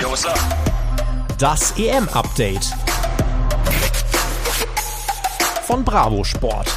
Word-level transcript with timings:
Yo, 0.00 0.10
what's 0.10 0.24
up? 0.24 0.38
Das 1.38 1.74
EM-Update 1.76 2.72
von 5.64 5.84
Bravo 5.84 6.22
Sport. 6.22 6.68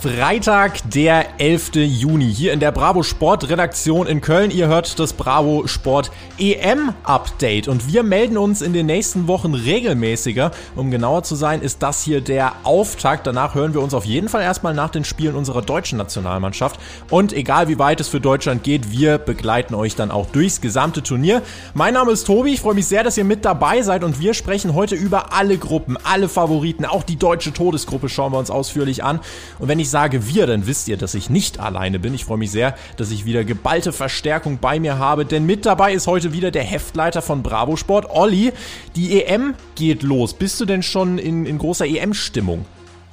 Freitag, 0.00 0.88
der 0.92 1.40
11. 1.40 1.72
Juni, 1.74 2.32
hier 2.32 2.52
in 2.52 2.60
der 2.60 2.70
Bravo 2.70 3.02
Sport 3.02 3.48
Redaktion 3.48 4.06
in 4.06 4.20
Köln. 4.20 4.52
Ihr 4.52 4.68
hört 4.68 5.00
das 5.00 5.12
Bravo 5.12 5.66
Sport 5.66 6.12
EM 6.38 6.92
Update 7.02 7.66
und 7.66 7.92
wir 7.92 8.04
melden 8.04 8.38
uns 8.38 8.62
in 8.62 8.72
den 8.72 8.86
nächsten 8.86 9.26
Wochen 9.26 9.54
regelmäßiger. 9.54 10.52
Um 10.76 10.92
genauer 10.92 11.24
zu 11.24 11.34
sein, 11.34 11.62
ist 11.62 11.82
das 11.82 12.04
hier 12.04 12.20
der 12.20 12.52
Auftakt. 12.62 13.26
Danach 13.26 13.56
hören 13.56 13.74
wir 13.74 13.80
uns 13.80 13.92
auf 13.92 14.04
jeden 14.04 14.28
Fall 14.28 14.42
erstmal 14.42 14.72
nach 14.72 14.90
den 14.90 15.02
Spielen 15.02 15.34
unserer 15.34 15.62
deutschen 15.62 15.98
Nationalmannschaft. 15.98 16.78
Und 17.10 17.32
egal 17.32 17.66
wie 17.66 17.80
weit 17.80 17.98
es 17.98 18.06
für 18.06 18.20
Deutschland 18.20 18.62
geht, 18.62 18.92
wir 18.92 19.18
begleiten 19.18 19.74
euch 19.74 19.96
dann 19.96 20.12
auch 20.12 20.26
durchs 20.26 20.60
gesamte 20.60 21.02
Turnier. 21.02 21.42
Mein 21.74 21.94
Name 21.94 22.12
ist 22.12 22.24
Tobi, 22.24 22.52
ich 22.52 22.60
freue 22.60 22.74
mich 22.74 22.86
sehr, 22.86 23.02
dass 23.02 23.18
ihr 23.18 23.24
mit 23.24 23.44
dabei 23.44 23.82
seid 23.82 24.04
und 24.04 24.20
wir 24.20 24.34
sprechen 24.34 24.74
heute 24.74 24.94
über 24.94 25.32
alle 25.32 25.58
Gruppen, 25.58 25.98
alle 26.04 26.28
Favoriten, 26.28 26.84
auch 26.84 27.02
die 27.02 27.16
deutsche 27.16 27.52
Todesgruppe 27.52 28.08
schauen 28.08 28.32
wir 28.32 28.38
uns 28.38 28.52
ausführlich 28.52 29.02
an. 29.02 29.18
Und 29.58 29.66
wenn 29.66 29.80
ich 29.80 29.87
ich 29.88 29.92
sage 29.92 30.26
wir, 30.26 30.46
dann 30.46 30.66
wisst 30.66 30.86
ihr, 30.88 30.98
dass 30.98 31.14
ich 31.14 31.30
nicht 31.30 31.60
alleine 31.60 31.98
bin. 31.98 32.12
Ich 32.12 32.26
freue 32.26 32.36
mich 32.36 32.50
sehr, 32.50 32.76
dass 32.98 33.10
ich 33.10 33.24
wieder 33.24 33.42
geballte 33.42 33.94
Verstärkung 33.94 34.58
bei 34.58 34.78
mir 34.78 34.98
habe, 34.98 35.24
denn 35.24 35.46
mit 35.46 35.64
dabei 35.64 35.94
ist 35.94 36.06
heute 36.06 36.34
wieder 36.34 36.50
der 36.50 36.62
Heftleiter 36.62 37.22
von 37.22 37.42
Bravo 37.42 37.74
Sport, 37.76 38.04
Olli. 38.10 38.52
Die 38.96 39.22
EM 39.22 39.54
geht 39.76 40.02
los. 40.02 40.34
Bist 40.34 40.60
du 40.60 40.66
denn 40.66 40.82
schon 40.82 41.16
in, 41.16 41.46
in 41.46 41.56
großer 41.56 41.86
EM-Stimmung? 41.86 42.66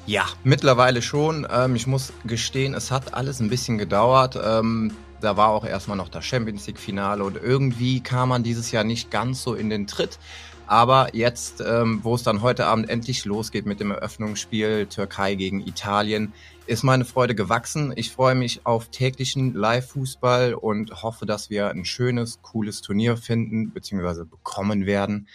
Ja, 0.05 0.25
mittlerweile 0.43 1.01
schon. 1.01 1.47
Ähm, 1.49 1.77
ich 1.77 1.87
muss 1.87 2.11
gestehen, 2.25 2.73
es 2.73 2.91
hat 2.91 3.13
alles 3.13 3.39
ein 3.39 3.49
bisschen 3.49 3.77
gedauert. 3.77 4.37
Ähm, 4.45 4.91
da 5.21 5.37
war 5.37 5.51
auch 5.51 5.63
erstmal 5.63 5.95
noch 5.95 6.09
das 6.09 6.25
Champions 6.25 6.67
League-Finale 6.67 7.23
und 7.23 7.37
irgendwie 7.37 8.01
kam 8.01 8.27
man 8.27 8.43
dieses 8.43 8.73
Jahr 8.73 8.83
nicht 8.83 9.11
ganz 9.11 9.41
so 9.43 9.53
in 9.53 9.69
den 9.69 9.87
Tritt. 9.87 10.19
Aber 10.67 11.13
jetzt, 11.13 11.61
ähm, 11.65 11.99
wo 12.03 12.15
es 12.15 12.23
dann 12.23 12.41
heute 12.41 12.65
Abend 12.65 12.89
endlich 12.89 13.25
losgeht 13.25 13.65
mit 13.65 13.79
dem 13.79 13.91
Eröffnungsspiel 13.91 14.87
Türkei 14.87 15.35
gegen 15.35 15.65
Italien, 15.65 16.33
ist 16.67 16.83
meine 16.83 17.05
Freude 17.05 17.35
gewachsen. 17.35 17.93
Ich 17.95 18.11
freue 18.11 18.35
mich 18.35 18.65
auf 18.65 18.89
täglichen 18.89 19.53
Live-Fußball 19.53 20.53
und 20.53 21.03
hoffe, 21.03 21.25
dass 21.25 21.49
wir 21.49 21.69
ein 21.69 21.85
schönes, 21.85 22.41
cooles 22.41 22.81
Turnier 22.81 23.17
finden 23.17 23.71
bzw. 23.71 24.23
bekommen 24.25 24.85
werden. 24.85 25.27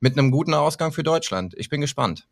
Mit 0.00 0.18
einem 0.18 0.30
guten 0.30 0.54
Ausgang 0.54 0.92
für 0.92 1.02
Deutschland. 1.02 1.54
Ich 1.56 1.68
bin 1.68 1.80
gespannt. 1.80 2.28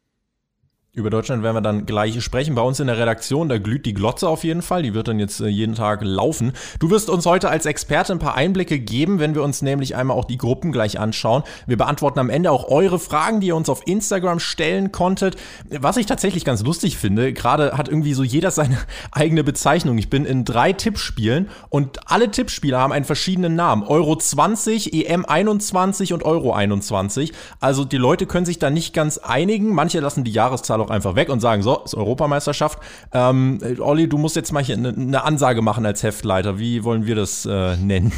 Über 0.96 1.10
Deutschland 1.10 1.42
werden 1.42 1.56
wir 1.56 1.60
dann 1.60 1.86
gleich 1.86 2.22
sprechen. 2.22 2.54
Bei 2.54 2.62
uns 2.62 2.78
in 2.78 2.86
der 2.86 2.96
Redaktion, 2.96 3.48
da 3.48 3.58
glüht 3.58 3.84
die 3.84 3.94
Glotze 3.94 4.28
auf 4.28 4.44
jeden 4.44 4.62
Fall. 4.62 4.84
Die 4.84 4.94
wird 4.94 5.08
dann 5.08 5.18
jetzt 5.18 5.40
äh, 5.40 5.48
jeden 5.48 5.74
Tag 5.74 6.04
laufen. 6.04 6.52
Du 6.78 6.88
wirst 6.88 7.10
uns 7.10 7.26
heute 7.26 7.50
als 7.50 7.66
Experte 7.66 8.12
ein 8.12 8.20
paar 8.20 8.36
Einblicke 8.36 8.78
geben, 8.78 9.18
wenn 9.18 9.34
wir 9.34 9.42
uns 9.42 9.60
nämlich 9.60 9.96
einmal 9.96 10.16
auch 10.16 10.24
die 10.24 10.38
Gruppen 10.38 10.70
gleich 10.70 11.00
anschauen. 11.00 11.42
Wir 11.66 11.76
beantworten 11.76 12.20
am 12.20 12.30
Ende 12.30 12.52
auch 12.52 12.68
eure 12.68 13.00
Fragen, 13.00 13.40
die 13.40 13.48
ihr 13.48 13.56
uns 13.56 13.68
auf 13.68 13.84
Instagram 13.88 14.38
stellen 14.38 14.92
konntet. 14.92 15.34
Was 15.68 15.96
ich 15.96 16.06
tatsächlich 16.06 16.44
ganz 16.44 16.62
lustig 16.62 16.96
finde, 16.96 17.32
gerade 17.32 17.76
hat 17.76 17.88
irgendwie 17.88 18.14
so 18.14 18.22
jeder 18.22 18.52
seine 18.52 18.78
eigene 19.10 19.42
Bezeichnung. 19.42 19.98
Ich 19.98 20.10
bin 20.10 20.24
in 20.24 20.44
drei 20.44 20.72
Tippspielen 20.72 21.48
und 21.70 22.08
alle 22.08 22.30
Tippspiele 22.30 22.78
haben 22.78 22.92
einen 22.92 23.04
verschiedenen 23.04 23.56
Namen. 23.56 23.82
Euro 23.82 24.14
20, 24.14 24.94
EM 24.94 25.24
21 25.24 26.12
und 26.12 26.22
Euro 26.22 26.52
21. 26.52 27.32
Also 27.58 27.84
die 27.84 27.96
Leute 27.96 28.26
können 28.26 28.46
sich 28.46 28.60
da 28.60 28.70
nicht 28.70 28.94
ganz 28.94 29.18
einigen. 29.18 29.74
Manche 29.74 29.98
lassen 29.98 30.22
die 30.22 30.30
Jahreszahl 30.30 30.83
auch 30.84 30.90
einfach 30.90 31.16
weg 31.16 31.28
und 31.28 31.40
sagen, 31.40 31.62
so, 31.62 31.82
ist 31.84 31.94
Europameisterschaft. 31.94 32.78
Ähm, 33.12 33.58
Olli, 33.78 34.08
du 34.08 34.18
musst 34.18 34.36
jetzt 34.36 34.52
mal 34.52 34.62
hier 34.62 34.76
eine, 34.76 34.90
eine 34.90 35.24
Ansage 35.24 35.62
machen 35.62 35.84
als 35.86 36.02
Heftleiter. 36.02 36.58
Wie 36.58 36.84
wollen 36.84 37.06
wir 37.06 37.14
das 37.16 37.46
äh, 37.46 37.76
nennen? 37.76 38.12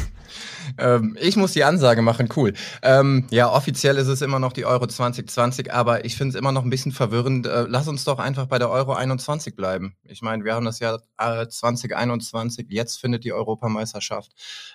Ähm, 0.77 1.17
ich 1.19 1.35
muss 1.37 1.53
die 1.53 1.63
Ansage 1.63 2.01
machen, 2.01 2.29
cool. 2.35 2.53
Ähm, 2.81 3.25
ja, 3.31 3.51
offiziell 3.51 3.97
ist 3.97 4.07
es 4.07 4.21
immer 4.21 4.39
noch 4.39 4.53
die 4.53 4.65
Euro 4.65 4.87
2020, 4.87 5.73
aber 5.73 6.05
ich 6.05 6.15
finde 6.15 6.35
es 6.35 6.39
immer 6.39 6.51
noch 6.51 6.63
ein 6.63 6.69
bisschen 6.69 6.91
verwirrend. 6.91 7.47
Äh, 7.47 7.65
lass 7.67 7.87
uns 7.87 8.03
doch 8.03 8.19
einfach 8.19 8.47
bei 8.47 8.59
der 8.59 8.69
Euro 8.69 8.93
21 8.93 9.55
bleiben. 9.55 9.95
Ich 10.03 10.21
meine, 10.21 10.43
wir 10.43 10.55
haben 10.55 10.65
das 10.65 10.79
Jahr 10.79 11.01
äh, 11.17 11.47
2021, 11.47 12.67
jetzt 12.69 12.97
findet 12.99 13.23
die 13.23 13.33
Europameisterschaft. 13.33 14.31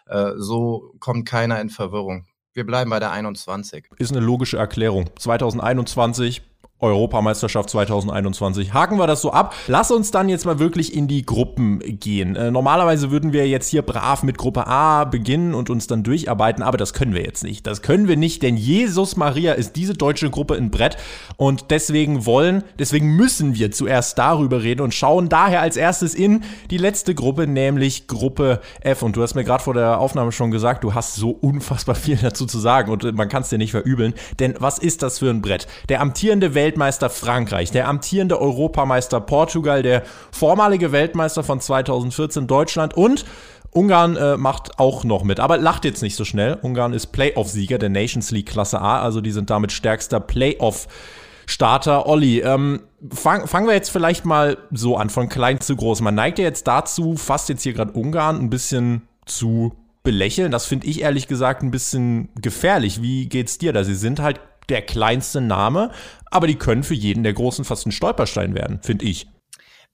Äh, 0.07 0.33
so 0.37 0.95
kommt 0.99 1.27
keiner 1.27 1.61
in 1.61 1.71
Verwirrung. 1.71 2.27
Wir 2.55 2.67
bleiben 2.67 2.91
bei 2.91 3.01
der 3.01 3.13
21. 3.13 3.87
Ist 3.97 4.13
eine 4.13 4.21
logische 4.21 4.59
Erklärung. 4.59 5.09
2021 5.19 6.43
Europameisterschaft 6.83 7.71
2021. 7.71 8.75
Haken 8.75 8.99
wir 8.99 9.07
das 9.07 9.23
so 9.23 9.33
ab. 9.33 9.55
Lass 9.69 9.91
uns 9.91 10.11
dann 10.11 10.29
jetzt 10.29 10.45
mal 10.45 10.59
wirklich 10.59 10.95
in 10.95 11.09
die 11.09 11.25
Gruppen 11.25 11.79
gehen. 11.79 12.37
Äh, 12.37 12.51
normalerweise 12.51 13.11
würden 13.11 13.33
wir 13.33 13.49
jetzt 13.49 13.69
hier 13.69 13.83
brav 13.83 14.23
mit 14.23 14.37
Gruppe 14.37 14.67
A 14.67 15.05
beginnen 15.05 15.55
und 15.55 15.71
uns 15.71 15.87
dann 15.87 16.03
durcharbeiten, 16.03 16.63
aber 16.63 16.77
das 16.77 16.93
können 16.93 17.15
wir 17.15 17.23
jetzt 17.23 17.45
nicht. 17.45 17.67
Das 17.67 17.83
können 17.83 18.09
wir 18.09 18.17
nicht, 18.17 18.43
denn 18.43 18.57
Jesus 18.57 19.17
Maria 19.17 19.53
ist 19.53 19.77
diese 19.77 19.95
deutsche 19.95 20.31
Gruppe 20.31 20.55
ein 20.55 20.71
Brett 20.71 20.97
und 21.37 21.71
deswegen 21.71 22.27
wollen, 22.27 22.65
deswegen 22.79 23.15
müssen 23.15 23.55
wir 23.55 23.71
zuerst 23.71 24.19
darüber 24.19 24.63
reden 24.63 24.81
und 24.81 24.93
schauen 24.95 25.29
daher 25.29 25.61
als 25.61 25.77
erstes 25.77 26.15
in 26.15 26.43
die 26.71 26.79
letzte 26.79 27.15
Gruppe, 27.15 27.47
nämlich 27.47 28.07
Gruppe 28.07 28.61
F. 28.81 29.03
Und 29.03 29.17
du 29.17 29.23
hast 29.23 29.35
mir 29.35 29.45
gerade 29.45 29.63
vor 29.63 29.75
der 29.75 29.99
Aufnahme 29.99 30.33
schon 30.33 30.51
gesagt, 30.51 30.85
du 30.85 30.95
hast 30.95 31.15
so 31.15 31.31
unfassbar 31.31 31.95
viel 31.95 32.17
dazu 32.17 32.47
zu 32.47 32.59
sagen 32.59 32.91
und 32.91 33.15
man 33.15 33.29
kann 33.29 33.43
es 33.43 33.49
dir 33.49 33.59
nicht 33.59 33.71
verübeln, 33.71 34.15
denn 34.41 34.55
was 34.59 34.79
ist 34.79 35.03
das 35.03 35.21
für 35.21 35.31
ein 35.31 35.43
Brett? 35.43 35.67
Der 35.89 36.01
amtierende 36.01 36.55
Welt 36.55 36.72
Weltmeister 36.73 37.11
Frankreich, 37.11 37.71
der 37.71 37.87
amtierende 37.87 38.41
Europameister 38.41 39.21
Portugal, 39.21 39.83
der 39.83 40.05
vormalige 40.31 40.91
Weltmeister 40.91 41.45
von 41.45 41.61
2014 41.61 42.47
Deutschland 42.47 42.95
und 42.95 43.27
Ungarn 43.73 44.17
äh, 44.17 44.39
macht 44.39 44.79
auch 44.79 45.05
noch 45.05 45.23
mit, 45.23 45.39
aber 45.39 45.59
lacht 45.59 45.85
jetzt 45.85 46.03
nicht 46.03 46.17
so 46.17 46.25
schnell. 46.25 46.59
Ungarn 46.63 46.95
ist 46.95 47.09
Playoff-Sieger 47.09 47.77
der 47.77 47.91
Nations 47.91 48.31
League 48.31 48.49
Klasse 48.49 48.81
A, 48.81 49.03
also 49.03 49.21
die 49.21 49.33
sind 49.33 49.51
damit 49.51 49.71
stärkster 49.71 50.19
Playoff-Starter. 50.19 52.07
Olli, 52.07 52.41
ähm, 52.41 52.81
fang, 53.13 53.47
fangen 53.47 53.67
wir 53.67 53.75
jetzt 53.75 53.91
vielleicht 53.91 54.25
mal 54.25 54.57
so 54.71 54.97
an, 54.97 55.11
von 55.11 55.29
klein 55.29 55.61
zu 55.61 55.77
groß. 55.77 56.01
Man 56.01 56.15
neigt 56.15 56.39
ja 56.39 56.47
jetzt 56.47 56.67
dazu, 56.67 57.19
fast 57.19 57.51
jetzt 57.51 57.65
hier 57.65 57.75
gerade 57.75 57.93
Ungarn 57.93 58.39
ein 58.39 58.49
bisschen 58.49 59.03
zu 59.27 59.73
belächeln. 60.03 60.51
Das 60.51 60.65
finde 60.65 60.87
ich 60.87 61.03
ehrlich 61.03 61.29
gesagt 61.29 61.63
ein 61.63 61.71
bisschen 61.71 62.31
gefährlich. 62.41 63.03
Wie 63.03 63.29
geht's 63.29 63.59
dir 63.59 63.75
da? 63.75 63.85
Sie 63.85 63.95
sind 63.95 64.21
halt 64.21 64.41
der 64.73 64.83
kleinste 64.83 65.41
Name, 65.41 65.91
aber 66.31 66.47
die 66.47 66.57
können 66.57 66.83
für 66.83 66.95
jeden 66.95 67.23
der 67.23 67.35
Großen 67.35 67.65
fast 67.65 67.87
ein 67.87 67.93
Stolperstein 67.93 68.55
werden, 68.55 68.81
finde 68.83 69.05
ich. 69.05 69.29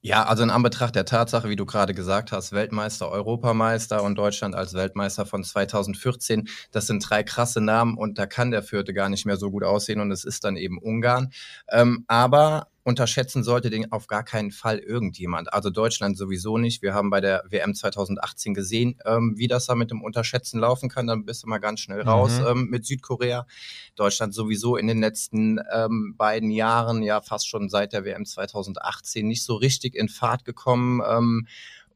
Ja, 0.01 0.27
also 0.27 0.45
in 0.45 0.51
Anbetracht 0.51 0.95
der 0.95 1.05
Tatsache, 1.05 1.49
wie 1.49 1.57
du 1.57 1.67
gerade 1.67 1.93
gesagt 1.93 2.31
hast, 2.31 2.53
Weltmeister, 2.53 3.11
Europameister 3.11 4.05
und 4.05 4.15
Deutschland 4.15 4.55
als 4.55 4.75
Weltmeister 4.75 5.27
von 5.27 5.43
2014, 5.43 6.49
das 6.71 6.87
sind 6.87 7.01
drei 7.11 7.25
krasse 7.25 7.61
Namen 7.61 7.99
und 7.99 8.17
da 8.17 8.27
kann 8.27 8.53
der 8.53 8.63
Vierte 8.63 8.95
gar 8.95 9.09
nicht 9.09 9.27
mehr 9.27 9.37
so 9.37 9.51
gut 9.51 9.65
aussehen 9.65 10.01
und 10.01 10.13
es 10.13 10.23
ist 10.23 10.45
dann 10.45 10.57
eben 10.57 10.79
Ungarn. 10.79 11.33
Ähm, 11.69 12.05
aber 12.07 12.69
unterschätzen 12.89 13.45
sollte 13.45 13.69
den 13.69 13.93
auf 13.93 14.07
gar 14.07 14.25
keinen 14.25 14.51
Fall 14.51 14.79
irgendjemand. 14.79 15.53
Also 15.53 15.69
Deutschland 15.69 16.17
sowieso 16.17 16.57
nicht. 16.57 16.81
Wir 16.81 16.95
haben 16.95 17.11
bei 17.11 17.21
der 17.21 17.45
WM 17.47 17.75
2018 17.75 18.55
gesehen, 18.55 18.99
ähm, 19.05 19.35
wie 19.37 19.47
das 19.47 19.67
da 19.67 19.75
mit 19.75 19.91
dem 19.91 20.01
Unterschätzen 20.01 20.59
laufen 20.59 20.89
kann. 20.89 21.07
Dann 21.07 21.27
bist 21.27 21.43
du 21.43 21.49
mal 21.49 21.59
ganz 21.59 21.81
schnell 21.81 22.01
raus 22.01 22.41
mhm. 22.41 22.47
ähm, 22.47 22.67
mit 22.71 22.87
Südkorea. 22.87 23.47
Deutschland 23.95 24.33
sowieso 24.33 24.79
in 24.79 24.87
den 24.87 25.01
letzten 25.01 25.61
ähm, 25.71 26.15
beiden 26.17 26.51
Jahren, 26.51 27.03
ja 27.03 27.21
fast 27.21 27.47
schon 27.47 27.69
seit 27.69 27.93
der 27.93 28.07
WM 28.07 28.25
2018, 28.25 29.27
nicht 29.27 29.45
so 29.45 29.57
richtig 29.57 29.95
in 29.95 30.09
Fahrt 30.09 30.47
gekommen. 30.47 31.03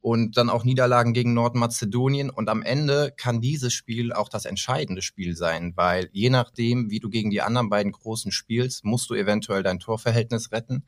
Und 0.02 0.36
dann 0.36 0.50
auch 0.50 0.64
Niederlagen 0.64 1.14
gegen 1.14 1.32
Nordmazedonien. 1.32 2.28
Und 2.28 2.48
am 2.48 2.62
Ende 2.62 3.14
kann 3.16 3.40
dieses 3.40 3.72
Spiel 3.72 4.12
auch 4.12 4.28
das 4.28 4.44
entscheidende 4.44 5.00
Spiel 5.00 5.36
sein, 5.36 5.72
weil 5.76 6.10
je 6.12 6.28
nachdem, 6.28 6.90
wie 6.90 7.00
du 7.00 7.08
gegen 7.08 7.30
die 7.30 7.40
anderen 7.40 7.70
beiden 7.70 7.92
Großen 7.92 8.32
spielst, 8.32 8.84
musst 8.84 9.08
du 9.08 9.14
eventuell 9.14 9.62
dein 9.62 9.78
Torverhältnis 9.78 10.52
retten, 10.52 10.84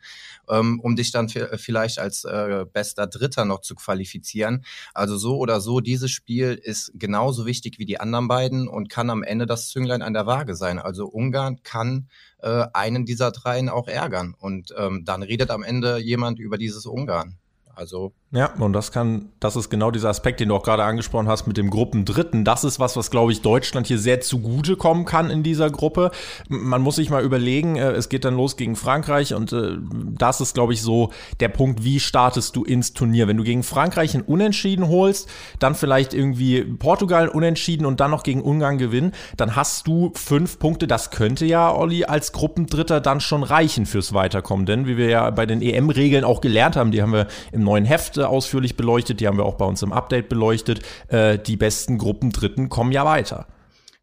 ähm, 0.48 0.80
um 0.80 0.96
dich 0.96 1.12
dann 1.12 1.28
vielleicht 1.28 1.98
als 1.98 2.24
äh, 2.24 2.66
bester 2.70 3.06
Dritter 3.06 3.44
noch 3.44 3.60
zu 3.60 3.74
qualifizieren. 3.74 4.64
Also 4.92 5.16
so 5.16 5.38
oder 5.38 5.60
so, 5.60 5.80
dieses 5.80 6.10
Spiel 6.10 6.60
ist 6.60 6.92
genauso 6.94 7.46
wichtig 7.46 7.78
wie 7.78 7.86
die 7.86 8.00
anderen 8.00 8.28
beiden 8.28 8.68
und 8.68 8.88
kann 8.88 9.10
am 9.10 9.22
Ende 9.22 9.46
das 9.46 9.68
Zünglein 9.68 10.02
an 10.02 10.12
der 10.12 10.26
Waage 10.26 10.56
sein. 10.56 10.78
Also 10.78 11.06
Ungarn 11.06 11.62
kann 11.62 12.08
äh, 12.44 12.66
einen 12.72 13.06
dieser 13.06 13.30
dreien 13.30 13.68
auch 13.68 13.88
ärgern. 13.88 14.34
Und 14.38 14.74
ähm, 14.76 15.04
dann 15.04 15.22
redet 15.22 15.50
am 15.50 15.62
Ende 15.62 15.98
jemand 15.98 16.38
über 16.38 16.58
dieses 16.58 16.84
Ungarn. 16.84 17.38
Also 17.74 18.12
ja, 18.34 18.52
und 18.58 18.72
das 18.72 18.90
kann, 18.90 19.30
das 19.38 19.54
ist 19.54 19.70
genau 19.70 19.92
dieser 19.92 20.08
Aspekt, 20.08 20.40
den 20.40 20.48
du 20.48 20.56
auch 20.56 20.64
gerade 20.64 20.82
angesprochen 20.82 21.28
hast 21.28 21.46
mit 21.46 21.56
dem 21.56 21.70
Gruppendritten. 21.70 22.44
Das 22.44 22.64
ist 22.64 22.80
was, 22.80 22.96
was 22.96 23.12
glaube 23.12 23.30
ich 23.30 23.42
Deutschland 23.42 23.86
hier 23.86 24.00
sehr 24.00 24.20
zugute 24.20 24.74
kommen 24.74 25.04
kann 25.04 25.30
in 25.30 25.44
dieser 25.44 25.70
Gruppe. 25.70 26.10
Man 26.48 26.82
muss 26.82 26.96
sich 26.96 27.10
mal 27.10 27.22
überlegen, 27.22 27.76
äh, 27.76 27.92
es 27.92 28.08
geht 28.08 28.24
dann 28.24 28.36
los 28.36 28.56
gegen 28.56 28.74
Frankreich 28.74 29.34
und 29.34 29.52
äh, 29.52 29.76
das 30.18 30.40
ist 30.40 30.54
glaube 30.54 30.72
ich 30.72 30.82
so 30.82 31.12
der 31.38 31.48
Punkt, 31.48 31.84
wie 31.84 32.00
startest 32.00 32.56
du 32.56 32.64
ins 32.64 32.92
Turnier? 32.92 33.28
Wenn 33.28 33.36
du 33.36 33.44
gegen 33.44 33.62
Frankreich 33.62 34.16
ein 34.16 34.22
Unentschieden 34.22 34.88
holst, 34.88 35.28
dann 35.60 35.76
vielleicht 35.76 36.12
irgendwie 36.12 36.64
Portugal 36.64 37.28
Unentschieden 37.28 37.86
und 37.86 38.00
dann 38.00 38.10
noch 38.10 38.24
gegen 38.24 38.42
Ungarn 38.42 38.78
gewinnen, 38.78 39.12
dann 39.36 39.54
hast 39.54 39.86
du 39.86 40.10
fünf 40.16 40.58
Punkte. 40.58 40.88
Das 40.88 41.12
könnte 41.12 41.46
ja, 41.46 41.72
Olli, 41.72 42.04
als 42.04 42.32
Gruppendritter 42.32 43.00
dann 43.00 43.20
schon 43.20 43.44
reichen 43.44 43.86
fürs 43.86 44.12
Weiterkommen. 44.12 44.66
Denn 44.66 44.88
wie 44.88 44.96
wir 44.96 45.08
ja 45.08 45.30
bei 45.30 45.46
den 45.46 45.62
EM-Regeln 45.62 46.24
auch 46.24 46.40
gelernt 46.40 46.74
haben, 46.74 46.90
die 46.90 47.00
haben 47.00 47.12
wir 47.12 47.28
im 47.52 47.62
neuen 47.62 47.84
Heft 47.84 48.23
ausführlich 48.28 48.76
beleuchtet, 48.76 49.20
die 49.20 49.26
haben 49.26 49.38
wir 49.38 49.44
auch 49.44 49.56
bei 49.56 49.64
uns 49.64 49.82
im 49.82 49.92
Update 49.92 50.28
beleuchtet. 50.28 50.80
Äh, 51.08 51.38
die 51.38 51.56
besten 51.56 51.98
Gruppendritten 51.98 52.68
kommen 52.68 52.92
ja 52.92 53.04
weiter. 53.04 53.46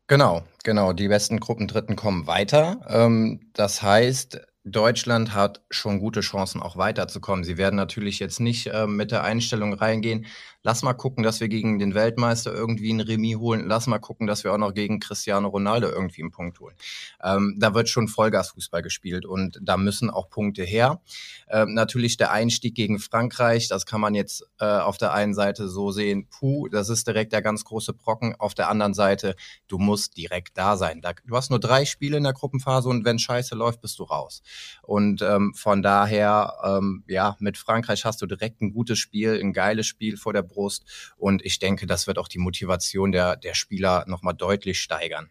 Genau, 0.07 0.43
genau. 0.63 0.93
Die 0.93 1.07
besten 1.07 1.39
Gruppendritten 1.39 1.95
kommen 1.95 2.27
weiter. 2.27 2.81
Ähm, 2.89 3.39
das 3.53 3.81
heißt, 3.81 4.41
Deutschland 4.63 5.33
hat 5.33 5.61
schon 5.71 5.99
gute 5.99 6.21
Chancen, 6.21 6.61
auch 6.61 6.77
weiterzukommen. 6.77 7.43
Sie 7.43 7.57
werden 7.57 7.75
natürlich 7.75 8.19
jetzt 8.19 8.39
nicht 8.39 8.67
äh, 8.67 8.85
mit 8.85 9.11
der 9.11 9.23
Einstellung 9.23 9.73
reingehen, 9.73 10.27
lass 10.63 10.83
mal 10.83 10.93
gucken, 10.93 11.23
dass 11.23 11.39
wir 11.39 11.47
gegen 11.47 11.79
den 11.79 11.95
Weltmeister 11.95 12.53
irgendwie 12.53 12.91
ein 12.91 13.01
Remis 13.01 13.37
holen, 13.37 13.67
lass 13.67 13.87
mal 13.87 13.99
gucken, 13.99 14.27
dass 14.27 14.43
wir 14.43 14.53
auch 14.53 14.57
noch 14.57 14.73
gegen 14.73 14.99
Cristiano 14.99 15.47
Ronaldo 15.47 15.89
irgendwie 15.89 16.21
einen 16.21 16.31
Punkt 16.31 16.59
holen. 16.59 16.75
Ähm, 17.23 17.55
da 17.59 17.73
wird 17.73 17.89
schon 17.89 18.07
Vollgasfußball 18.07 18.81
gespielt 18.81 19.25
und 19.25 19.59
da 19.61 19.77
müssen 19.77 20.09
auch 20.09 20.29
Punkte 20.29 20.63
her. 20.63 21.01
Ähm, 21.49 21.73
natürlich 21.73 22.17
der 22.17 22.31
Einstieg 22.31 22.75
gegen 22.75 22.99
Frankreich, 22.99 23.67
das 23.67 23.85
kann 23.85 24.01
man 24.01 24.13
jetzt 24.13 24.45
äh, 24.59 24.65
auf 24.65 24.97
der 24.97 25.13
einen 25.13 25.33
Seite 25.33 25.67
so 25.67 25.91
sehen, 25.91 26.27
puh, 26.29 26.67
das 26.67 26.89
ist 26.89 27.07
direkt 27.07 27.33
der 27.33 27.41
ganz 27.41 27.63
große 27.63 27.93
Brocken. 27.93 28.35
Auf 28.37 28.53
der 28.53 28.69
anderen 28.69 28.93
Seite, 28.93 29.35
du 29.67 29.77
musst 29.77 30.17
direkt 30.17 30.57
da 30.57 30.77
sein. 30.77 31.01
Da, 31.01 31.13
du 31.25 31.35
hast 31.35 31.49
nur 31.49 31.59
drei 31.59 31.85
Spiele 31.85 32.17
in 32.17 32.23
der 32.23 32.33
Gruppenphase 32.33 32.89
und 32.89 33.05
wenn 33.05 33.19
Scheiße 33.19 33.55
läuft, 33.55 33.81
bist 33.81 33.99
du 33.99 34.03
raus. 34.03 34.41
Und 34.83 35.21
ähm, 35.21 35.53
von 35.55 35.81
daher, 35.81 36.53
ähm, 36.63 37.03
ja, 37.07 37.35
mit 37.39 37.57
Frankreich 37.57 38.05
hast 38.05 38.21
du 38.21 38.25
direkt 38.25 38.61
ein 38.61 38.73
gutes 38.73 38.99
Spiel, 38.99 39.39
ein 39.39 39.53
geiles 39.53 39.87
Spiel 39.87 40.17
vor 40.17 40.33
der 40.33 40.43
Brust. 40.51 41.13
Und 41.17 41.43
ich 41.45 41.59
denke, 41.59 41.87
das 41.87 42.07
wird 42.07 42.17
auch 42.17 42.27
die 42.27 42.39
Motivation 42.39 43.11
der, 43.11 43.35
der 43.35 43.53
Spieler 43.53 44.05
nochmal 44.07 44.33
deutlich 44.33 44.79
steigern. 44.79 45.29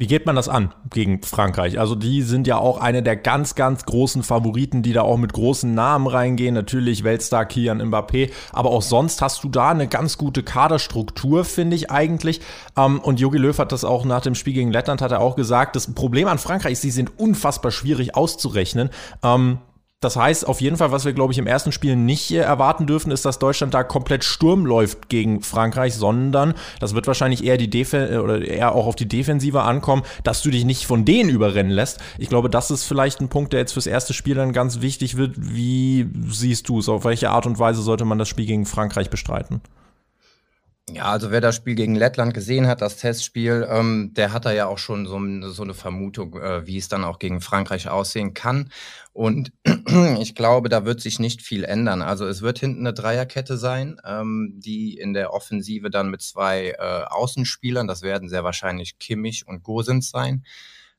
Wie 0.00 0.06
geht 0.06 0.24
man 0.24 0.34
das 0.34 0.48
an 0.48 0.72
gegen 0.88 1.22
Frankreich? 1.22 1.78
Also 1.78 1.94
die 1.94 2.22
sind 2.22 2.46
ja 2.46 2.56
auch 2.56 2.78
eine 2.78 3.02
der 3.02 3.16
ganz, 3.16 3.54
ganz 3.54 3.84
großen 3.84 4.22
Favoriten, 4.22 4.82
die 4.82 4.94
da 4.94 5.02
auch 5.02 5.18
mit 5.18 5.34
großen 5.34 5.74
Namen 5.74 6.06
reingehen. 6.06 6.54
Natürlich 6.54 7.04
Weltstar 7.04 7.44
Kian 7.44 7.82
Mbappé, 7.82 8.30
aber 8.50 8.70
auch 8.70 8.80
sonst 8.80 9.20
hast 9.20 9.44
du 9.44 9.50
da 9.50 9.68
eine 9.68 9.88
ganz 9.88 10.16
gute 10.16 10.42
Kaderstruktur, 10.42 11.44
finde 11.44 11.76
ich 11.76 11.90
eigentlich. 11.90 12.40
Ähm, 12.78 12.98
und 13.00 13.20
Jogi 13.20 13.36
Löw 13.36 13.58
hat 13.58 13.72
das 13.72 13.84
auch 13.84 14.06
nach 14.06 14.22
dem 14.22 14.34
Spiel 14.34 14.54
gegen 14.54 14.72
Lettland, 14.72 15.02
hat 15.02 15.12
er 15.12 15.20
auch 15.20 15.36
gesagt, 15.36 15.76
das 15.76 15.92
Problem 15.92 16.28
an 16.28 16.38
Frankreich 16.38 16.72
ist, 16.72 16.82
sie 16.82 16.90
sind 16.90 17.18
unfassbar 17.18 17.70
schwierig 17.70 18.14
auszurechnen. 18.14 18.88
Das 20.02 20.16
heißt, 20.16 20.48
auf 20.48 20.62
jeden 20.62 20.78
Fall, 20.78 20.92
was 20.92 21.04
wir, 21.04 21.12
glaube 21.12 21.34
ich, 21.34 21.38
im 21.38 21.46
ersten 21.46 21.72
Spiel 21.72 21.94
nicht 21.94 22.30
erwarten 22.32 22.86
dürfen, 22.86 23.10
ist, 23.10 23.26
dass 23.26 23.38
Deutschland 23.38 23.74
da 23.74 23.84
komplett 23.84 24.24
Sturm 24.24 24.64
läuft 24.64 25.10
gegen 25.10 25.42
Frankreich, 25.42 25.94
sondern 25.94 26.54
das 26.78 26.94
wird 26.94 27.06
wahrscheinlich 27.06 27.44
eher 27.44 27.58
die 27.58 27.68
Def 27.68 27.92
äh, 27.92 28.16
oder 28.16 28.40
eher 28.40 28.74
auch 28.74 28.86
auf 28.86 28.96
die 28.96 29.06
Defensive 29.06 29.60
ankommen, 29.60 30.02
dass 30.24 30.40
du 30.40 30.48
dich 30.48 30.64
nicht 30.64 30.86
von 30.86 31.04
denen 31.04 31.28
überrennen 31.28 31.70
lässt. 31.70 31.98
Ich 32.16 32.30
glaube, 32.30 32.48
das 32.48 32.70
ist 32.70 32.84
vielleicht 32.84 33.20
ein 33.20 33.28
Punkt, 33.28 33.52
der 33.52 33.60
jetzt 33.60 33.74
fürs 33.74 33.86
erste 33.86 34.14
Spiel 34.14 34.36
dann 34.36 34.54
ganz 34.54 34.80
wichtig 34.80 35.18
wird. 35.18 35.34
Wie 35.36 36.08
siehst 36.30 36.70
du 36.70 36.78
es? 36.78 36.88
Auf 36.88 37.04
welche 37.04 37.28
Art 37.28 37.44
und 37.44 37.58
Weise 37.58 37.82
sollte 37.82 38.06
man 38.06 38.18
das 38.18 38.28
Spiel 38.28 38.46
gegen 38.46 38.64
Frankreich 38.64 39.10
bestreiten? 39.10 39.60
Ja, 40.92 41.04
also 41.04 41.30
wer 41.30 41.40
das 41.40 41.54
Spiel 41.54 41.76
gegen 41.76 41.94
Lettland 41.94 42.34
gesehen 42.34 42.66
hat, 42.66 42.80
das 42.80 42.96
Testspiel, 42.96 43.66
ähm, 43.70 44.12
der 44.14 44.32
hat 44.32 44.44
da 44.44 44.52
ja 44.52 44.66
auch 44.66 44.78
schon 44.78 45.06
so, 45.06 45.20
so 45.50 45.62
eine 45.62 45.74
Vermutung, 45.74 46.34
äh, 46.40 46.66
wie 46.66 46.78
es 46.78 46.88
dann 46.88 47.04
auch 47.04 47.18
gegen 47.18 47.40
Frankreich 47.40 47.88
aussehen 47.88 48.34
kann. 48.34 48.70
Und 49.12 49.52
ich 50.20 50.34
glaube, 50.34 50.68
da 50.68 50.84
wird 50.84 51.00
sich 51.00 51.20
nicht 51.20 51.42
viel 51.42 51.64
ändern. 51.64 52.02
Also 52.02 52.26
es 52.26 52.42
wird 52.42 52.58
hinten 52.58 52.80
eine 52.80 52.92
Dreierkette 52.92 53.56
sein, 53.56 54.00
ähm, 54.04 54.54
die 54.56 54.94
in 54.94 55.12
der 55.12 55.32
Offensive 55.32 55.90
dann 55.90 56.10
mit 56.10 56.22
zwei 56.22 56.74
äh, 56.78 57.04
Außenspielern, 57.04 57.86
das 57.86 58.02
werden 58.02 58.28
sehr 58.28 58.42
wahrscheinlich 58.42 58.98
Kimmich 58.98 59.46
und 59.46 59.62
Gosens 59.62 60.10
sein, 60.10 60.44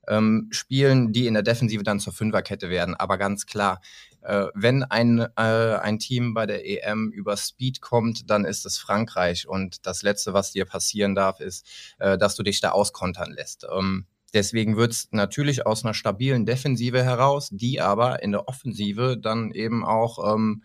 ähm, 0.07 0.47
spielen, 0.51 1.11
die 1.11 1.27
in 1.27 1.33
der 1.33 1.43
Defensive 1.43 1.83
dann 1.83 1.99
zur 1.99 2.13
Fünferkette 2.13 2.69
werden. 2.69 2.95
Aber 2.95 3.17
ganz 3.17 3.45
klar, 3.45 3.81
äh, 4.21 4.47
wenn 4.53 4.83
ein, 4.83 5.19
äh, 5.19 5.25
ein 5.35 5.99
Team 5.99 6.33
bei 6.33 6.45
der 6.45 6.65
EM 6.67 7.11
über 7.11 7.37
Speed 7.37 7.81
kommt, 7.81 8.29
dann 8.29 8.45
ist 8.45 8.65
es 8.65 8.77
Frankreich. 8.77 9.47
Und 9.47 9.85
das 9.85 10.03
Letzte, 10.03 10.33
was 10.33 10.51
dir 10.51 10.65
passieren 10.65 11.15
darf, 11.15 11.39
ist, 11.39 11.67
äh, 11.99 12.17
dass 12.17 12.35
du 12.35 12.43
dich 12.43 12.61
da 12.61 12.71
auskontern 12.71 13.31
lässt. 13.31 13.65
Ähm, 13.71 14.05
Deswegen 14.33 14.77
wird 14.77 14.93
es 14.93 15.09
natürlich 15.11 15.65
aus 15.65 15.83
einer 15.83 15.93
stabilen 15.93 16.45
Defensive 16.45 17.03
heraus, 17.03 17.49
die 17.51 17.81
aber 17.81 18.23
in 18.23 18.31
der 18.31 18.47
Offensive 18.47 19.17
dann 19.17 19.51
eben 19.51 19.83
auch 19.83 20.33
ähm, 20.33 20.63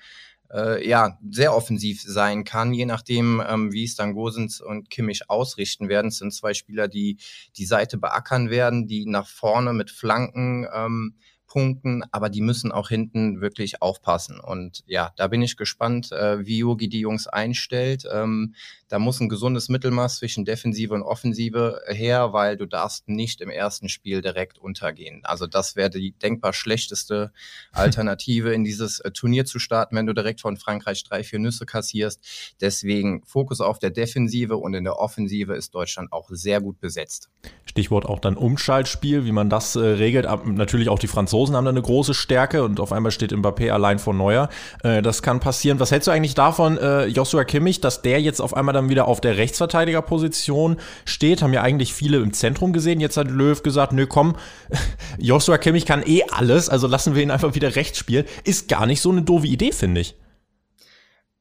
äh, 0.53 0.87
ja, 0.89 1.19
sehr 1.29 1.55
offensiv 1.55 2.03
sein 2.03 2.45
kann, 2.45 2.73
je 2.73 2.87
nachdem, 2.87 3.43
ähm, 3.47 3.73
wie 3.73 3.85
es 3.85 3.97
dann 3.97 4.15
Gosens 4.15 4.61
und 4.61 4.91
Kimmich 4.91 5.29
ausrichten 5.29 5.89
werden. 5.89 6.09
Es 6.09 6.19
sind 6.19 6.33
zwei 6.33 6.55
Spieler, 6.55 6.89
die 6.89 7.19
die 7.57 7.67
Seite 7.67 7.99
beackern 7.99 8.51
werden, 8.51 8.87
die 8.87 9.07
nach 9.07 9.29
vorne 9.29 9.73
mit 9.73 9.91
Flanken 9.91 10.67
ähm, 10.73 11.17
Punkten, 11.47 12.03
aber 12.11 12.29
die 12.29 12.41
müssen 12.41 12.73
auch 12.73 12.89
hinten 12.89 13.41
wirklich 13.41 13.83
aufpassen. 13.83 14.41
Und 14.41 14.83
ja, 14.87 15.13
da 15.17 15.29
bin 15.29 15.43
ich 15.43 15.57
gespannt, 15.57 16.13
äh, 16.13 16.45
wie 16.45 16.59
Yogi 16.59 16.89
die 16.89 17.01
Jungs 17.01 17.27
einstellt. 17.27 18.05
Ähm, 18.11 18.55
da 18.89 18.99
muss 18.99 19.21
ein 19.21 19.29
gesundes 19.29 19.69
Mittelmaß 19.69 20.19
zwischen 20.19 20.45
Defensive 20.45 20.95
und 20.95 21.03
Offensive 21.03 21.81
her, 21.89 22.33
weil 22.33 22.57
du 22.57 22.67
darfst 22.67 23.09
nicht 23.09 23.41
im 23.41 23.51
ersten 23.51 23.89
Spiel 23.89 24.23
direkt 24.23 24.59
untergehen. 24.59 25.23
Also 25.25 25.47
das 25.47 25.77
wäre 25.77 25.91
die 25.91 26.13
denkbar 26.13 26.53
schlechteste 26.53 27.33
Alternative, 27.73 28.53
in 28.53 28.65
dieses 28.65 29.01
äh, 29.01 29.11
Turnier 29.11 29.45
zu 29.45 29.59
starten, 29.59 29.97
wenn 29.97 30.07
du 30.07 30.13
direkt 30.13 30.41
von 30.41 30.57
Frankreich 30.57 31.05
drei, 31.05 31.23
vier 31.23 31.39
Nüsse 31.39 31.67
kassierst. 31.67 32.55
Deswegen 32.61 33.23
Fokus 33.25 33.61
auf 33.61 33.79
der 33.79 33.91
Defensive 33.91 34.57
und 34.57 34.75
in 34.75 34.85
der 34.85 34.99
Offensive 34.99 35.55
ist 35.55 35.75
Deutschland 35.75 36.13
auch 36.13 36.29
sehr 36.31 36.61
gut 36.61 36.81
besetzt. 36.81 37.31
Stichwort 37.65 38.07
auch 38.07 38.19
dann 38.19 38.37
Umschaltspiel, 38.37 39.25
wie 39.25 39.33
man 39.33 39.51
das 39.51 39.77
äh, 39.77 39.81
regelt. 39.81 40.27
Natürlich 40.47 40.89
auch 40.89 40.99
die 40.99 41.07
Franzosen 41.07 41.27
Franzosen 41.27 41.57
haben 41.57 41.65
da 41.65 41.71
eine 41.71 41.83
große 41.83 42.15
Stärke 42.15 42.63
und 42.63 42.81
auf 42.81 42.93
einmal 42.93 43.11
steht 43.11 43.33
Mbappé 43.33 43.71
allein 43.71 43.99
vor 43.99 44.15
Neuer. 44.15 44.49
Äh, 44.83 45.03
das 45.03 45.23
kann 45.23 45.41
passieren. 45.41 45.81
Was 45.81 45.91
hältst 45.91 46.07
du 46.07 46.13
eigentlich 46.13 46.35
davon, 46.35 46.79
äh, 46.79 47.07
Joshua 47.07 47.45
Kimmich, 47.45 47.81
dass 47.81 48.01
der 48.01 48.21
jetzt 48.21 48.41
auf 48.41 48.55
einmal 48.55 48.76
dann 48.77 48.89
wieder 48.89 49.09
auf 49.09 49.21
der 49.21 49.37
Rechtsverteidigerposition 49.37 50.77
steht? 51.05 51.43
Haben 51.43 51.53
ja 51.53 51.63
eigentlich 51.63 51.93
viele 51.93 52.19
im 52.19 52.33
Zentrum 52.33 52.73
gesehen. 52.73 53.01
Jetzt 53.01 53.17
hat 53.17 53.29
Löw 53.31 53.61
gesagt, 53.63 53.93
nö, 53.93 54.07
komm, 54.07 54.37
Joshua 55.19 55.59
Kimmich 55.59 55.87
kann 55.87 56.03
eh 56.07 56.23
alles, 56.31 56.69
also 56.69 56.87
lassen 56.87 57.15
wir 57.15 57.23
ihn 57.23 57.31
einfach 57.31 57.55
wieder 57.55 57.75
rechts 57.75 57.99
spielen. 57.99 58.27
Ist 58.45 58.69
gar 58.69 58.87
nicht 58.87 59.01
so 59.01 59.11
eine 59.11 59.23
doofe 59.23 59.47
Idee, 59.47 59.73
finde 59.73 60.03
ich. 60.03 60.17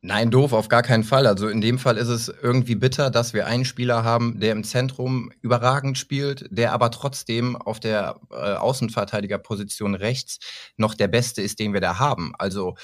Nein, 0.07 0.29
doof, 0.29 0.53
auf 0.53 0.67
gar 0.67 0.83
keinen 0.83 1.03
Fall. 1.03 1.25
Also 1.25 1.47
in 1.47 1.61
dem 1.61 1.79
Fall 1.79 1.97
ist 1.97 2.09
es 2.09 2.27
irgendwie 2.27 2.75
bitter, 2.75 3.09
dass 3.09 3.33
wir 3.33 3.47
einen 3.47 3.65
Spieler 3.65 4.03
haben, 4.03 4.39
der 4.39 4.51
im 4.51 4.63
Zentrum 4.63 5.31
überragend 5.41 5.97
spielt, 5.97 6.45
der 6.51 6.73
aber 6.73 6.91
trotzdem 6.91 7.55
auf 7.55 7.79
der 7.79 8.19
äh, 8.29 8.35
Außenverteidigerposition 8.35 9.95
rechts 9.95 10.37
noch 10.77 10.93
der 10.93 11.07
Beste 11.07 11.41
ist, 11.41 11.57
den 11.57 11.73
wir 11.73 11.81
da 11.81 11.97
haben. 11.97 12.33
Also 12.37 12.75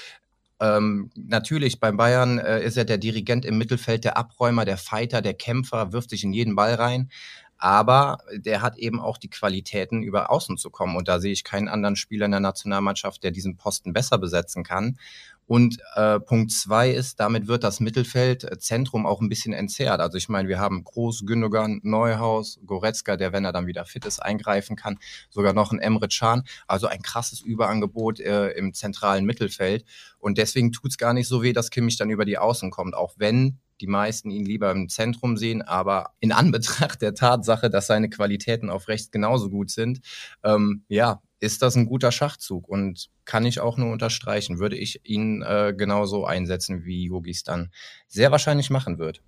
ähm, 0.62 1.10
natürlich, 1.16 1.80
beim 1.80 1.96
Bayern 1.96 2.38
äh, 2.38 2.62
ist 2.62 2.76
er 2.76 2.84
der 2.84 2.98
Dirigent 2.98 3.44
im 3.44 3.58
Mittelfeld, 3.58 4.04
der 4.04 4.16
Abräumer, 4.16 4.64
der 4.64 4.76
Fighter, 4.76 5.20
der 5.20 5.34
Kämpfer, 5.34 5.92
wirft 5.92 6.10
sich 6.10 6.22
in 6.22 6.32
jeden 6.32 6.54
Ball 6.54 6.74
rein. 6.74 7.10
Aber 7.58 8.18
der 8.32 8.62
hat 8.62 8.76
eben 8.76 9.00
auch 9.00 9.18
die 9.18 9.30
Qualitäten, 9.30 10.04
über 10.04 10.30
Außen 10.30 10.56
zu 10.58 10.70
kommen. 10.70 10.94
Und 10.96 11.08
da 11.08 11.18
sehe 11.18 11.32
ich 11.32 11.42
keinen 11.42 11.68
anderen 11.68 11.96
Spieler 11.96 12.26
in 12.26 12.30
der 12.30 12.40
Nationalmannschaft, 12.40 13.24
der 13.24 13.32
diesen 13.32 13.56
Posten 13.56 13.92
besser 13.92 14.18
besetzen 14.18 14.62
kann. 14.62 14.98
Und 15.46 15.78
äh, 15.96 16.20
Punkt 16.20 16.52
zwei 16.52 16.90
ist, 16.90 17.20
damit 17.20 17.46
wird 17.46 17.64
das 17.64 17.80
Mittelfeldzentrum 17.80 19.04
äh, 19.04 19.08
auch 19.08 19.20
ein 19.20 19.28
bisschen 19.28 19.52
entzerrt. 19.52 20.00
Also 20.00 20.16
ich 20.16 20.28
meine, 20.28 20.48
wir 20.48 20.58
haben 20.58 20.84
Groß, 20.84 21.24
Gündogan, 21.26 21.80
Neuhaus, 21.82 22.58
Goretzka, 22.64 23.16
der, 23.16 23.32
wenn 23.32 23.44
er 23.44 23.52
dann 23.52 23.66
wieder 23.66 23.84
fit 23.84 24.04
ist, 24.04 24.20
eingreifen 24.20 24.76
kann, 24.76 24.98
sogar 25.30 25.52
noch 25.52 25.72
ein 25.72 25.78
Emre 25.78 26.08
Can. 26.08 26.44
Also 26.66 26.86
ein 26.86 27.02
krasses 27.02 27.40
Überangebot 27.40 28.20
äh, 28.20 28.50
im 28.50 28.72
zentralen 28.72 29.24
Mittelfeld. 29.24 29.84
Und 30.18 30.38
deswegen 30.38 30.72
tut's 30.72 30.96
gar 30.96 31.12
nicht 31.12 31.28
so 31.28 31.42
weh, 31.42 31.52
dass 31.52 31.70
Kimmich 31.70 31.96
dann 31.96 32.10
über 32.10 32.24
die 32.24 32.38
Außen 32.38 32.70
kommt, 32.70 32.94
auch 32.94 33.14
wenn 33.18 33.58
die 33.80 33.88
meisten 33.88 34.30
ihn 34.30 34.46
lieber 34.46 34.70
im 34.70 34.88
Zentrum 34.88 35.36
sehen. 35.36 35.60
Aber 35.62 36.12
in 36.20 36.32
Anbetracht 36.32 37.02
der 37.02 37.14
Tatsache, 37.14 37.68
dass 37.68 37.88
seine 37.88 38.08
Qualitäten 38.08 38.70
auf 38.70 38.88
rechts 38.88 39.10
genauso 39.10 39.50
gut 39.50 39.70
sind, 39.70 40.00
ähm, 40.44 40.84
ja, 40.88 41.20
ist 41.42 41.60
das 41.60 41.74
ein 41.74 41.86
guter 41.86 42.12
Schachzug 42.12 42.68
und 42.68 43.10
kann 43.24 43.44
ich 43.44 43.58
auch 43.58 43.76
nur 43.76 43.90
unterstreichen. 43.92 44.60
Würde 44.60 44.76
ich 44.76 45.00
ihn 45.02 45.42
äh, 45.42 45.74
genauso 45.76 46.24
einsetzen, 46.24 46.84
wie 46.84 47.06
Yogis 47.06 47.42
dann 47.42 47.72
sehr 48.06 48.30
wahrscheinlich 48.30 48.70
machen 48.70 48.98
wird 48.98 49.20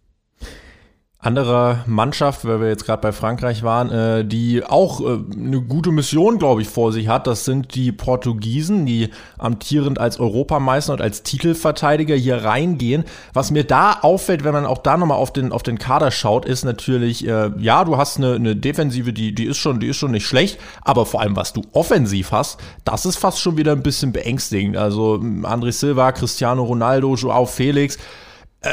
andere 1.24 1.80
Mannschaft, 1.86 2.44
weil 2.44 2.60
wir 2.60 2.68
jetzt 2.68 2.84
gerade 2.84 3.00
bei 3.00 3.12
Frankreich 3.12 3.62
waren, 3.62 3.90
äh, 3.90 4.24
die 4.24 4.62
auch 4.62 5.00
äh, 5.00 5.18
eine 5.34 5.62
gute 5.62 5.90
Mission, 5.90 6.38
glaube 6.38 6.60
ich, 6.62 6.68
vor 6.68 6.92
sich 6.92 7.08
hat. 7.08 7.26
Das 7.26 7.44
sind 7.44 7.74
die 7.74 7.92
Portugiesen, 7.92 8.84
die 8.84 9.08
amtierend 9.38 9.98
als 9.98 10.20
Europameister 10.20 10.92
und 10.92 11.00
als 11.00 11.22
Titelverteidiger 11.22 12.14
hier 12.14 12.44
reingehen. 12.44 13.04
Was 13.32 13.50
mir 13.50 13.64
da 13.64 13.98
auffällt, 14.02 14.44
wenn 14.44 14.52
man 14.52 14.66
auch 14.66 14.78
da 14.78 14.98
nochmal 14.98 15.16
auf 15.16 15.32
den, 15.32 15.50
auf 15.50 15.62
den 15.62 15.78
Kader 15.78 16.10
schaut, 16.10 16.44
ist 16.44 16.64
natürlich, 16.64 17.26
äh, 17.26 17.50
ja, 17.58 17.84
du 17.84 17.96
hast 17.96 18.18
eine, 18.18 18.34
eine 18.34 18.54
Defensive, 18.54 19.14
die, 19.14 19.34
die, 19.34 19.46
ist 19.46 19.56
schon, 19.56 19.80
die 19.80 19.88
ist 19.88 19.96
schon 19.96 20.10
nicht 20.10 20.26
schlecht, 20.26 20.60
aber 20.82 21.06
vor 21.06 21.22
allem, 21.22 21.36
was 21.36 21.54
du 21.54 21.62
offensiv 21.72 22.32
hast, 22.32 22.60
das 22.84 23.06
ist 23.06 23.16
fast 23.16 23.40
schon 23.40 23.56
wieder 23.56 23.72
ein 23.72 23.82
bisschen 23.82 24.12
beängstigend. 24.12 24.76
Also 24.76 25.14
André 25.14 25.72
Silva, 25.72 26.12
Cristiano 26.12 26.64
Ronaldo, 26.64 27.14
Joao 27.14 27.46
Felix, 27.46 27.96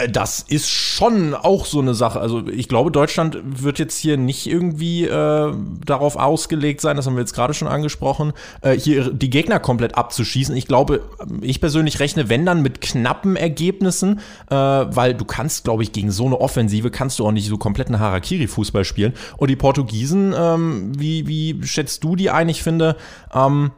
das 0.09 0.45
ist 0.47 0.69
schon 0.69 1.33
auch 1.33 1.65
so 1.65 1.79
eine 1.79 1.93
Sache. 1.93 2.19
Also 2.19 2.47
ich 2.47 2.67
glaube, 2.69 2.91
Deutschland 2.91 3.37
wird 3.43 3.79
jetzt 3.79 3.97
hier 3.97 4.17
nicht 4.17 4.47
irgendwie 4.47 5.05
äh, 5.05 5.53
darauf 5.85 6.15
ausgelegt 6.15 6.81
sein, 6.81 6.95
das 6.95 7.05
haben 7.05 7.15
wir 7.15 7.21
jetzt 7.21 7.33
gerade 7.33 7.53
schon 7.53 7.67
angesprochen, 7.67 8.33
äh, 8.61 8.71
hier 8.71 9.11
die 9.11 9.29
Gegner 9.29 9.59
komplett 9.59 9.95
abzuschießen. 9.95 10.55
Ich 10.55 10.67
glaube, 10.67 11.01
ich 11.41 11.59
persönlich 11.59 11.99
rechne, 11.99 12.29
wenn 12.29 12.45
dann 12.45 12.61
mit 12.61 12.81
knappen 12.81 13.35
Ergebnissen, 13.35 14.19
äh, 14.49 14.55
weil 14.55 15.13
du 15.13 15.25
kannst, 15.25 15.63
glaube 15.63 15.83
ich, 15.83 15.91
gegen 15.91 16.11
so 16.11 16.25
eine 16.25 16.39
Offensive 16.39 16.91
kannst 16.91 17.19
du 17.19 17.25
auch 17.25 17.31
nicht 17.31 17.47
so 17.47 17.57
kompletten 17.57 17.99
Harakiri-Fußball 17.99 18.85
spielen. 18.85 19.13
Und 19.37 19.49
die 19.49 19.55
Portugiesen, 19.55 20.33
ähm, 20.37 20.91
wie, 20.97 21.27
wie 21.27 21.63
schätzt 21.63 22.03
du 22.03 22.15
die 22.15 22.29
ein? 22.29 22.49
Ich 22.49 22.63
finde, 22.63 22.95
ähm, 23.33 23.71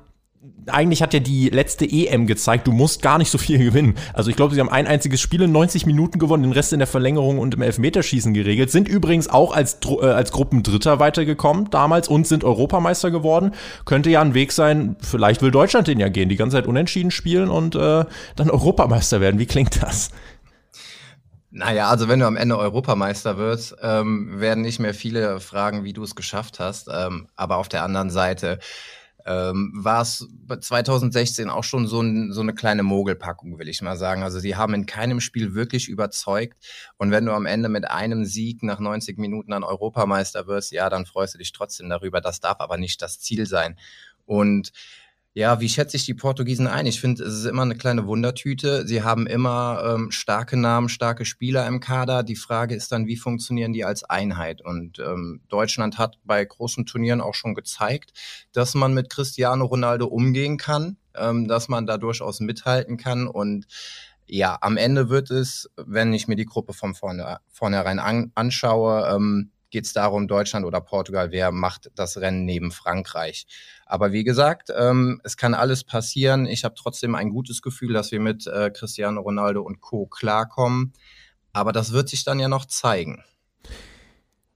eigentlich 0.68 1.02
hat 1.02 1.14
ja 1.14 1.20
die 1.20 1.50
letzte 1.50 1.86
EM 1.86 2.28
gezeigt, 2.28 2.68
du 2.68 2.72
musst 2.72 3.02
gar 3.02 3.18
nicht 3.18 3.30
so 3.30 3.38
viel 3.38 3.58
gewinnen. 3.64 3.96
Also 4.14 4.30
ich 4.30 4.36
glaube, 4.36 4.54
sie 4.54 4.60
haben 4.60 4.70
ein 4.70 4.88
einziges 4.88 5.22
Spiel 5.22 5.42
in 5.44 5.52
90 5.52 5.86
Minuten 5.86 6.20
gewonnen, 6.20 6.44
den 6.44 6.52
Rest 6.52 6.74
in 6.74 6.80
der 6.80 6.88
Verlängerung 6.88 7.40
und 7.40 7.54
im 7.54 7.62
Elfmeterschießen 7.62 8.34
geregelt, 8.34 8.72
sind 8.72 8.88
übrigens 8.88 9.30
auch 9.30 9.54
als, 9.56 9.80
äh, 9.86 10.06
als 10.06 10.32
Gruppendritter 10.32 11.00
weitergekommen 11.00 11.70
damals 11.70 12.08
und 12.08 12.28
sind 12.28 12.44
Europameister 12.44 13.12
geworden. 13.12 13.52
Könnte 13.86 14.10
ja 14.10 14.22
ein 14.22 14.34
Weg 14.34 14.52
sein, 14.52 14.96
vielleicht 15.02 15.42
will 15.42 15.52
Deutschland 15.52 15.88
den 15.88 16.00
ja 16.00 16.10
gehen, 16.10 16.30
die 16.30 16.36
ganze 16.36 16.58
Zeit 16.58 16.68
unentschieden 16.68 17.12
spielen 17.12 17.50
und 17.50 17.76
äh, 17.76 18.06
dann 18.36 18.50
Europameister 18.50 19.22
werden. 19.22 19.40
Wie 19.40 19.46
klingt 19.46 19.82
das? 19.82 20.12
Naja, 21.56 21.88
also 21.90 22.08
wenn 22.08 22.20
du 22.20 22.26
am 22.26 22.36
Ende 22.36 22.58
Europameister 22.58 23.38
wirst, 23.38 23.76
ähm, 23.84 24.40
werden 24.40 24.64
nicht 24.64 24.80
mehr 24.80 24.96
viele 24.96 25.40
fragen, 25.40 25.84
wie 25.84 25.94
du 25.94 26.02
es 26.02 26.16
geschafft 26.16 26.60
hast. 26.60 26.90
Ähm, 26.92 27.28
aber 27.36 27.58
auf 27.58 27.70
der 27.70 27.84
anderen 27.84 28.10
Seite, 28.10 28.58
ähm, 29.26 29.72
war 29.76 30.02
es 30.02 30.28
2016 30.60 31.50
auch 31.50 31.64
schon 31.64 31.88
so, 31.88 32.02
ein, 32.02 32.32
so, 32.34 32.42
eine 32.42 32.54
kleine 32.54 32.84
Mogelpackung, 32.84 33.58
will 33.58 33.70
ich 33.70 33.82
mal 33.82 33.96
sagen. 33.96 34.24
Also 34.24 34.40
sie 34.40 34.56
haben 34.56 34.74
in 34.74 34.86
keinem 34.86 35.22
Spiel 35.22 35.54
wirklich 35.56 35.88
überzeugt. 35.88 36.58
Und 36.98 37.12
wenn 37.12 37.26
du 37.26 37.32
am 37.32 37.46
Ende 37.46 37.70
mit 37.70 37.90
einem 37.90 38.26
Sieg 38.26 38.64
nach 38.64 38.80
90 38.80 39.18
Minuten 39.18 39.52
dann 39.52 39.64
Europameister 39.64 40.48
wirst, 40.48 40.72
ja, 40.72 40.90
dann 40.90 41.06
freust 41.06 41.36
du 41.36 41.38
dich 41.38 41.54
trotzdem 41.54 41.90
darüber. 41.90 42.22
Das 42.22 42.40
darf 42.40 42.60
aber 42.60 42.78
nicht 42.78 43.02
das 43.02 43.20
Ziel 43.20 43.46
sein. 43.46 43.78
Und 44.26 44.72
ja, 45.36 45.60
wie 45.60 45.70
schätze 45.70 45.98
ich 45.98 46.06
die 46.06 46.14
Portugiesen 46.14 46.68
ein? 46.68 46.86
Ich 46.86 47.02
finde, 47.02 47.24
es 47.24 47.34
ist 47.34 47.46
immer 47.46 47.64
eine 47.64 47.76
kleine 47.76 48.06
Wundertüte. 48.06 48.86
Sie 48.86 49.02
haben 49.02 49.26
immer 49.26 49.84
ähm, 49.84 50.12
starke 50.12 50.58
Namen, 50.58 50.90
starke 50.90 51.26
Spieler 51.26 51.66
im 51.68 51.80
Kader. 51.80 52.22
Die 52.22 52.36
Frage 52.36 52.76
ist 52.76 52.92
dann, 52.92 53.08
wie 53.08 53.18
funktionieren 53.18 53.74
die 53.74 53.84
als 53.84 54.04
Einheit? 54.04 54.62
Und 54.62 55.00
ähm, 55.00 55.42
Deutschland 55.50 55.98
hat 55.98 56.20
bei 56.24 56.46
großen 56.46 56.86
Turnieren 56.86 57.20
auch 57.20 57.34
schon 57.34 57.56
gezeigt, 57.56 58.14
dass 58.52 58.76
man 58.76 58.94
mit 58.94 59.10
Cristiano 59.10 59.66
Ronaldo 59.66 60.06
umgehen 60.06 60.58
kann, 60.58 60.98
ähm, 61.16 61.48
dass 61.48 61.68
man 61.68 61.88
da 61.88 61.98
durchaus 61.98 62.40
mithalten 62.40 62.98
kann. 62.98 63.26
Und 63.26 63.66
ja, 64.28 64.60
am 64.62 64.78
Ende 64.78 65.10
wird 65.10 65.32
es, 65.32 65.68
wenn 65.78 66.14
ich 66.14 66.28
mir 66.28 66.36
die 66.36 66.46
Gruppe 66.46 66.74
von 66.74 66.94
vorne, 66.94 67.40
vornherein 67.50 67.98
an, 67.98 68.32
anschaue, 68.36 69.12
ähm, 69.16 69.50
geht 69.74 69.86
es 69.86 69.94
darum, 69.94 70.28
Deutschland 70.28 70.66
oder 70.66 70.80
Portugal, 70.80 71.32
wer 71.32 71.52
macht 71.52 71.92
das 71.96 72.18
Rennen 72.18 72.46
neben 72.46 72.72
Frankreich. 72.72 73.48
Aber 73.88 74.12
wie 74.12 74.24
gesagt, 74.24 74.70
ähm, 74.74 75.20
es 75.24 75.36
kann 75.36 75.56
alles 75.56 75.84
passieren. 75.84 76.46
Ich 76.46 76.64
habe 76.64 76.76
trotzdem 76.76 77.16
ein 77.16 77.32
gutes 77.32 77.62
Gefühl, 77.62 77.92
dass 77.92 78.12
wir 78.12 78.20
mit 78.20 78.46
äh, 78.46 78.70
Cristiano 78.70 79.20
Ronaldo 79.20 79.62
und 79.62 79.82
Co. 79.82 80.06
klarkommen. 80.06 80.94
Aber 81.54 81.72
das 81.72 81.92
wird 81.92 82.08
sich 82.08 82.24
dann 82.24 82.40
ja 82.40 82.48
noch 82.48 82.66
zeigen. 82.66 83.24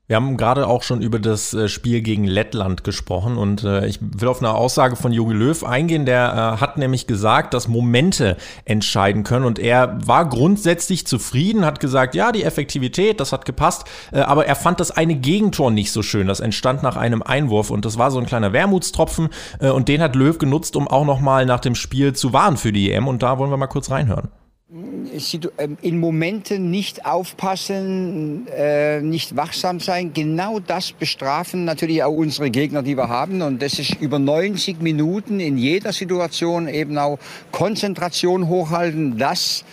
Wir 0.09 0.15
haben 0.15 0.37
gerade 0.37 0.67
auch 0.67 0.83
schon 0.83 1.01
über 1.01 1.19
das 1.19 1.53
äh, 1.53 1.67
Spiel 1.67 2.01
gegen 2.01 2.23
Lettland 2.23 2.85
gesprochen 2.85 3.37
und 3.37 3.65
äh, 3.65 3.85
ich 3.87 3.99
will 4.01 4.29
auf 4.29 4.39
eine 4.39 4.53
Aussage 4.53 4.95
von 4.95 5.11
Jogi 5.11 5.33
Löw 5.33 5.65
eingehen. 5.65 6.05
Der 6.05 6.55
äh, 6.55 6.61
hat 6.61 6.77
nämlich 6.77 7.07
gesagt, 7.07 7.53
dass 7.53 7.67
Momente 7.67 8.37
entscheiden 8.63 9.25
können 9.25 9.43
und 9.43 9.59
er 9.59 9.97
war 10.07 10.29
grundsätzlich 10.29 11.05
zufrieden, 11.05 11.65
hat 11.65 11.81
gesagt, 11.81 12.15
ja, 12.15 12.31
die 12.31 12.43
Effektivität, 12.43 13.19
das 13.19 13.33
hat 13.33 13.43
gepasst, 13.43 13.83
äh, 14.13 14.19
aber 14.19 14.45
er 14.45 14.55
fand 14.55 14.79
das 14.79 14.91
eine 14.91 15.15
Gegentor 15.15 15.71
nicht 15.71 15.91
so 15.91 16.01
schön. 16.01 16.27
Das 16.27 16.39
entstand 16.39 16.83
nach 16.83 16.95
einem 16.95 17.21
Einwurf 17.21 17.69
und 17.69 17.83
das 17.83 17.97
war 17.97 18.09
so 18.09 18.17
ein 18.17 18.25
kleiner 18.25 18.53
Wermutstropfen 18.53 19.27
äh, 19.59 19.71
und 19.71 19.89
den 19.89 20.01
hat 20.01 20.15
Löw 20.15 20.37
genutzt, 20.37 20.77
um 20.77 20.87
auch 20.87 21.03
nochmal 21.03 21.45
nach 21.45 21.59
dem 21.59 21.75
Spiel 21.75 22.13
zu 22.13 22.31
warnen 22.31 22.55
für 22.55 22.71
die 22.71 22.93
EM 22.93 23.09
und 23.09 23.23
da 23.23 23.37
wollen 23.39 23.51
wir 23.51 23.57
mal 23.57 23.67
kurz 23.67 23.91
reinhören. 23.91 24.29
Ähm, 24.69 25.77
in 25.81 25.97
Momenten 25.97 26.69
nicht 26.69 27.05
aufpassen, 27.05 28.47
äh, 28.49 28.99
nicht 28.99 29.37
wachsam 29.37 29.79
sein, 29.79 30.11
genau 30.11 30.59
das 30.59 30.91
bestrafen 30.91 31.63
natürlich 31.63 32.03
auch 32.03 32.11
unsere 32.11 32.49
Gegner, 32.49 32.83
die 32.83 32.97
wir 32.97 33.07
haben. 33.07 33.41
Und 33.41 33.61
das 33.61 33.79
ist 33.79 33.95
über 34.01 34.19
90 34.19 34.81
Minuten 34.81 35.39
in 35.39 35.57
jeder 35.57 35.93
Situation 35.93 36.67
eben 36.67 36.97
auch 36.97 37.17
Konzentration 37.53 38.49
hochhalten. 38.49 39.17
Das 39.17 39.63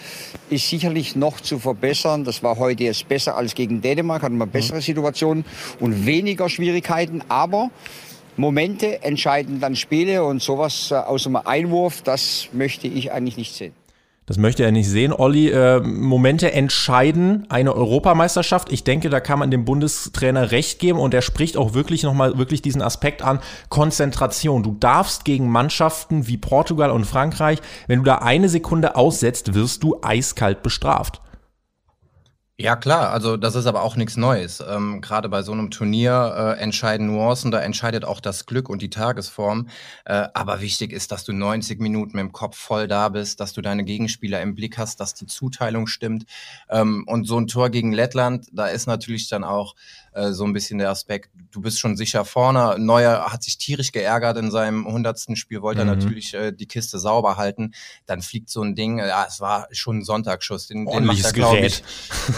ist 0.49 0.69
sicherlich 0.69 1.17
noch 1.17 1.41
zu 1.41 1.59
verbessern. 1.59 2.23
Das 2.23 2.45
war 2.45 2.57
heute 2.59 2.85
jetzt 2.85 3.09
besser 3.09 3.37
als 3.37 3.57
gegen 3.57 3.83
Dänemark, 3.83 4.23
hatten 4.23 4.39
wir 4.39 4.47
bessere 4.47 4.77
mhm. 4.77 4.83
Situationen 4.83 5.45
und 5.81 6.07
weniger 6.07 6.49
Schwierigkeiten. 6.49 7.23
Aber 7.29 7.71
Momente 8.37 9.03
entscheiden 9.03 9.59
dann 9.59 9.75
Spiele 9.75 10.23
und 10.23 10.41
sowas 10.41 10.93
äh, 10.93 10.95
aus 10.95 11.27
einem 11.27 11.37
Einwurf, 11.37 12.03
das 12.03 12.49
möchte 12.53 12.87
ich 12.87 13.11
eigentlich 13.11 13.37
nicht 13.37 13.57
sehen. 13.57 13.84
Das 14.27 14.39
möchte 14.39 14.65
er 14.65 14.73
nicht 14.73 14.89
sehen. 14.89 15.13
Olli, 15.13 15.51
äh, 15.51 15.81
Momente 15.81 16.51
entscheiden 16.53 17.45
eine 17.51 17.75
Europameisterschaft. 17.75 18.73
Ich 18.73 18.83
denke, 18.83 19.11
da 19.11 19.21
kann 19.21 19.39
man 19.39 19.51
dem 19.51 19.67
Bundestrainer 19.67 20.51
recht 20.51 20.79
geben 20.79 20.99
und 20.99 21.13
er 21.13 21.21
spricht 21.21 21.59
auch 21.59 21.75
wirklich 21.75 22.05
nochmal 22.05 22.39
wirklich 22.39 22.63
diesen 22.63 22.81
Aspekt 22.81 23.21
an. 23.21 23.41
Konzentration. 23.69 24.63
Du 24.63 24.77
darfst 24.81 25.27
gegen 25.27 25.51
Mannschaften 25.51 26.27
wie 26.27 26.39
Portugal 26.39 26.91
und 26.91 27.05
Frankreich, 27.05 27.59
wenn 27.87 27.99
du 27.99 28.05
da 28.07 28.17
eine 28.17 28.49
Sekunde 28.49 28.97
aussetzt, 28.97 29.53
wirst 29.53 29.83
du 29.83 29.99
eiskalt 30.01 30.63
bestraft. 30.63 31.21
Ja, 32.57 32.77
klar, 32.77 33.11
also 33.11 33.37
das 33.37 33.57
ist 33.57 33.67
aber 33.67 33.83
auch 33.83 33.97
nichts 33.97 34.17
Neues. 34.17 34.61
Ähm, 34.65 35.01
Gerade 35.01 35.29
bei 35.29 35.43
so 35.43 35.51
einem 35.51 35.73
Turnier 35.73 36.55
äh, 36.57 36.61
entscheiden 36.63 37.09
Nuancen, 37.09 37.51
da 37.51 37.59
entscheidet 37.59 38.05
auch 38.05 38.21
das 38.21 38.47
Glück 38.47 38.69
und 38.69 38.81
die 38.81 38.91
Tagesform. 38.91 39.67
Äh, 40.05 40.29
aber 40.35 40.61
wichtig 40.61 40.93
ist, 40.93 41.11
dass 41.11 41.25
du 41.25 41.33
90 41.33 41.81
Minuten 41.81 42.17
mit 42.17 42.21
dem 42.21 42.31
Kopf 42.31 42.57
voll 42.57 42.87
da 42.87 43.09
bist, 43.09 43.41
dass 43.41 43.55
du 43.55 43.61
deine 43.61 43.83
Gegenspieler 43.83 44.41
im 44.41 44.55
Blick 44.55 44.79
hast, 44.79 45.01
dass 45.01 45.15
die 45.15 45.27
Zuteilung 45.27 45.89
stimmt. 45.89 46.27
Ähm, 46.69 47.03
und 47.09 47.25
so 47.27 47.41
ein 47.41 47.49
Tor 47.49 47.71
gegen 47.71 47.93
Lettland, 47.93 48.47
da 48.53 48.69
ist 48.69 48.87
natürlich 48.87 49.29
dann 49.29 49.43
auch 49.43 49.75
äh, 50.13 50.31
so 50.31 50.45
ein 50.45 50.53
bisschen 50.53 50.79
der 50.79 50.91
Aspekt, 50.91 51.31
du 51.55 51.61
bist 51.61 51.79
schon 51.79 51.97
sicher 51.97 52.25
vorne. 52.25 52.77
Neuer 52.79 53.33
hat 53.33 53.45
sich 53.45 53.57
tierisch 53.59 53.93
geärgert 53.93 54.37
in 54.39 54.51
seinem 54.51 54.87
hundertsten 54.87 55.37
Spiel, 55.37 55.63
wollte 55.63 55.83
mhm. 55.85 55.89
er 55.89 55.97
natürlich 55.97 56.35
äh, 56.35 56.53
die 56.53 56.67
Kiste 56.67 56.99
sauber 56.99 57.37
halten. 57.37 57.73
Dann 58.07 58.23
fliegt 58.23 58.51
so 58.51 58.63
ein 58.63 58.75
Ding, 58.75 58.99
ja, 58.99 59.25
es 59.27 59.41
war 59.41 59.69
schon 59.71 59.99
ein 59.99 60.05
Sonntagsschuss, 60.05 60.67
den, 60.67 60.87
den 60.87 61.05
macht 61.05 61.25
er, 61.25 61.33
glaube 61.33 61.61
ich. 61.61 61.83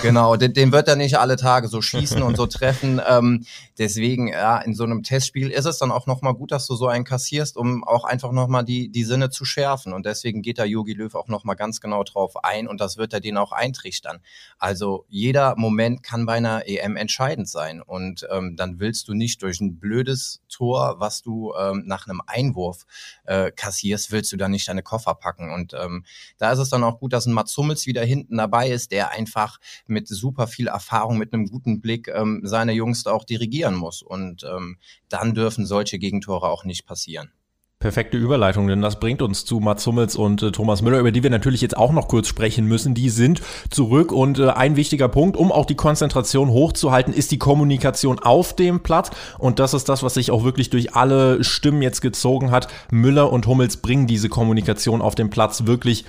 Genau, 0.03 0.37
den, 0.37 0.53
den, 0.53 0.73
wird 0.73 0.89
er 0.89 0.97
nicht 0.97 1.19
alle 1.19 1.37
Tage 1.37 1.69
so 1.69 1.81
schießen 1.81 2.23
und 2.23 2.37
so 2.37 2.47
treffen. 2.47 3.01
Ähm, 3.09 3.47
deswegen, 3.79 4.29
ja, 4.29 4.59
in 4.59 4.75
so 4.75 4.85
einem 4.85 5.03
Testspiel 5.03 5.51
ist 5.51 5.65
es 5.65 5.79
dann 5.79 5.91
auch 5.91 6.07
nochmal 6.07 6.35
gut, 6.35 6.53
dass 6.53 6.67
du 6.67 6.75
so 6.75 6.87
einen 6.87 7.05
kassierst, 7.05 7.57
um 7.57 7.83
auch 7.85 8.05
einfach 8.05 8.33
nochmal 8.33 8.65
die, 8.65 8.91
die 8.91 9.05
Sinne 9.05 9.31
zu 9.31 9.45
schärfen. 9.47 9.95
Und 9.95 10.05
deswegen 10.05 10.43
geht 10.43 10.59
da 10.59 10.65
Yogi 10.65 10.93
Löw 10.93 11.15
auch 11.15 11.29
nochmal 11.29 11.57
ganz 11.57 11.81
genau 11.81 12.05
drauf 12.05 12.45
ein 12.45 12.69
und 12.69 12.81
das 12.81 12.99
wird 12.99 13.15
er 13.15 13.21
denen 13.21 13.39
auch 13.39 13.53
eintrichtern. 13.53 14.19
Also 14.59 15.07
jeder 15.09 15.55
Moment 15.57 16.03
kann 16.03 16.27
bei 16.27 16.35
einer 16.35 16.69
EM 16.69 16.97
entscheidend 16.97 17.49
sein. 17.49 17.81
Und 17.81 18.27
ähm, 18.31 18.57
dann 18.57 18.79
willst 18.79 19.06
du 19.09 19.15
nicht 19.15 19.43
durch 19.43 19.61
ein 19.61 19.79
blödes 19.79 20.43
Tor, 20.49 20.97
was 20.99 21.23
du 21.23 21.55
ähm, 21.55 21.85
nach 21.87 22.07
einem 22.07 22.23
Einwurf 22.27 22.87
äh, 23.25 23.51
kassierst, 23.51 24.13
willst 24.13 24.33
du 24.33 24.37
dann 24.37 24.51
nicht 24.51 24.69
deine 24.69 24.83
Koffer 24.83 25.15
packen. 25.15 25.53
Und 25.53 25.75
ähm, 25.75 26.05
da 26.39 26.53
ist 26.53 26.59
es 26.59 26.71
dann 26.71 26.85
auch 26.85 26.99
gut, 26.99 27.13
dass 27.13 27.27
ein 27.27 27.33
Mats 27.33 27.57
Hummels 27.57 27.87
wieder 27.87 28.05
hinten 28.05 28.37
dabei 28.37 28.71
ist, 28.71 28.93
der 28.93 29.11
einfach 29.11 29.59
mit 29.87 30.09
super 30.09 30.47
viel 30.47 30.69
Erfahrung, 30.69 31.19
mit 31.19 31.33
einem 31.33 31.47
guten 31.47 31.81
Blick 31.81 32.09
ähm, 32.09 32.41
seine 32.45 32.73
Jungs 32.73 33.07
auch 33.07 33.25
dirigieren 33.25 33.75
muss. 33.75 34.03
Und 34.03 34.45
ähm, 34.45 34.79
dann 35.09 35.35
dürfen 35.35 35.67
solche 35.67 35.99
Gegentore 35.99 36.49
auch 36.49 36.65
nicht 36.65 36.87
passieren. 36.87 37.31
Perfekte 37.79 38.17
Überleitung, 38.17 38.69
denn 38.69 38.81
das 38.81 38.99
bringt 38.99 39.21
uns 39.21 39.45
zu 39.45 39.61
Mats 39.61 39.87
Hummels 39.87 40.17
und 40.17 40.43
äh, 40.43 40.51
Thomas 40.51 40.81
Müller, 40.81 40.99
über 40.99 41.13
die 41.13 41.23
wir 41.23 41.29
natürlich 41.29 41.61
jetzt 41.61 41.77
auch 41.77 41.93
noch 41.93 42.09
kurz 42.09 42.27
sprechen 42.27 42.65
müssen. 42.65 42.95
Die 42.95 43.11
sind 43.11 43.43
zurück 43.71 44.13
und 44.13 44.39
äh, 44.39 44.49
ein 44.49 44.77
wichtiger 44.77 45.09
Punkt, 45.09 45.37
um 45.37 45.53
auch 45.53 45.67
die 45.67 45.75
Konzentration 45.75 46.49
hochzuhalten, 46.49 47.13
ist 47.13 47.33
die 47.33 47.39
Kommunikation 47.39 48.19
auf 48.19 48.57
dem 48.57 48.83
Platz 48.83 49.11
und 49.39 49.59
das 49.59 49.75
ist 49.75 49.91
das, 49.91 50.03
was 50.03 50.15
sich 50.15 50.31
auch 50.31 50.43
wirklich 50.43 50.71
durch 50.71 50.95
alle 50.95 51.45
Stimmen 51.45 51.83
jetzt 51.83 52.01
gezogen 52.01 52.51
hat. 52.51 52.69
Müller 52.91 53.31
und 53.31 53.47
Hummels 53.47 53.77
bringen 53.77 54.07
diese 54.07 54.31
Kommunikation 54.31 55.03
auf 55.03 55.15
dem 55.15 55.29
Platz 55.29 55.67
wirklich 55.67 56.07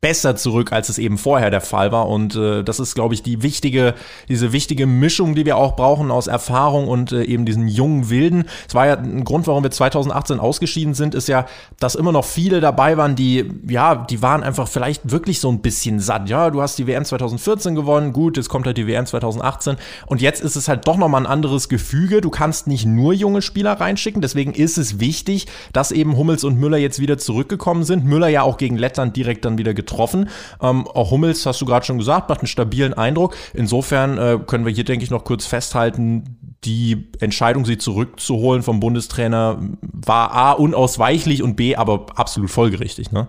besser 0.00 0.34
zurück, 0.34 0.72
als 0.72 0.88
es 0.88 0.96
eben 0.96 1.18
vorher 1.18 1.50
der 1.50 1.60
Fall 1.60 1.92
war. 1.92 2.08
Und 2.08 2.34
äh, 2.34 2.62
das 2.64 2.80
ist, 2.80 2.94
glaube 2.94 3.12
ich, 3.12 3.22
die 3.22 3.42
wichtige, 3.42 3.94
diese 4.30 4.52
wichtige 4.52 4.86
Mischung, 4.86 5.34
die 5.34 5.44
wir 5.44 5.58
auch 5.58 5.76
brauchen 5.76 6.10
aus 6.10 6.26
Erfahrung 6.26 6.88
und 6.88 7.12
äh, 7.12 7.24
eben 7.24 7.44
diesen 7.44 7.68
jungen 7.68 8.08
Wilden. 8.08 8.44
Es 8.66 8.74
war 8.74 8.86
ja 8.86 8.96
ein 8.96 9.24
Grund, 9.24 9.46
warum 9.46 9.62
wir 9.62 9.70
2018 9.70 10.40
ausgeschieden 10.40 10.94
sind, 10.94 11.14
ist 11.14 11.28
ja, 11.28 11.44
dass 11.78 11.96
immer 11.96 12.12
noch 12.12 12.24
viele 12.24 12.60
dabei 12.60 12.96
waren, 12.96 13.14
die, 13.14 13.50
ja, 13.68 13.94
die 13.94 14.22
waren 14.22 14.42
einfach 14.42 14.68
vielleicht 14.68 15.10
wirklich 15.10 15.38
so 15.38 15.50
ein 15.50 15.60
bisschen 15.60 16.00
satt. 16.00 16.30
Ja, 16.30 16.48
du 16.48 16.62
hast 16.62 16.78
die 16.78 16.86
WM 16.86 17.04
2014 17.04 17.74
gewonnen, 17.74 18.14
gut, 18.14 18.38
jetzt 18.38 18.48
kommt 18.48 18.64
halt 18.64 18.78
die 18.78 18.86
WM 18.86 19.04
2018. 19.04 19.76
Und 20.06 20.22
jetzt 20.22 20.40
ist 20.40 20.56
es 20.56 20.66
halt 20.66 20.88
doch 20.88 20.96
nochmal 20.96 21.22
ein 21.22 21.30
anderes 21.30 21.68
Gefüge. 21.68 22.22
Du 22.22 22.30
kannst 22.30 22.68
nicht 22.68 22.86
nur 22.86 23.12
junge 23.12 23.42
Spieler 23.42 23.74
reinschicken. 23.74 24.22
Deswegen 24.22 24.54
ist 24.54 24.78
es 24.78 24.98
wichtig, 24.98 25.46
dass 25.74 25.92
eben 25.92 26.16
Hummels 26.16 26.42
und 26.42 26.58
Müller 26.58 26.78
jetzt 26.78 27.00
wieder 27.00 27.18
zurückgekommen 27.18 27.84
sind. 27.84 28.06
Müller 28.06 28.28
ja 28.28 28.42
auch 28.42 28.56
gegen 28.56 28.78
Lettland 28.78 29.14
direkt 29.14 29.44
dann 29.44 29.58
wieder 29.58 29.74
getroffen 29.74 29.89
getroffen. 29.90 30.28
Ähm, 30.62 30.86
auch 30.86 31.10
Hummels, 31.10 31.44
hast 31.46 31.60
du 31.60 31.66
gerade 31.66 31.84
schon 31.84 31.98
gesagt, 31.98 32.28
macht 32.28 32.40
einen 32.40 32.46
stabilen 32.46 32.94
Eindruck. 32.94 33.36
Insofern 33.52 34.18
äh, 34.18 34.38
können 34.46 34.64
wir 34.64 34.72
hier, 34.72 34.84
denke 34.84 35.04
ich, 35.04 35.10
noch 35.10 35.24
kurz 35.24 35.46
festhalten, 35.46 36.36
die 36.64 37.10
Entscheidung, 37.20 37.64
sie 37.64 37.78
zurückzuholen 37.78 38.62
vom 38.62 38.80
Bundestrainer, 38.80 39.58
war 39.80 40.32
A, 40.32 40.52
unausweichlich 40.52 41.42
und 41.42 41.56
B, 41.56 41.76
aber 41.76 42.06
absolut 42.14 42.50
folgerichtig, 42.50 43.12
ne? 43.12 43.28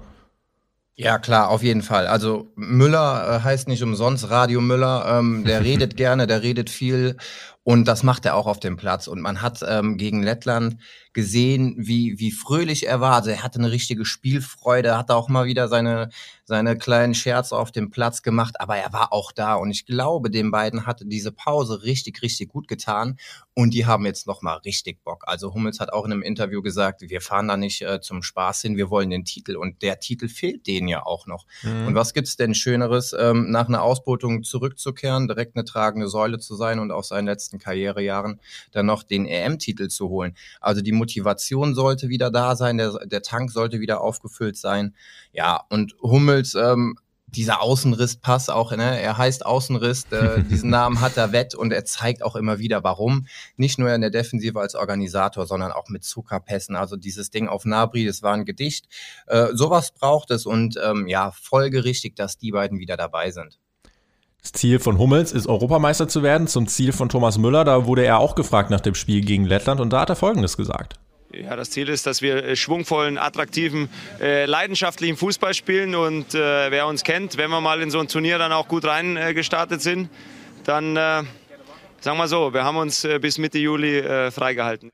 Ja, 0.95 1.17
klar, 1.17 1.49
auf 1.49 1.63
jeden 1.63 1.81
Fall. 1.81 2.05
Also 2.05 2.51
Müller 2.55 3.37
äh, 3.37 3.43
heißt 3.43 3.67
nicht 3.67 3.81
umsonst 3.81 4.29
Radio 4.29 4.61
Müller. 4.61 5.17
Ähm, 5.17 5.45
der 5.45 5.63
redet 5.63 5.97
gerne, 5.97 6.27
der 6.27 6.43
redet 6.43 6.69
viel 6.69 7.17
und 7.63 7.87
das 7.87 8.01
macht 8.01 8.25
er 8.25 8.35
auch 8.35 8.47
auf 8.47 8.59
dem 8.59 8.75
Platz. 8.75 9.07
Und 9.07 9.21
man 9.21 9.41
hat 9.41 9.63
ähm, 9.67 9.97
gegen 9.97 10.23
Lettland 10.23 10.77
gesehen, 11.13 11.75
wie, 11.77 12.17
wie 12.17 12.31
fröhlich 12.31 12.87
er 12.87 13.01
war. 13.01 13.15
Also 13.15 13.29
er 13.29 13.43
hatte 13.43 13.59
eine 13.59 13.71
richtige 13.71 14.05
Spielfreude, 14.05 14.97
hat 14.97 15.11
auch 15.11 15.29
mal 15.29 15.45
wieder 15.45 15.67
seine, 15.67 16.09
seine 16.45 16.77
kleinen 16.77 17.13
Scherze 17.13 17.55
auf 17.55 17.71
dem 17.71 17.91
Platz 17.91 18.23
gemacht, 18.23 18.59
aber 18.59 18.77
er 18.77 18.93
war 18.93 19.13
auch 19.13 19.31
da. 19.31 19.55
Und 19.55 19.71
ich 19.71 19.85
glaube, 19.85 20.31
den 20.31 20.51
beiden 20.51 20.85
hatte 20.85 21.05
diese 21.05 21.31
Pause 21.31 21.83
richtig, 21.83 22.21
richtig 22.21 22.49
gut 22.49 22.67
getan. 22.67 23.17
Und 23.53 23.73
die 23.73 23.85
haben 23.85 24.05
jetzt 24.05 24.27
nochmal 24.27 24.57
richtig 24.59 25.03
Bock. 25.03 25.23
Also 25.27 25.53
Hummels 25.53 25.79
hat 25.79 25.91
auch 25.91 26.05
in 26.05 26.13
einem 26.13 26.23
Interview 26.23 26.61
gesagt, 26.61 27.01
wir 27.01 27.21
fahren 27.21 27.49
da 27.49 27.57
nicht 27.57 27.81
äh, 27.81 27.99
zum 27.99 28.23
Spaß 28.23 28.61
hin, 28.61 28.77
wir 28.77 28.89
wollen 28.89 29.09
den 29.09 29.25
Titel. 29.25 29.57
Und 29.57 29.81
der 29.81 29.99
Titel 29.99 30.29
fehlt 30.29 30.65
denen 30.65 30.87
ja 30.87 31.05
auch 31.05 31.27
noch. 31.27 31.45
Mhm. 31.63 31.87
Und 31.87 31.95
was 31.95 32.13
gibt's 32.13 32.37
denn 32.37 32.55
Schöneres, 32.55 33.13
ähm, 33.17 33.51
nach 33.51 33.67
einer 33.67 33.83
Ausbeutung 33.83 34.43
zurückzukehren, 34.43 35.27
direkt 35.27 35.55
eine 35.55 35.65
tragende 35.65 36.07
Säule 36.07 36.39
zu 36.39 36.55
sein 36.55 36.79
und 36.79 36.91
auf 36.91 37.05
seinen 37.05 37.25
letzten 37.25 37.50
Karrierejahren 37.59 38.39
dann 38.71 38.85
noch 38.85 39.03
den 39.03 39.25
EM-Titel 39.25 39.87
zu 39.87 40.09
holen? 40.09 40.35
Also 40.59 40.81
die 40.81 40.91
Motivation 40.91 41.75
sollte 41.75 42.09
wieder 42.09 42.31
da 42.31 42.55
sein, 42.55 42.77
der, 42.77 42.93
der 43.05 43.21
Tank 43.21 43.51
sollte 43.51 43.79
wieder 43.79 44.01
aufgefüllt 44.01 44.57
sein. 44.57 44.95
Ja, 45.33 45.63
und 45.69 45.95
Hummels, 46.01 46.55
ähm, 46.55 46.95
dieser 47.31 47.61
Außenrisspass 47.61 48.49
auch, 48.49 48.71
ne? 48.75 48.99
er 48.99 49.17
heißt 49.17 49.45
Außenriss, 49.45 50.05
äh, 50.11 50.43
diesen 50.49 50.69
Namen 50.69 50.99
hat 51.01 51.17
er 51.17 51.31
wett 51.31 51.55
und 51.55 51.71
er 51.71 51.85
zeigt 51.85 52.23
auch 52.23 52.35
immer 52.35 52.59
wieder, 52.59 52.83
warum. 52.83 53.27
Nicht 53.55 53.79
nur 53.79 53.93
in 53.93 54.01
der 54.01 54.09
Defensive 54.09 54.59
als 54.59 54.75
Organisator, 54.75 55.45
sondern 55.45 55.71
auch 55.71 55.89
mit 55.89 56.03
Zuckerpässen. 56.03 56.75
Also 56.75 56.97
dieses 56.97 57.29
Ding 57.29 57.47
auf 57.47 57.65
Nabri, 57.65 58.05
das 58.05 58.21
war 58.21 58.33
ein 58.33 58.45
Gedicht. 58.45 58.87
Äh, 59.27 59.47
sowas 59.53 59.91
braucht 59.91 60.31
es 60.31 60.45
und 60.45 60.77
ähm, 60.83 61.07
ja, 61.07 61.31
folgerichtig, 61.31 62.15
dass 62.15 62.37
die 62.37 62.51
beiden 62.51 62.79
wieder 62.79 62.97
dabei 62.97 63.31
sind. 63.31 63.59
Das 64.41 64.53
Ziel 64.53 64.79
von 64.79 64.97
Hummels 64.97 65.31
ist, 65.31 65.47
Europameister 65.47 66.07
zu 66.07 66.23
werden. 66.23 66.47
Zum 66.47 66.67
Ziel 66.67 66.93
von 66.93 67.09
Thomas 67.09 67.37
Müller, 67.37 67.63
da 67.63 67.85
wurde 67.85 68.03
er 68.03 68.19
auch 68.19 68.35
gefragt 68.35 68.71
nach 68.71 68.81
dem 68.81 68.95
Spiel 68.95 69.21
gegen 69.21 69.45
Lettland 69.45 69.79
und 69.79 69.91
da 69.91 70.01
hat 70.01 70.09
er 70.09 70.15
Folgendes 70.15 70.57
gesagt. 70.57 70.95
Ja, 71.33 71.55
das 71.55 71.69
Ziel 71.69 71.87
ist, 71.87 72.05
dass 72.05 72.21
wir 72.21 72.43
äh, 72.43 72.55
schwungvollen, 72.55 73.17
attraktiven, 73.17 73.89
äh, 74.19 74.45
leidenschaftlichen 74.45 75.15
Fußball 75.15 75.53
spielen. 75.53 75.95
Und 75.95 76.35
äh, 76.35 76.71
wer 76.71 76.87
uns 76.87 77.03
kennt, 77.03 77.37
wenn 77.37 77.49
wir 77.49 77.61
mal 77.61 77.81
in 77.81 77.89
so 77.89 77.99
ein 77.99 78.07
Turnier 78.07 78.37
dann 78.37 78.51
auch 78.51 78.67
gut 78.67 78.83
reingestartet 78.83 79.79
äh, 79.79 79.83
sind, 79.83 80.09
dann 80.65 80.97
äh, 80.97 81.23
sagen 82.01 82.17
wir 82.17 82.27
so, 82.27 82.53
wir 82.53 82.63
haben 82.63 82.77
uns 82.77 83.05
äh, 83.05 83.19
bis 83.19 83.37
Mitte 83.37 83.59
Juli 83.59 84.03
freigehalten 84.31 84.91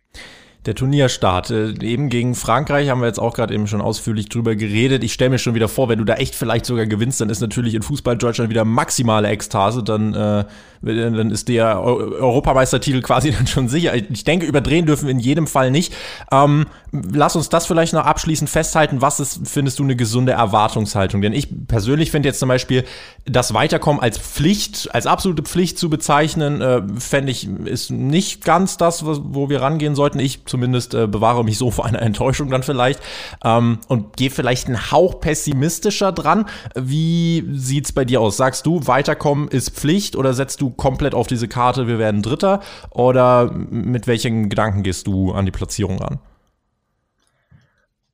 der 0.66 0.76
Turnierstart. 0.76 1.50
Äh, 1.50 1.74
eben 1.82 2.10
gegen 2.10 2.36
Frankreich 2.36 2.90
haben 2.90 3.02
wir 3.02 3.08
jetzt 3.08 3.20
auch 3.20 3.34
gerade 3.34 3.54
eben 3.54 3.68
schon 3.68 3.82
ausführlich 3.82 4.30
drüber 4.30 4.56
geredet. 4.56 5.04
Ich 5.04 5.14
stelle 5.14 5.32
mir 5.32 5.40
schon 5.40 5.56
wieder 5.56 5.68
vor, 5.68 5.90
wenn 5.90 6.00
du 6.00 6.06
da 6.06 6.16
echt 6.16 6.36
vielleicht 6.36 6.66
sogar 6.66 6.86
gewinnst, 6.86 7.22
dann 7.22 7.30
ist 7.30 7.42
natürlich 7.42 7.76
in 7.76 7.82
Fußball 7.82 8.18
Deutschland 8.18 8.50
wieder 8.50 8.66
maximale 8.66 9.30
Ekstase. 9.30 9.84
Dann, 9.84 10.14
äh, 10.14 10.46
dann 10.82 11.32
ist 11.32 11.48
der 11.48 11.82
Europameistertitel 11.82 13.02
quasi 13.02 13.32
dann 13.38 13.48
schon 13.48 13.70
sicher. 13.70 13.96
Ich 13.96 14.24
denke, 14.26 14.46
überdrehen 14.46 14.86
dürfen 14.86 15.06
wir 15.08 15.12
in 15.12 15.20
jedem 15.20 15.48
Fall 15.48 15.72
nicht. 15.72 15.94
Ähm, 16.32 16.66
lass 16.92 17.36
uns 17.36 17.50
das 17.50 17.66
vielleicht 17.66 17.94
noch 17.94 18.06
abschließend 18.06 18.50
festhalten. 18.50 19.02
Was 19.02 19.20
ist, 19.20 19.48
findest 19.48 19.80
du, 19.80 19.84
eine 19.84 19.96
gesunde 19.96 20.34
Erwartungshaltung? 20.34 21.22
Denn 21.22 21.34
ich 21.34 21.68
persönlich 21.68 22.12
finde 22.12 22.30
jetzt 22.30 22.40
zum 22.40 22.50
Beispiel, 22.50 22.84
das 23.26 23.54
Weiterkommen 23.54 24.02
als 24.02 24.18
Pflicht, 24.18 24.90
als 24.94 25.08
absolute 25.08 25.44
Pflicht 25.44 25.80
zu 25.80 25.90
bezeichnen, 25.90 26.62
äh, 26.62 26.82
fände 27.00 27.32
ich, 27.32 27.48
ist 27.66 27.90
nicht 27.90 28.44
ganz 28.44 28.78
das, 28.78 29.06
wo 29.06 29.50
wir 29.50 29.62
rangehen 29.62 29.96
sollten. 29.96 30.20
Ich 30.20 30.46
zum 30.46 30.58
zumindest 30.58 30.96
äh, 30.96 31.06
bewahre 31.06 31.46
mich 31.46 31.60
so 31.60 31.70
vor 31.70 31.86
einer 31.86 32.02
Enttäuschung 32.02 32.50
dann 32.50 32.64
vielleicht 32.64 33.00
ähm, 33.44 33.78
und 33.88 34.18
gehe 34.18 34.32
vielleicht 34.32 34.66
einen 34.66 34.92
Hauch 34.92 35.20
pessimistischer 35.20 36.12
dran. 36.12 36.48
Wie 36.74 37.48
sieht's 37.54 37.92
bei 37.92 38.06
dir 38.06 38.22
aus? 38.22 38.38
Sagst 38.38 38.66
du, 38.66 38.88
weiterkommen 38.88 39.48
ist 39.50 39.70
Pflicht 39.70 40.16
oder 40.16 40.34
setzt 40.34 40.62
du 40.62 40.72
komplett 40.78 41.14
auf 41.14 41.28
diese 41.28 41.48
Karte, 41.48 41.88
wir 41.88 42.00
werden 42.00 42.22
Dritter? 42.22 42.62
Oder 42.92 43.52
mit 43.52 44.08
welchen 44.08 44.50
Gedanken 44.50 44.84
gehst 44.84 45.08
du 45.08 45.32
an 45.32 45.46
die 45.46 45.52
Platzierung 45.52 46.00
ran? 46.00 46.20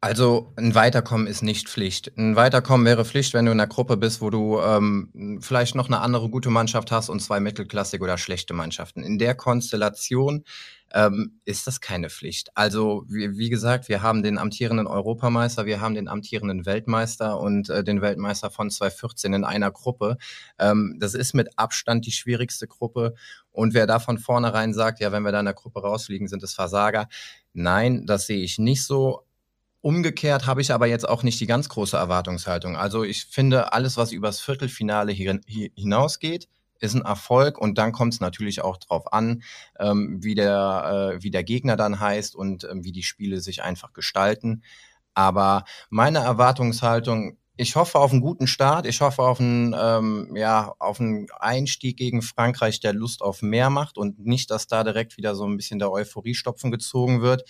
Also 0.04 0.52
ein 0.58 0.76
Weiterkommen 0.76 1.28
ist 1.28 1.44
nicht 1.44 1.70
Pflicht. 1.70 2.12
Ein 2.18 2.36
Weiterkommen 2.36 2.86
wäre 2.86 3.06
Pflicht, 3.06 3.34
wenn 3.34 3.46
du 3.46 3.54
in 3.54 3.60
einer 3.62 3.70
Gruppe 3.70 3.96
bist, 3.96 4.20
wo 4.20 4.30
du 4.30 4.60
ähm, 4.60 5.39
vielleicht 5.42 5.76
noch 5.76 5.88
eine 5.88 6.02
andere 6.02 6.30
gute 6.30 6.50
Mannschaft 6.50 6.92
hast 6.92 7.08
und 7.08 7.22
zwei 7.22 7.39
mittelklassige 7.39 8.04
oder 8.04 8.18
schlechte 8.18 8.54
Mannschaften. 8.54 9.02
In 9.02 9.18
der 9.18 9.34
Konstellation 9.34 10.44
ähm, 10.94 11.39
ist 11.46 11.68
das 11.68 11.80
keine 11.80 12.10
Pflicht. 12.10 12.50
Also 12.54 13.06
wie, 13.08 13.38
wie, 13.38 13.50
gesagt, 13.50 13.88
wir 13.88 14.02
haben 14.02 14.24
den 14.24 14.38
amtierenden 14.38 14.88
Europameister, 14.88 15.66
wir 15.66 15.80
haben 15.80 15.96
den 15.96 16.10
amtierenden 16.10 16.66
Weltmeister 16.66 17.39
und 17.39 17.70
äh, 17.70 17.82
den 17.82 18.02
Weltmeister 18.02 18.52
von 18.52 18.70
2014 18.70 19.34
in 19.34 19.46
einer 19.46 19.72
Gruppe. 19.72 20.18
Ähm, 20.60 20.98
das 21.00 21.13
ist 21.13 21.34
mit 21.34 21.58
Abstand 21.58 22.06
die 22.06 22.12
schwierigste 22.12 22.68
Gruppe. 22.68 23.13
Und 23.52 23.74
wer 23.74 23.88
da 23.88 24.00
von 24.00 24.18
vornherein 24.18 24.74
sagt, 24.74 25.00
ja, 25.00 25.13
wenn 25.13 25.24
wir 25.24 25.32
da 25.32 25.39
in 25.39 25.46
der 25.46 25.54
Gruppe 25.54 25.80
rausfliegen, 25.80 26.28
sind 26.28 26.44
es 26.44 26.54
Versager. 26.54 27.08
Nein, 27.54 28.06
das 28.06 28.28
sehe 28.28 28.44
ich 28.44 28.60
nicht 28.60 28.84
so. 28.84 29.24
Umgekehrt 29.84 30.48
habe 30.48 30.62
ich 30.62 30.72
aber 30.72 30.88
jetzt 30.88 31.10
auch 31.10 31.24
nicht 31.24 31.41
die 31.41 31.46
ganz 31.46 31.67
große 31.67 31.98
Erwartungshaltung. 31.98 32.78
Also 32.78 33.04
ich 33.04 33.26
finde, 33.26 33.74
alles, 33.74 33.98
was 33.98 34.13
übers 34.13 34.39
Viertelfinale 34.39 35.12
hinausgeht, 35.12 36.48
ist 36.80 36.93
ein 36.93 37.02
Erfolg 37.02 37.58
und 37.58 37.78
dann 37.78 37.91
kommt 37.91 38.13
es 38.13 38.22
natürlich 38.22 38.62
auch 38.62 38.78
drauf 38.78 39.12
an, 39.12 39.43
ähm, 39.78 40.24
wie, 40.24 40.36
der, 40.36 41.15
äh, 41.17 41.22
wie 41.22 41.32
der 41.32 41.43
Gegner 41.43 41.76
dann 41.76 42.00
heißt 42.00 42.34
und 42.34 42.63
ähm, 42.63 42.86
wie 42.86 42.93
die 42.93 43.04
Spiele 43.04 43.41
sich 43.41 43.62
einfach 43.62 43.91
gestalten. 43.91 44.63
Aber 45.15 45.65
meine 45.89 46.19
Erwartungshaltung 46.19 47.38
ich 47.56 47.76
hoffe 47.76 48.00
auf 48.00 48.12
einen 48.12 48.22
guten 48.22 48.48
Start. 48.48 48.88
Ich 48.88 49.02
hoffe 49.02 49.22
auf 49.22 49.39
einen, 49.39 49.76
ähm, 49.78 50.36
ja, 50.36 50.74
auf 50.80 51.00
einen 51.00 51.28
Einstieg 51.39 51.98
gegen 51.98 52.24
Frankreich, 52.24 52.80
der 52.80 52.93
Lust 52.93 53.22
auf 53.22 53.43
mehr 53.43 53.69
macht 53.69 53.98
und 53.98 54.26
nicht, 54.26 54.50
dass 54.50 54.65
da 54.65 54.84
direkt 54.84 55.17
wieder 55.17 55.36
so 55.36 55.46
ein 55.46 55.56
bisschen 55.56 55.78
der 55.78 55.91
Euphoriestopfen 55.91 56.72
gezogen 56.72 57.22
wird. 57.22 57.43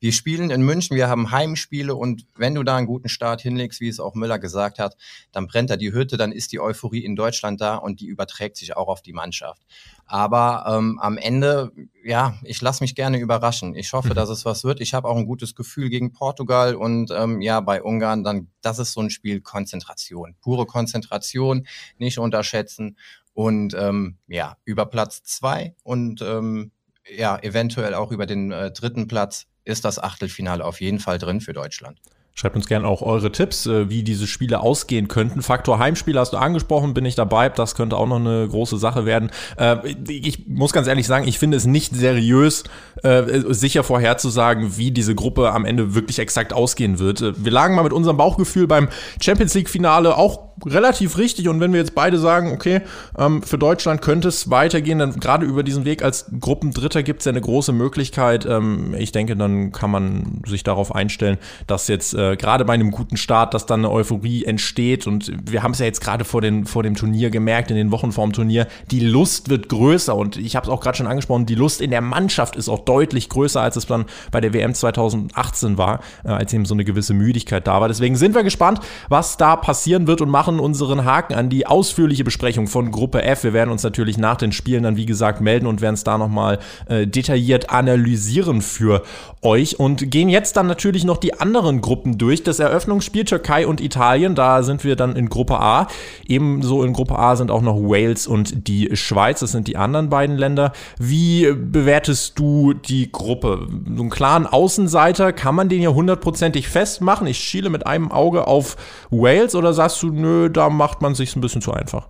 Wir 0.00 0.12
spielen 0.12 0.50
in 0.50 0.62
München, 0.62 0.96
wir 0.96 1.08
haben 1.08 1.32
Heimspiele 1.32 1.94
und 1.94 2.24
wenn 2.36 2.54
du 2.54 2.62
da 2.62 2.76
einen 2.76 2.86
guten 2.86 3.08
Start 3.08 3.40
hinlegst, 3.40 3.80
wie 3.80 3.88
es 3.88 3.98
auch 3.98 4.14
Müller 4.14 4.38
gesagt 4.38 4.78
hat, 4.78 4.96
dann 5.32 5.48
brennt 5.48 5.70
da 5.70 5.76
die 5.76 5.92
Hütte, 5.92 6.16
dann 6.16 6.30
ist 6.30 6.52
die 6.52 6.60
Euphorie 6.60 7.04
in 7.04 7.16
Deutschland 7.16 7.60
da 7.60 7.74
und 7.74 8.00
die 8.00 8.06
überträgt 8.06 8.56
sich 8.56 8.76
auch 8.76 8.86
auf 8.86 9.02
die 9.02 9.12
Mannschaft. 9.12 9.60
Aber 10.06 10.64
ähm, 10.68 11.00
am 11.00 11.18
Ende, 11.18 11.72
ja, 12.04 12.38
ich 12.44 12.62
lasse 12.62 12.84
mich 12.84 12.94
gerne 12.94 13.18
überraschen. 13.18 13.74
Ich 13.74 13.92
hoffe, 13.92 14.10
mhm. 14.10 14.14
dass 14.14 14.28
es 14.28 14.44
was 14.44 14.62
wird. 14.62 14.80
Ich 14.80 14.94
habe 14.94 15.08
auch 15.08 15.16
ein 15.16 15.26
gutes 15.26 15.56
Gefühl 15.56 15.90
gegen 15.90 16.12
Portugal 16.12 16.76
und 16.76 17.10
ähm, 17.10 17.40
ja, 17.40 17.60
bei 17.60 17.82
Ungarn, 17.82 18.22
dann, 18.22 18.48
das 18.60 18.78
ist 18.78 18.92
so 18.92 19.00
ein 19.00 19.10
Spiel 19.10 19.40
Konzentration, 19.40 20.36
pure 20.40 20.66
Konzentration, 20.66 21.66
nicht 21.98 22.18
unterschätzen 22.18 22.96
und 23.34 23.74
ähm, 23.74 24.18
ja, 24.28 24.56
über 24.64 24.86
Platz 24.86 25.24
zwei 25.24 25.74
und 25.82 26.22
ähm, 26.22 26.70
ja, 27.16 27.36
eventuell 27.38 27.94
auch 27.94 28.12
über 28.12 28.26
den 28.26 28.52
äh, 28.52 28.70
dritten 28.70 29.08
Platz 29.08 29.47
ist 29.68 29.84
das 29.84 29.98
Achtelfinale 30.02 30.64
auf 30.64 30.80
jeden 30.80 30.98
Fall 30.98 31.18
drin 31.18 31.40
für 31.40 31.52
Deutschland. 31.52 31.98
Schreibt 32.38 32.54
uns 32.54 32.68
gerne 32.68 32.86
auch 32.86 33.02
eure 33.02 33.32
Tipps, 33.32 33.66
äh, 33.66 33.90
wie 33.90 34.04
diese 34.04 34.28
Spiele 34.28 34.60
ausgehen 34.60 35.08
könnten. 35.08 35.42
Faktor 35.42 35.80
Heimspiel 35.80 36.16
hast 36.16 36.34
du 36.34 36.36
angesprochen, 36.36 36.94
bin 36.94 37.04
ich 37.04 37.16
dabei. 37.16 37.48
Das 37.48 37.74
könnte 37.74 37.96
auch 37.96 38.06
noch 38.06 38.20
eine 38.20 38.46
große 38.46 38.78
Sache 38.78 39.04
werden. 39.04 39.30
Äh, 39.56 39.88
ich 40.08 40.46
muss 40.46 40.72
ganz 40.72 40.86
ehrlich 40.86 41.08
sagen, 41.08 41.26
ich 41.26 41.40
finde 41.40 41.56
es 41.56 41.66
nicht 41.66 41.96
seriös, 41.96 42.62
äh, 43.02 43.24
sicher 43.48 43.82
vorherzusagen, 43.82 44.76
wie 44.76 44.92
diese 44.92 45.16
Gruppe 45.16 45.50
am 45.50 45.64
Ende 45.64 45.96
wirklich 45.96 46.20
exakt 46.20 46.52
ausgehen 46.52 47.00
wird. 47.00 47.44
Wir 47.44 47.50
lagen 47.50 47.74
mal 47.74 47.82
mit 47.82 47.92
unserem 47.92 48.16
Bauchgefühl 48.16 48.68
beim 48.68 48.88
Champions 49.20 49.54
League-Finale 49.54 50.16
auch 50.16 50.47
relativ 50.66 51.18
richtig. 51.18 51.48
Und 51.48 51.60
wenn 51.60 51.72
wir 51.72 51.80
jetzt 51.80 51.94
beide 51.94 52.18
sagen, 52.18 52.52
okay, 52.52 52.82
ähm, 53.16 53.42
für 53.42 53.58
Deutschland 53.58 54.02
könnte 54.02 54.28
es 54.28 54.50
weitergehen, 54.50 54.98
dann 54.98 55.18
gerade 55.20 55.46
über 55.46 55.62
diesen 55.62 55.84
Weg 55.84 56.02
als 56.02 56.26
Gruppendritter 56.40 57.02
gibt 57.02 57.20
es 57.20 57.26
ja 57.26 57.30
eine 57.30 57.40
große 57.40 57.72
Möglichkeit. 57.72 58.46
Ähm, 58.46 58.94
ich 58.98 59.12
denke, 59.12 59.36
dann 59.36 59.72
kann 59.72 59.90
man 59.90 60.42
sich 60.46 60.64
darauf 60.64 60.94
einstellen, 60.94 61.38
dass 61.66 61.88
jetzt 61.88 62.14
äh, 62.14 62.36
gerade 62.36 62.64
bei 62.64 62.74
einem 62.74 62.90
guten 62.90 63.16
Start, 63.16 63.54
dass 63.54 63.66
dann 63.66 63.80
eine 63.80 63.90
Euphorie 63.90 64.44
entsteht. 64.44 65.06
Und 65.06 65.32
wir 65.50 65.62
haben 65.62 65.72
es 65.72 65.78
ja 65.78 65.86
jetzt 65.86 66.00
gerade 66.00 66.24
vor, 66.24 66.42
vor 66.64 66.82
dem 66.82 66.94
Turnier 66.94 67.30
gemerkt, 67.30 67.70
in 67.70 67.76
den 67.76 67.90
Wochen 67.90 68.12
vorm 68.12 68.32
Turnier, 68.32 68.66
die 68.90 69.00
Lust 69.00 69.48
wird 69.48 69.68
größer. 69.68 70.14
Und 70.14 70.36
ich 70.36 70.56
habe 70.56 70.66
es 70.66 70.70
auch 70.70 70.80
gerade 70.80 70.96
schon 70.96 71.06
angesprochen, 71.06 71.46
die 71.46 71.54
Lust 71.54 71.80
in 71.80 71.90
der 71.90 72.00
Mannschaft 72.00 72.56
ist 72.56 72.68
auch 72.68 72.80
deutlich 72.80 73.28
größer, 73.28 73.60
als 73.60 73.76
es 73.76 73.86
dann 73.86 74.06
bei 74.30 74.40
der 74.40 74.52
WM 74.52 74.74
2018 74.74 75.78
war, 75.78 76.00
äh, 76.24 76.28
als 76.28 76.52
eben 76.52 76.64
so 76.64 76.74
eine 76.74 76.84
gewisse 76.84 77.14
Müdigkeit 77.14 77.66
da 77.66 77.80
war. 77.80 77.88
Deswegen 77.88 78.16
sind 78.16 78.34
wir 78.34 78.42
gespannt, 78.42 78.80
was 79.08 79.36
da 79.36 79.56
passieren 79.56 80.06
wird 80.06 80.20
und 80.20 80.30
machen 80.30 80.47
machen 80.48 80.60
unseren 80.60 81.04
Haken 81.04 81.34
an 81.34 81.50
die 81.50 81.66
ausführliche 81.66 82.24
Besprechung 82.24 82.68
von 82.68 82.90
Gruppe 82.90 83.22
F. 83.22 83.44
Wir 83.44 83.52
werden 83.52 83.70
uns 83.70 83.82
natürlich 83.82 84.16
nach 84.16 84.36
den 84.36 84.50
Spielen 84.50 84.82
dann, 84.82 84.96
wie 84.96 85.04
gesagt, 85.04 85.42
melden 85.42 85.66
und 85.66 85.82
werden 85.82 85.94
es 85.94 86.04
da 86.04 86.16
nochmal 86.16 86.58
äh, 86.88 87.06
detailliert 87.06 87.68
analysieren 87.68 88.62
für 88.62 89.02
euch 89.42 89.78
und 89.78 90.10
gehen 90.10 90.30
jetzt 90.30 90.56
dann 90.56 90.66
natürlich 90.66 91.04
noch 91.04 91.18
die 91.18 91.38
anderen 91.38 91.82
Gruppen 91.82 92.16
durch. 92.16 92.44
Das 92.44 92.60
Eröffnungsspiel 92.60 93.24
Türkei 93.24 93.66
und 93.66 93.82
Italien, 93.82 94.34
da 94.34 94.62
sind 94.62 94.84
wir 94.84 94.96
dann 94.96 95.16
in 95.16 95.28
Gruppe 95.28 95.60
A. 95.60 95.86
Ebenso 96.26 96.82
in 96.82 96.94
Gruppe 96.94 97.18
A 97.18 97.36
sind 97.36 97.50
auch 97.50 97.62
noch 97.62 97.76
Wales 97.76 98.26
und 98.26 98.68
die 98.68 98.96
Schweiz, 98.96 99.40
das 99.40 99.52
sind 99.52 99.68
die 99.68 99.76
anderen 99.76 100.08
beiden 100.08 100.38
Länder. 100.38 100.72
Wie 100.98 101.52
bewertest 101.52 102.38
du 102.38 102.72
die 102.72 103.12
Gruppe? 103.12 103.66
So 103.68 104.00
einen 104.00 104.10
klaren 104.10 104.46
Außenseiter, 104.46 105.34
kann 105.34 105.54
man 105.54 105.68
den 105.68 105.80
hier 105.80 105.94
hundertprozentig 105.94 106.68
festmachen? 106.68 107.26
Ich 107.26 107.38
schiele 107.38 107.68
mit 107.68 107.86
einem 107.86 108.10
Auge 108.10 108.46
auf 108.46 108.76
Wales 109.10 109.54
oder 109.54 109.74
sagst 109.74 110.02
du, 110.02 110.10
nö, 110.10 110.37
da 110.46 110.70
macht 110.70 111.02
man 111.02 111.14
sich 111.14 111.34
ein 111.36 111.40
bisschen 111.40 111.62
zu 111.62 111.72
einfach? 111.72 112.08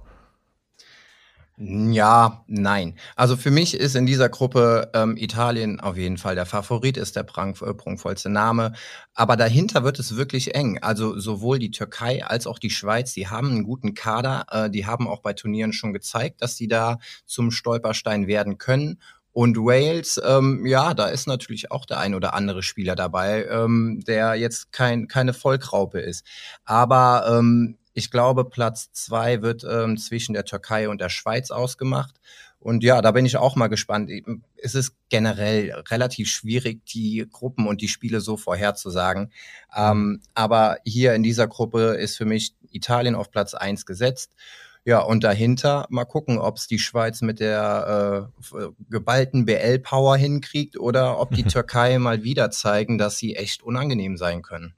Ja, 1.61 2.45
nein. 2.47 2.95
Also 3.17 3.37
für 3.37 3.51
mich 3.51 3.75
ist 3.75 3.97
in 3.97 4.07
dieser 4.07 4.29
Gruppe 4.29 4.93
ähm, 4.95 5.17
Italien 5.17 5.81
auf 5.81 5.97
jeden 5.97 6.17
Fall 6.17 6.37
der 6.37 6.47
Favorit, 6.47 6.97
ist 6.97 7.17
der 7.17 7.25
prank, 7.25 7.61
äh, 7.63 7.75
prunkvollste 7.75 8.29
Name. 8.29 8.75
Aber 9.13 9.37
dahinter 9.37 9.83
wird 9.83 9.99
es 9.99 10.17
wirklich 10.17 10.55
eng. 10.55 10.79
Also 10.81 11.19
sowohl 11.19 11.59
die 11.59 11.73
Türkei 11.73 12.25
als 12.25 12.47
auch 12.47 12.61
die 12.61 12.71
Schweiz, 12.71 13.13
die 13.13 13.27
haben 13.27 13.51
einen 13.51 13.65
guten 13.65 13.95
Kader. 13.95 14.47
Äh, 14.53 14.71
die 14.71 14.87
haben 14.87 15.09
auch 15.09 15.21
bei 15.21 15.33
Turnieren 15.33 15.73
schon 15.73 15.93
gezeigt, 15.93 16.43
dass 16.43 16.57
sie 16.57 16.69
da 16.69 16.99
zum 17.27 17.51
Stolperstein 17.51 18.29
werden 18.29 18.59
können. 18.59 19.01
Und 19.33 19.57
Wales, 19.57 20.21
ähm, 20.25 20.65
ja, 20.65 20.95
da 20.95 21.07
ist 21.07 21.27
natürlich 21.27 21.73
auch 21.73 21.87
der 21.87 21.99
ein 21.99 22.15
oder 22.15 22.35
andere 22.35 22.63
Spieler 22.63 22.95
dabei, 22.95 23.47
ähm, 23.47 24.01
der 24.07 24.37
jetzt 24.37 24.71
kein, 24.71 25.09
keine 25.09 25.35
Vollkraupe 25.35 26.01
ist. 26.01 26.25
Aber 26.65 27.27
ähm, 27.37 27.78
ich 27.99 28.13
glaube, 28.13 28.45
Platz 28.45 28.93
zwei 28.93 29.43
wird 29.43 29.65
ähm, 29.69 29.99
zwischen 29.99 30.33
der 30.33 30.45
Türkei 30.45 30.89
und 30.89 31.01
der 31.01 31.09
Schweiz 31.09 31.51
ausgemacht. 31.51 32.15
Und 32.61 32.85
ja, 32.85 33.03
da 33.03 33.11
bin 33.11 33.27
ich 33.27 33.37
auch 33.37 33.57
mal 33.57 33.67
gespannt. 33.67 34.11
Es 34.57 34.77
ist 34.77 34.95
generell 35.09 35.73
relativ 35.91 36.29
schwierig, 36.29 36.87
die 36.87 37.27
Gruppen 37.31 37.67
und 37.67 37.81
die 37.81 37.89
Spiele 37.89 38.21
so 38.21 38.37
vorherzusagen. 38.37 39.33
Ähm, 39.77 40.21
aber 40.35 40.79
hier 40.85 41.15
in 41.15 41.25
dieser 41.25 41.49
Gruppe 41.49 41.97
ist 41.99 42.17
für 42.17 42.25
mich 42.25 42.55
Italien 42.71 43.17
auf 43.17 43.33
Platz 43.33 43.55
eins 43.55 43.85
gesetzt. 43.85 44.33
Ja, 44.85 45.01
und 45.01 45.25
dahinter 45.25 45.87
mal 45.91 46.05
gucken, 46.05 46.39
ob 46.39 46.57
es 46.57 46.69
die 46.69 46.79
Schweiz 46.79 47.21
mit 47.21 47.41
der 47.41 48.31
äh, 48.55 48.69
geballten 48.91 49.45
BL-Power 49.45 50.17
hinkriegt 50.17 50.79
oder 50.79 51.19
ob 51.19 51.33
die 51.33 51.43
Türkei 51.45 51.99
mal 51.99 52.23
wieder 52.23 52.53
zeigen, 52.53 52.97
dass 52.97 53.19
sie 53.19 53.35
echt 53.35 53.65
unangenehm 53.65 54.17
sein 54.17 54.43
können. 54.43 54.75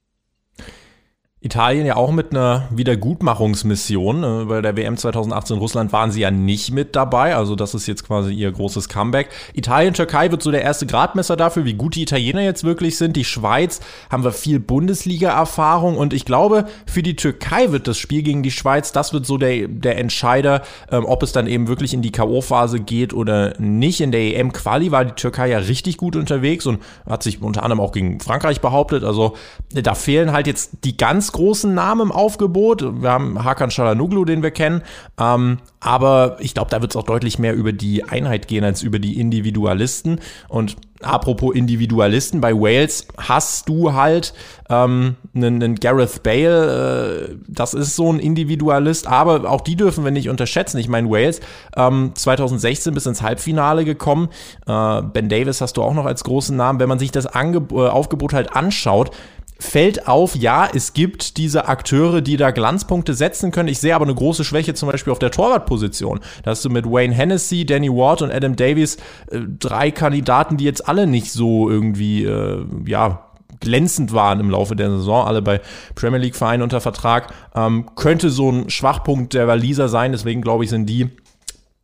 Italien 1.42 1.87
ja 1.87 1.96
auch 1.96 2.12
mit 2.12 2.33
einer 2.33 2.68
Wiedergutmachungsmission. 2.70 4.42
Äh, 4.42 4.44
bei 4.44 4.61
der 4.61 4.76
WM 4.76 4.98
2018 4.98 5.57
in 5.57 5.61
Russland 5.61 5.90
waren 5.90 6.11
sie 6.11 6.20
ja 6.20 6.31
nicht 6.31 6.70
mit 6.70 6.94
dabei. 6.94 7.35
Also 7.35 7.57
das 7.57 7.74
ist 7.74 7.87
jetzt 7.87 8.07
quasi 8.07 8.35
ihr 8.35 8.53
großes 8.53 8.90
Comeback. 8.90 9.31
Italien, 9.55 9.94
Türkei 9.94 10.31
wird 10.31 10.42
so 10.42 10.50
der 10.50 10.61
erste 10.61 10.85
Gradmesser 10.85 11.37
dafür, 11.37 11.64
wie 11.64 11.72
gut 11.72 11.94
die 11.94 12.03
Italiener 12.03 12.42
jetzt 12.42 12.62
wirklich 12.62 12.98
sind. 12.98 13.16
Die 13.16 13.24
Schweiz 13.24 13.81
haben 14.11 14.22
wir 14.22 14.33
viel 14.33 14.61
Bundesliga-Erfahrung. 14.61 15.96
Und 15.96 16.12
ich 16.12 16.26
glaube, 16.26 16.66
für 16.87 17.03
die 17.03 17.16
Türkei 17.16 17.72
wird 17.72 17.88
das 17.88 17.96
Spiel 17.96 18.22
gegen 18.22 18.42
die 18.42 18.50
Schweiz, 18.50 18.92
das 18.92 19.14
wird 19.14 19.24
so 19.24 19.38
der, 19.38 19.66
der 19.66 19.96
Entscheider, 19.96 20.61
ähm, 20.90 21.07
ob 21.07 21.22
es 21.22 21.33
dann 21.33 21.46
eben 21.46 21.68
wirklich 21.68 21.94
in 21.94 22.03
die 22.03 22.12
K.O.-Phase 22.12 22.81
geht 22.81 23.14
oder 23.14 23.59
nicht. 23.59 24.03
In 24.03 24.12
der 24.12 24.20
EM-Quali 24.20 24.90
war 24.90 25.07
die 25.07 25.12
Türkei 25.12 25.48
ja 25.48 25.59
richtig 25.59 25.96
gut 25.96 26.16
unterwegs 26.16 26.66
und 26.66 26.83
hat 27.09 27.22
sich 27.22 27.40
unter 27.40 27.62
anderem 27.62 27.81
auch 27.81 27.92
gegen 27.92 28.20
Frankreich 28.20 28.61
behauptet. 28.61 29.05
Also 29.05 29.37
da 29.72 29.94
fehlen 29.94 30.33
halt 30.33 30.46
jetzt 30.46 30.72
die 30.85 30.98
ganz 30.98 31.30
großen 31.33 31.75
Namen 31.75 32.03
im 32.03 32.12
Aufgebot. 32.12 33.03
Wir 33.03 33.11
haben 33.11 33.43
Hakan 33.43 33.71
Shalanoglu, 33.71 34.25
den 34.25 34.43
wir 34.43 34.51
kennen. 34.51 34.83
Ähm, 35.19 35.59
aber 35.81 36.37
ich 36.40 36.53
glaube, 36.53 36.71
da 36.71 36.83
wird 36.83 36.93
es 36.93 36.97
auch 36.97 37.05
deutlich 37.05 37.38
mehr 37.38 37.55
über 37.55 37.73
die 37.73 38.05
Einheit 38.05 38.49
gehen 38.49 38.64
als 38.64 38.83
über 38.83 38.99
die 38.99 39.19
Individualisten. 39.19 40.21
Und 40.49 40.77
apropos 41.01 41.55
Individualisten, 41.55 42.43
bei 42.43 42.53
Wales 42.55 43.09
hast 43.16 43.69
du 43.69 43.95
halt 43.95 44.35
ähm, 44.69 45.16
einen, 45.35 45.62
einen 45.62 45.75
Gareth 45.77 46.23
Bale, 46.23 47.31
äh, 47.31 47.37
das 47.49 47.73
ist 47.73 47.97
so 47.97 48.12
ein 48.12 48.19
Individualist, 48.19 49.07
aber 49.07 49.51
auch 49.51 49.62
die 49.62 49.77
dürfen 49.77 50.05
wir 50.05 50.11
nicht 50.11 50.29
unterschätzen. 50.29 50.79
Ich 50.79 50.88
meine, 50.88 51.09
Wales 51.09 51.40
ähm, 51.77 52.12
2016 52.14 52.93
bis 52.93 53.07
ins 53.07 53.23
Halbfinale 53.23 53.87
gekommen. 53.87 54.29
Äh, 54.66 55.03
ben 55.03 55.31
Davis 55.31 55.62
hast 55.62 55.79
du 55.79 55.83
auch 55.83 55.95
noch 55.95 56.05
als 56.05 56.25
großen 56.25 56.55
Namen. 56.55 56.79
Wenn 56.79 56.88
man 56.90 56.99
sich 56.99 57.11
das 57.11 57.27
Angeb 57.27 57.73
äh, 57.73 57.88
Aufgebot 57.88 58.35
halt 58.35 58.55
anschaut, 58.55 59.12
fällt 59.61 60.09
auf, 60.09 60.35
ja, 60.35 60.68
es 60.75 60.94
gibt 60.94 61.37
diese 61.37 61.68
Akteure, 61.68 62.23
die 62.23 62.37
da 62.37 62.51
Glanzpunkte 62.51 63.14
setzen 63.14 63.53
können. 63.53 63.68
Ich 63.68 63.79
sehe 63.79 63.94
aber 63.94 64.07
eine 64.07 64.14
große 64.14 64.42
Schwäche 64.42 64.75
zum 64.75 64.90
Beispiel 64.90 65.12
auf 65.12 65.18
der 65.18 65.31
Torwartposition. 65.31 66.20
Da 66.42 66.53
hast 66.53 66.64
du 66.64 66.70
mit 66.70 66.87
Wayne 66.87 67.14
Hennessy, 67.14 67.66
Danny 67.66 67.90
Ward 67.90 68.23
und 68.23 68.33
Adam 68.33 68.57
Davies 68.57 68.96
äh, 69.31 69.40
drei 69.59 69.90
Kandidaten, 69.90 70.57
die 70.57 70.64
jetzt 70.64 70.88
alle 70.88 71.07
nicht 71.07 71.31
so 71.31 71.70
irgendwie, 71.70 72.25
äh, 72.25 72.64
ja, 72.87 73.27
glänzend 73.61 74.14
waren 74.14 74.40
im 74.40 74.51
Laufe 74.51 74.75
der 74.75 74.90
Saison, 74.90 75.27
alle 75.27 75.42
bei 75.42 75.61
Premier 75.94 76.18
League 76.18 76.37
Vereinen 76.37 76.62
unter 76.62 76.81
Vertrag, 76.81 77.33
ähm, 77.55 77.90
könnte 77.94 78.31
so 78.31 78.51
ein 78.51 78.70
Schwachpunkt 78.70 79.35
der 79.35 79.46
Waliser 79.46 79.88
sein. 79.88 80.12
Deswegen 80.12 80.40
glaube 80.40 80.64
ich, 80.64 80.70
sind 80.70 80.87
die 80.87 81.11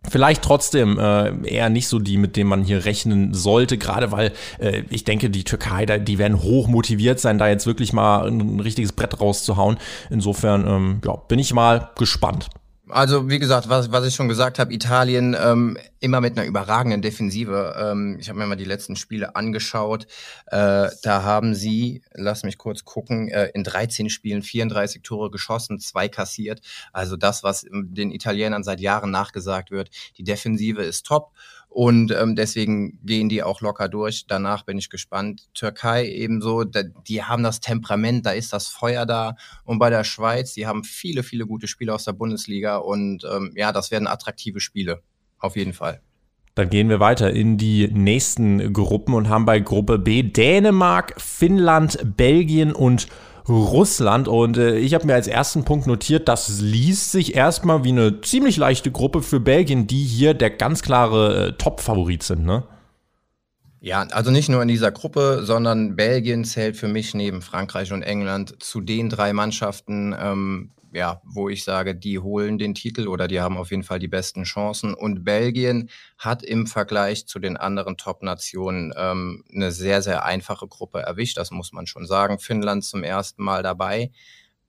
Vielleicht 0.08 0.42
trotzdem 0.42 0.98
äh, 0.98 1.48
eher 1.48 1.68
nicht 1.68 1.88
so 1.88 1.98
die, 1.98 2.16
mit 2.16 2.36
denen 2.36 2.48
man 2.48 2.64
hier 2.64 2.84
rechnen 2.84 3.34
sollte, 3.34 3.78
gerade 3.78 4.12
weil 4.12 4.32
äh, 4.58 4.82
ich 4.90 5.04
denke, 5.04 5.30
die 5.30 5.44
Türkei, 5.44 5.86
da, 5.86 5.98
die 5.98 6.18
werden 6.18 6.42
hoch 6.42 6.68
motiviert 6.68 7.20
sein, 7.20 7.38
da 7.38 7.48
jetzt 7.48 7.66
wirklich 7.66 7.92
mal 7.92 8.26
ein, 8.26 8.56
ein 8.56 8.60
richtiges 8.60 8.92
Brett 8.92 9.20
rauszuhauen. 9.20 9.78
Insofern 10.10 10.66
ähm, 10.66 11.00
ja, 11.04 11.16
bin 11.16 11.38
ich 11.38 11.52
mal 11.52 11.90
gespannt. 11.96 12.48
Also 12.88 13.28
wie 13.28 13.40
gesagt, 13.40 13.68
was, 13.68 13.90
was 13.90 14.06
ich 14.06 14.14
schon 14.14 14.28
gesagt 14.28 14.60
habe, 14.60 14.72
Italien 14.72 15.36
ähm, 15.38 15.76
immer 15.98 16.20
mit 16.20 16.38
einer 16.38 16.46
überragenden 16.46 17.02
Defensive. 17.02 17.74
Ähm, 17.76 18.16
ich 18.20 18.28
habe 18.28 18.38
mir 18.38 18.46
mal 18.46 18.54
die 18.54 18.64
letzten 18.64 18.94
Spiele 18.94 19.34
angeschaut. 19.34 20.06
Äh, 20.46 20.90
da 21.02 21.22
haben 21.24 21.56
sie, 21.56 22.02
lass 22.12 22.44
mich 22.44 22.58
kurz 22.58 22.84
gucken, 22.84 23.28
äh, 23.28 23.50
in 23.54 23.64
13 23.64 24.08
Spielen 24.08 24.42
34 24.42 25.02
Tore 25.02 25.32
geschossen, 25.32 25.80
zwei 25.80 26.08
kassiert. 26.08 26.60
Also 26.92 27.16
das, 27.16 27.42
was 27.42 27.66
den 27.68 28.12
Italienern 28.12 28.62
seit 28.62 28.80
Jahren 28.80 29.10
nachgesagt 29.10 29.72
wird. 29.72 29.90
Die 30.16 30.24
Defensive 30.24 30.82
ist 30.82 31.06
top. 31.06 31.32
Und 31.76 32.10
ähm, 32.10 32.36
deswegen 32.36 32.98
gehen 33.04 33.28
die 33.28 33.42
auch 33.42 33.60
locker 33.60 33.90
durch. 33.90 34.24
Danach 34.26 34.62
bin 34.62 34.78
ich 34.78 34.88
gespannt. 34.88 35.42
Türkei 35.52 36.08
ebenso, 36.08 36.64
da, 36.64 36.84
die 37.06 37.22
haben 37.22 37.42
das 37.42 37.60
Temperament, 37.60 38.24
da 38.24 38.30
ist 38.30 38.54
das 38.54 38.68
Feuer 38.68 39.04
da. 39.04 39.36
Und 39.62 39.78
bei 39.78 39.90
der 39.90 40.02
Schweiz, 40.02 40.54
die 40.54 40.66
haben 40.66 40.84
viele, 40.84 41.22
viele 41.22 41.46
gute 41.46 41.68
Spiele 41.68 41.92
aus 41.92 42.04
der 42.06 42.14
Bundesliga. 42.14 42.78
Und 42.78 43.26
ähm, 43.30 43.52
ja, 43.56 43.72
das 43.72 43.90
werden 43.90 44.08
attraktive 44.08 44.58
Spiele. 44.58 45.02
Auf 45.38 45.54
jeden 45.54 45.74
Fall. 45.74 46.00
Dann 46.54 46.70
gehen 46.70 46.88
wir 46.88 46.98
weiter 46.98 47.30
in 47.30 47.58
die 47.58 47.88
nächsten 47.88 48.72
Gruppen 48.72 49.12
und 49.12 49.28
haben 49.28 49.44
bei 49.44 49.60
Gruppe 49.60 49.98
B 49.98 50.22
Dänemark, 50.22 51.12
Finnland, 51.20 52.16
Belgien 52.16 52.72
und 52.72 53.06
Russland. 53.48 54.28
Und 54.28 54.56
äh, 54.56 54.76
ich 54.76 54.94
habe 54.94 55.06
mir 55.06 55.14
als 55.14 55.26
ersten 55.26 55.64
Punkt 55.64 55.86
notiert, 55.86 56.28
das 56.28 56.60
liest 56.60 57.12
sich 57.12 57.34
erstmal 57.34 57.84
wie 57.84 57.90
eine 57.90 58.20
ziemlich 58.20 58.56
leichte 58.56 58.90
Gruppe 58.90 59.22
für 59.22 59.40
Belgien, 59.40 59.86
die 59.86 60.04
hier 60.04 60.34
der 60.34 60.50
ganz 60.50 60.82
klare 60.82 61.48
äh, 61.48 61.52
Top-Favorit 61.52 62.22
sind, 62.22 62.44
ne? 62.44 62.64
Ja, 63.80 64.02
also 64.10 64.32
nicht 64.32 64.48
nur 64.48 64.62
in 64.62 64.68
dieser 64.68 64.90
Gruppe, 64.90 65.42
sondern 65.44 65.94
Belgien 65.94 66.44
zählt 66.44 66.76
für 66.76 66.88
mich 66.88 67.14
neben 67.14 67.40
Frankreich 67.40 67.92
und 67.92 68.02
England 68.02 68.60
zu 68.60 68.80
den 68.80 69.10
drei 69.10 69.32
Mannschaften, 69.32 70.14
ähm, 70.18 70.72
ja, 70.96 71.20
wo 71.24 71.48
ich 71.48 71.62
sage, 71.62 71.94
die 71.94 72.18
holen 72.18 72.58
den 72.58 72.74
Titel 72.74 73.06
oder 73.06 73.28
die 73.28 73.40
haben 73.40 73.58
auf 73.58 73.70
jeden 73.70 73.82
Fall 73.82 73.98
die 73.98 74.08
besten 74.08 74.44
Chancen. 74.44 74.94
Und 74.94 75.24
Belgien 75.24 75.90
hat 76.18 76.42
im 76.42 76.66
Vergleich 76.66 77.26
zu 77.26 77.38
den 77.38 77.56
anderen 77.56 77.98
Top-Nationen 77.98 78.94
ähm, 78.96 79.44
eine 79.54 79.72
sehr, 79.72 80.00
sehr 80.00 80.24
einfache 80.24 80.66
Gruppe 80.66 81.00
erwischt. 81.00 81.36
Das 81.36 81.50
muss 81.50 81.72
man 81.72 81.86
schon 81.86 82.06
sagen. 82.06 82.38
Finnland 82.38 82.84
zum 82.84 83.04
ersten 83.04 83.44
Mal 83.44 83.62
dabei. 83.62 84.10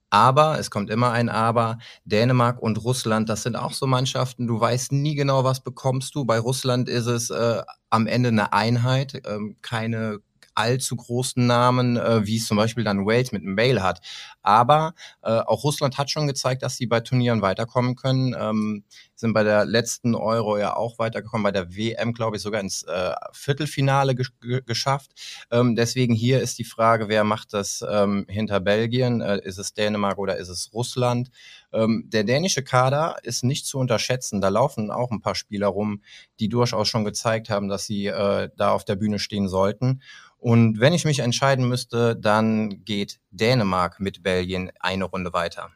Aber, 0.09 0.57
es 0.59 0.69
kommt 0.69 0.89
immer 0.89 1.11
ein 1.11 1.29
Aber, 1.29 1.79
Dänemark 2.05 2.61
und 2.61 2.83
Russland, 2.83 3.27
das 3.27 3.43
sind 3.43 3.57
auch 3.57 3.73
so 3.73 3.87
Mannschaften, 3.87 4.47
du 4.47 4.57
weißt 4.57 4.93
nie 4.93 5.15
genau, 5.15 5.43
was 5.43 5.59
bekommst 5.61 6.15
du. 6.15 6.23
Bei 6.23 6.39
Russland 6.39 6.87
ist 6.87 7.07
es 7.07 7.29
äh, 7.29 7.61
am 7.89 8.07
Ende 8.07 8.29
eine 8.29 8.53
Einheit, 8.53 9.21
ähm, 9.25 9.57
keine 9.61 10.19
allzu 10.57 10.95
großen 10.95 11.45
Namen, 11.45 11.97
äh, 11.97 12.25
wie 12.25 12.37
es 12.37 12.47
zum 12.47 12.57
Beispiel 12.57 12.83
dann 12.83 13.05
Wales 13.05 13.31
mit 13.31 13.43
einem 13.43 13.53
Mail 13.53 13.81
hat. 13.83 14.01
Aber 14.41 14.93
äh, 15.21 15.29
auch 15.29 15.63
Russland 15.63 15.97
hat 15.97 16.09
schon 16.09 16.27
gezeigt, 16.27 16.63
dass 16.63 16.77
sie 16.77 16.87
bei 16.87 16.99
Turnieren 16.99 17.41
weiterkommen 17.41 17.95
können. 17.95 18.35
Ähm, 18.37 18.83
sind 19.15 19.33
bei 19.33 19.43
der 19.43 19.65
letzten 19.65 20.15
Euro 20.15 20.57
ja 20.57 20.75
auch 20.75 20.99
weitergekommen, 20.99 21.43
bei 21.43 21.51
der 21.51 21.75
WM, 21.75 22.13
glaube 22.13 22.37
ich, 22.37 22.41
sogar 22.43 22.61
ins 22.61 22.83
äh, 22.83 23.13
Viertelfinale 23.33 24.15
ge 24.15 24.25
geschafft. 24.65 25.11
Ähm, 25.51 25.75
deswegen 25.75 26.13
hier 26.13 26.41
ist 26.41 26.59
die 26.59 26.63
Frage, 26.63 27.09
wer 27.09 27.23
macht 27.23 27.53
das 27.53 27.83
ähm, 27.87 28.25
hinter 28.27 28.59
Belgien? 28.59 29.21
Äh, 29.21 29.39
ist 29.43 29.57
es 29.57 29.73
Dänemark 29.73 30.17
oder 30.17 30.37
ist 30.37 30.49
es 30.49 30.71
Russland? 30.73 31.29
Ähm, 31.73 32.05
der 32.07 32.23
dänische 32.23 32.63
Kader 32.63 33.17
ist 33.23 33.43
nicht 33.43 33.65
zu 33.65 33.79
unterschätzen. 33.79 34.41
Da 34.41 34.49
laufen 34.49 34.91
auch 34.91 35.11
ein 35.11 35.21
paar 35.21 35.35
Spieler 35.35 35.67
rum, 35.67 36.01
die 36.39 36.49
durchaus 36.49 36.87
schon 36.87 37.05
gezeigt 37.05 37.49
haben, 37.49 37.67
dass 37.67 37.85
sie 37.85 38.07
äh, 38.07 38.49
da 38.55 38.71
auf 38.71 38.85
der 38.85 38.95
Bühne 38.95 39.19
stehen 39.19 39.47
sollten. 39.49 40.01
Und 40.37 40.79
wenn 40.79 40.93
ich 40.93 41.05
mich 41.05 41.19
entscheiden 41.19 41.67
müsste, 41.67 42.15
dann 42.15 42.83
geht 42.85 43.19
Dänemark 43.31 43.99
mit 43.99 44.23
Belgien 44.23 44.71
eine 44.79 45.05
Runde 45.05 45.33
weiter. 45.33 45.71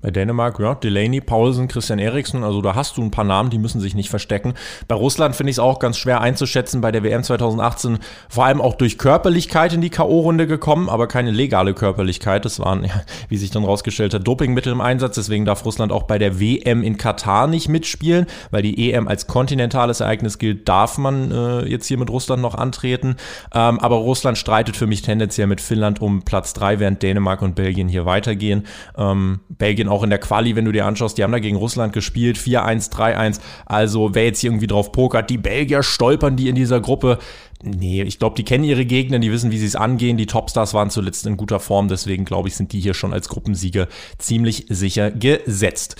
Bei 0.00 0.10
Dänemark, 0.10 0.58
ja, 0.58 0.74
Delaney, 0.74 1.20
Paulsen, 1.20 1.68
Christian 1.68 1.98
Eriksen, 1.98 2.44
also 2.44 2.60
da 2.60 2.74
hast 2.74 2.96
du 2.96 3.02
ein 3.02 3.10
paar 3.10 3.24
Namen, 3.24 3.48
die 3.48 3.58
müssen 3.58 3.80
sich 3.80 3.94
nicht 3.94 4.10
verstecken. 4.10 4.54
Bei 4.88 4.94
Russland 4.94 5.34
finde 5.34 5.50
ich 5.50 5.54
es 5.54 5.58
auch 5.58 5.78
ganz 5.78 5.96
schwer 5.96 6.20
einzuschätzen, 6.20 6.82
bei 6.82 6.92
der 6.92 7.02
WM 7.02 7.22
2018 7.22 7.98
vor 8.28 8.44
allem 8.44 8.60
auch 8.60 8.74
durch 8.74 8.98
Körperlichkeit 8.98 9.72
in 9.72 9.80
die 9.80 9.90
K.O.-Runde 9.90 10.46
gekommen, 10.46 10.90
aber 10.90 11.06
keine 11.06 11.30
legale 11.30 11.72
Körperlichkeit. 11.72 12.44
Das 12.44 12.60
waren, 12.60 12.84
ja, 12.84 13.02
wie 13.28 13.38
sich 13.38 13.50
dann 13.50 13.64
rausgestellt 13.64 14.12
hat, 14.12 14.26
Dopingmittel 14.26 14.72
im 14.72 14.80
Einsatz. 14.80 15.14
Deswegen 15.14 15.44
darf 15.44 15.64
Russland 15.64 15.92
auch 15.92 16.02
bei 16.02 16.18
der 16.18 16.38
WM 16.40 16.82
in 16.82 16.98
Katar 16.98 17.46
nicht 17.46 17.68
mitspielen, 17.68 18.26
weil 18.50 18.62
die 18.62 18.92
EM 18.92 19.08
als 19.08 19.26
kontinentales 19.26 20.00
Ereignis 20.00 20.38
gilt, 20.38 20.68
darf 20.68 20.98
man 20.98 21.30
äh, 21.30 21.64
jetzt 21.66 21.86
hier 21.86 21.98
mit 21.98 22.10
Russland 22.10 22.42
noch 22.42 22.54
antreten. 22.54 23.16
Ähm, 23.54 23.80
aber 23.80 23.96
Russland 23.96 24.36
streitet 24.36 24.76
für 24.76 24.86
mich 24.86 25.02
tendenziell 25.02 25.46
mit 25.46 25.60
Finnland 25.60 26.02
um 26.02 26.22
Platz 26.22 26.52
3, 26.54 26.80
während 26.80 27.02
Dänemark 27.02 27.42
und 27.42 27.54
Belgien 27.54 27.88
hier 27.88 28.04
weitergehen. 28.04 28.66
Ähm, 28.96 29.40
Belgien 29.48 29.85
auch 29.88 30.02
in 30.02 30.10
der 30.10 30.18
Quali, 30.18 30.56
wenn 30.56 30.64
du 30.64 30.72
dir 30.72 30.86
anschaust, 30.86 31.18
die 31.18 31.22
haben 31.22 31.32
da 31.32 31.38
gegen 31.38 31.56
Russland 31.56 31.92
gespielt, 31.92 32.36
4-1, 32.38 32.92
3-1. 32.92 33.40
Also 33.64 34.14
wer 34.14 34.24
jetzt 34.24 34.40
hier 34.40 34.50
irgendwie 34.50 34.66
drauf 34.66 34.92
pokert, 34.92 35.30
die 35.30 35.38
Belgier 35.38 35.82
stolpern 35.82 36.36
die 36.36 36.48
in 36.48 36.54
dieser 36.54 36.80
Gruppe. 36.80 37.18
Nee, 37.62 38.02
ich 38.02 38.18
glaube, 38.18 38.36
die 38.36 38.44
kennen 38.44 38.64
ihre 38.64 38.84
Gegner, 38.84 39.18
die 39.18 39.32
wissen, 39.32 39.50
wie 39.50 39.58
sie 39.58 39.66
es 39.66 39.76
angehen. 39.76 40.16
Die 40.16 40.26
Topstars 40.26 40.74
waren 40.74 40.90
zuletzt 40.90 41.26
in 41.26 41.36
guter 41.36 41.58
Form, 41.58 41.88
deswegen 41.88 42.24
glaube 42.24 42.48
ich, 42.48 42.56
sind 42.56 42.72
die 42.72 42.80
hier 42.80 42.94
schon 42.94 43.12
als 43.12 43.28
Gruppensieger 43.28 43.88
ziemlich 44.18 44.66
sicher 44.68 45.10
gesetzt. 45.10 45.96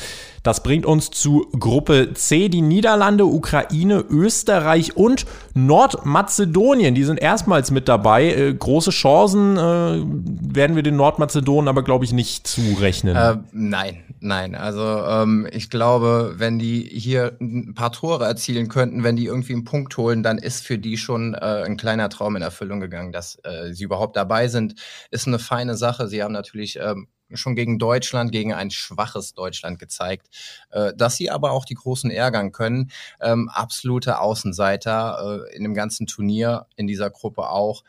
Das 0.46 0.62
bringt 0.62 0.86
uns 0.86 1.10
zu 1.10 1.48
Gruppe 1.58 2.14
C, 2.14 2.48
die 2.48 2.62
Niederlande, 2.62 3.26
Ukraine, 3.26 4.04
Österreich 4.08 4.96
und 4.96 5.26
Nordmazedonien. 5.54 6.94
Die 6.94 7.02
sind 7.02 7.18
erstmals 7.18 7.72
mit 7.72 7.88
dabei. 7.88 8.26
Äh, 8.32 8.54
große 8.54 8.92
Chancen 8.92 9.56
äh, 9.56 10.04
werden 10.54 10.76
wir 10.76 10.84
den 10.84 10.94
Nordmazedonen 10.94 11.66
aber, 11.66 11.82
glaube 11.82 12.04
ich, 12.04 12.12
nicht 12.12 12.46
zurechnen. 12.46 13.16
Äh, 13.16 13.38
nein, 13.50 14.04
nein. 14.20 14.54
Also 14.54 14.82
ähm, 14.82 15.48
ich 15.50 15.68
glaube, 15.68 16.34
wenn 16.36 16.60
die 16.60 16.82
hier 16.82 17.36
ein 17.40 17.74
paar 17.74 17.90
Tore 17.90 18.24
erzielen 18.26 18.68
könnten, 18.68 19.02
wenn 19.02 19.16
die 19.16 19.26
irgendwie 19.26 19.54
einen 19.54 19.64
Punkt 19.64 19.96
holen, 19.96 20.22
dann 20.22 20.38
ist 20.38 20.64
für 20.64 20.78
die 20.78 20.96
schon 20.96 21.34
äh, 21.34 21.64
ein 21.64 21.76
kleiner 21.76 22.08
Traum 22.08 22.36
in 22.36 22.42
Erfüllung 22.42 22.78
gegangen, 22.78 23.10
dass 23.10 23.36
äh, 23.42 23.72
sie 23.72 23.82
überhaupt 23.82 24.16
dabei 24.16 24.46
sind. 24.46 24.76
Ist 25.10 25.26
eine 25.26 25.40
feine 25.40 25.76
Sache. 25.76 26.06
Sie 26.06 26.22
haben 26.22 26.32
natürlich 26.32 26.78
ähm, 26.80 27.08
schon 27.32 27.56
gegen 27.56 27.78
Deutschland, 27.78 28.32
gegen 28.32 28.52
ein 28.52 28.70
schwaches 28.70 29.34
Deutschland 29.34 29.78
gezeigt, 29.78 30.28
äh, 30.70 30.92
dass 30.96 31.16
sie 31.16 31.30
aber 31.30 31.52
auch 31.52 31.64
die 31.64 31.74
Großen 31.74 32.10
ärgern 32.10 32.52
können. 32.52 32.90
Ähm, 33.20 33.48
absolute 33.48 34.20
Außenseiter 34.20 35.44
äh, 35.50 35.56
in 35.56 35.62
dem 35.62 35.74
ganzen 35.74 36.06
Turnier, 36.06 36.66
in 36.76 36.86
dieser 36.86 37.10
Gruppe 37.10 37.50
auch. 37.50 37.82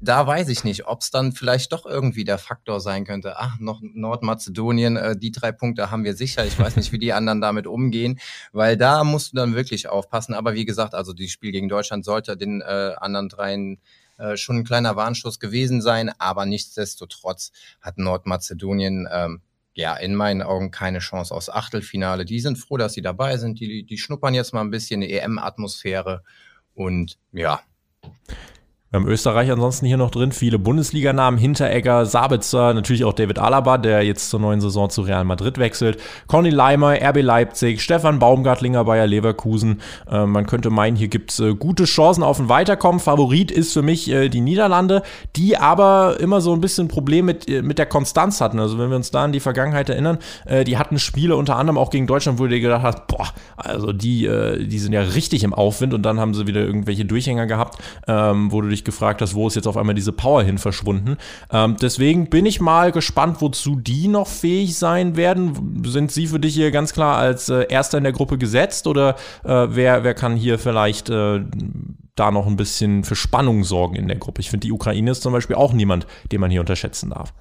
Da 0.00 0.24
weiß 0.24 0.48
ich 0.50 0.62
nicht, 0.62 0.86
ob 0.86 1.00
es 1.00 1.10
dann 1.10 1.32
vielleicht 1.32 1.72
doch 1.72 1.84
irgendwie 1.84 2.22
der 2.22 2.38
Faktor 2.38 2.78
sein 2.80 3.04
könnte. 3.04 3.36
Ach, 3.36 3.58
noch 3.58 3.80
Nordmazedonien, 3.82 4.96
äh, 4.96 5.16
die 5.16 5.32
drei 5.32 5.50
Punkte 5.50 5.90
haben 5.90 6.04
wir 6.04 6.14
sicher. 6.14 6.46
Ich 6.46 6.58
weiß 6.58 6.76
nicht, 6.76 6.92
wie 6.92 7.00
die 7.00 7.12
anderen 7.12 7.40
damit 7.40 7.66
umgehen, 7.66 8.20
weil 8.52 8.76
da 8.76 9.02
musst 9.02 9.32
du 9.32 9.36
dann 9.36 9.56
wirklich 9.56 9.88
aufpassen. 9.88 10.34
Aber 10.34 10.54
wie 10.54 10.64
gesagt, 10.64 10.94
also 10.94 11.12
das 11.12 11.30
Spiel 11.30 11.50
gegen 11.50 11.68
Deutschland 11.68 12.04
sollte 12.04 12.36
den 12.36 12.60
äh, 12.60 12.94
anderen 12.98 13.28
dreien 13.28 13.80
äh, 14.18 14.36
schon 14.36 14.58
ein 14.58 14.64
kleiner 14.64 14.96
Warnschuss 14.96 15.40
gewesen 15.40 15.80
sein, 15.80 16.10
aber 16.18 16.46
nichtsdestotrotz 16.46 17.52
hat 17.80 17.98
Nordmazedonien 17.98 19.08
ähm, 19.10 19.42
ja 19.74 19.94
in 19.94 20.14
meinen 20.14 20.42
Augen 20.42 20.70
keine 20.70 20.98
Chance 20.98 21.34
aus 21.34 21.48
Achtelfinale. 21.48 22.24
Die 22.24 22.40
sind 22.40 22.58
froh, 22.58 22.76
dass 22.76 22.94
sie 22.94 23.02
dabei 23.02 23.36
sind. 23.36 23.60
Die, 23.60 23.84
die 23.84 23.98
schnuppern 23.98 24.34
jetzt 24.34 24.52
mal 24.52 24.60
ein 24.60 24.70
bisschen 24.70 25.02
EM-Atmosphäre 25.02 26.24
und 26.74 27.18
ja. 27.32 27.60
Wir 28.90 29.00
haben 29.00 29.06
Österreich 29.06 29.50
ansonsten 29.50 29.84
hier 29.84 29.98
noch 29.98 30.10
drin, 30.10 30.32
viele 30.32 30.58
Bundesliganamen, 30.58 31.38
Hinteregger, 31.38 32.06
Sabitzer, 32.06 32.72
natürlich 32.72 33.04
auch 33.04 33.12
David 33.12 33.38
Alaba, 33.38 33.76
der 33.76 34.02
jetzt 34.02 34.30
zur 34.30 34.40
neuen 34.40 34.62
Saison 34.62 34.88
zu 34.88 35.02
Real 35.02 35.24
Madrid 35.24 35.58
wechselt, 35.58 35.98
Conny 36.26 36.48
Leimer, 36.48 36.94
RB 36.94 37.20
Leipzig, 37.20 37.82
Stefan 37.82 38.18
Baumgartlinger, 38.18 38.84
Bayer 38.84 39.06
Leverkusen. 39.06 39.82
Äh, 40.10 40.24
man 40.24 40.46
könnte 40.46 40.70
meinen, 40.70 40.96
hier 40.96 41.08
gibt's 41.08 41.38
äh, 41.38 41.54
gute 41.54 41.84
Chancen 41.84 42.22
auf 42.22 42.38
ein 42.38 42.48
Weiterkommen. 42.48 42.98
Favorit 42.98 43.50
ist 43.50 43.74
für 43.74 43.82
mich 43.82 44.08
äh, 44.10 44.30
die 44.30 44.40
Niederlande, 44.40 45.02
die 45.36 45.58
aber 45.58 46.16
immer 46.18 46.40
so 46.40 46.54
ein 46.54 46.62
bisschen 46.62 46.88
Problem 46.88 47.26
mit, 47.26 47.46
äh, 47.46 47.60
mit 47.60 47.76
der 47.76 47.84
Konstanz 47.84 48.40
hatten. 48.40 48.58
Also 48.58 48.78
wenn 48.78 48.88
wir 48.88 48.96
uns 48.96 49.10
da 49.10 49.24
an 49.24 49.32
die 49.32 49.40
Vergangenheit 49.40 49.90
erinnern, 49.90 50.16
äh, 50.46 50.64
die 50.64 50.78
hatten 50.78 50.98
Spiele 50.98 51.36
unter 51.36 51.56
anderem 51.56 51.76
auch 51.76 51.90
gegen 51.90 52.06
Deutschland, 52.06 52.38
wo 52.38 52.44
du 52.44 52.48
dir 52.48 52.60
gedacht 52.60 52.84
hast, 52.84 53.06
boah, 53.06 53.28
also 53.58 53.92
die, 53.92 54.24
äh, 54.24 54.66
die 54.66 54.78
sind 54.78 54.94
ja 54.94 55.02
richtig 55.02 55.44
im 55.44 55.52
Aufwind 55.52 55.92
und 55.92 56.00
dann 56.04 56.18
haben 56.18 56.32
sie 56.32 56.46
wieder 56.46 56.62
irgendwelche 56.62 57.04
Durchhänger 57.04 57.46
gehabt, 57.46 57.76
ähm, 58.06 58.50
wo 58.50 58.62
du 58.62 58.70
dich 58.70 58.77
dich 58.78 58.84
gefragt 58.84 59.20
hast, 59.20 59.34
wo 59.34 59.46
ist 59.46 59.56
jetzt 59.56 59.66
auf 59.66 59.76
einmal 59.76 59.94
diese 59.94 60.12
Power 60.12 60.42
hin 60.42 60.58
verschwunden. 60.58 61.16
Ähm, 61.50 61.76
deswegen 61.80 62.30
bin 62.30 62.46
ich 62.46 62.60
mal 62.60 62.92
gespannt, 62.92 63.40
wozu 63.40 63.76
die 63.76 64.08
noch 64.08 64.26
fähig 64.26 64.76
sein 64.76 65.16
werden. 65.16 65.82
Sind 65.84 66.12
sie 66.12 66.26
für 66.26 66.40
dich 66.40 66.54
hier 66.54 66.70
ganz 66.70 66.92
klar 66.92 67.16
als 67.16 67.48
äh, 67.48 67.66
Erster 67.68 67.98
in 67.98 68.04
der 68.04 68.12
Gruppe 68.12 68.38
gesetzt 68.38 68.86
oder 68.86 69.16
äh, 69.44 69.66
wer, 69.68 70.04
wer 70.04 70.14
kann 70.14 70.36
hier 70.36 70.58
vielleicht 70.58 71.10
äh, 71.10 71.40
da 72.14 72.30
noch 72.30 72.46
ein 72.46 72.56
bisschen 72.56 73.04
für 73.04 73.16
Spannung 73.16 73.64
sorgen 73.64 73.96
in 73.96 74.08
der 74.08 74.18
Gruppe? 74.18 74.40
Ich 74.40 74.50
finde, 74.50 74.66
die 74.66 74.72
Ukraine 74.72 75.10
ist 75.10 75.22
zum 75.22 75.32
Beispiel 75.32 75.56
auch 75.56 75.72
niemand, 75.72 76.06
den 76.32 76.40
man 76.40 76.50
hier 76.50 76.60
unterschätzen 76.60 77.10
darf. 77.10 77.32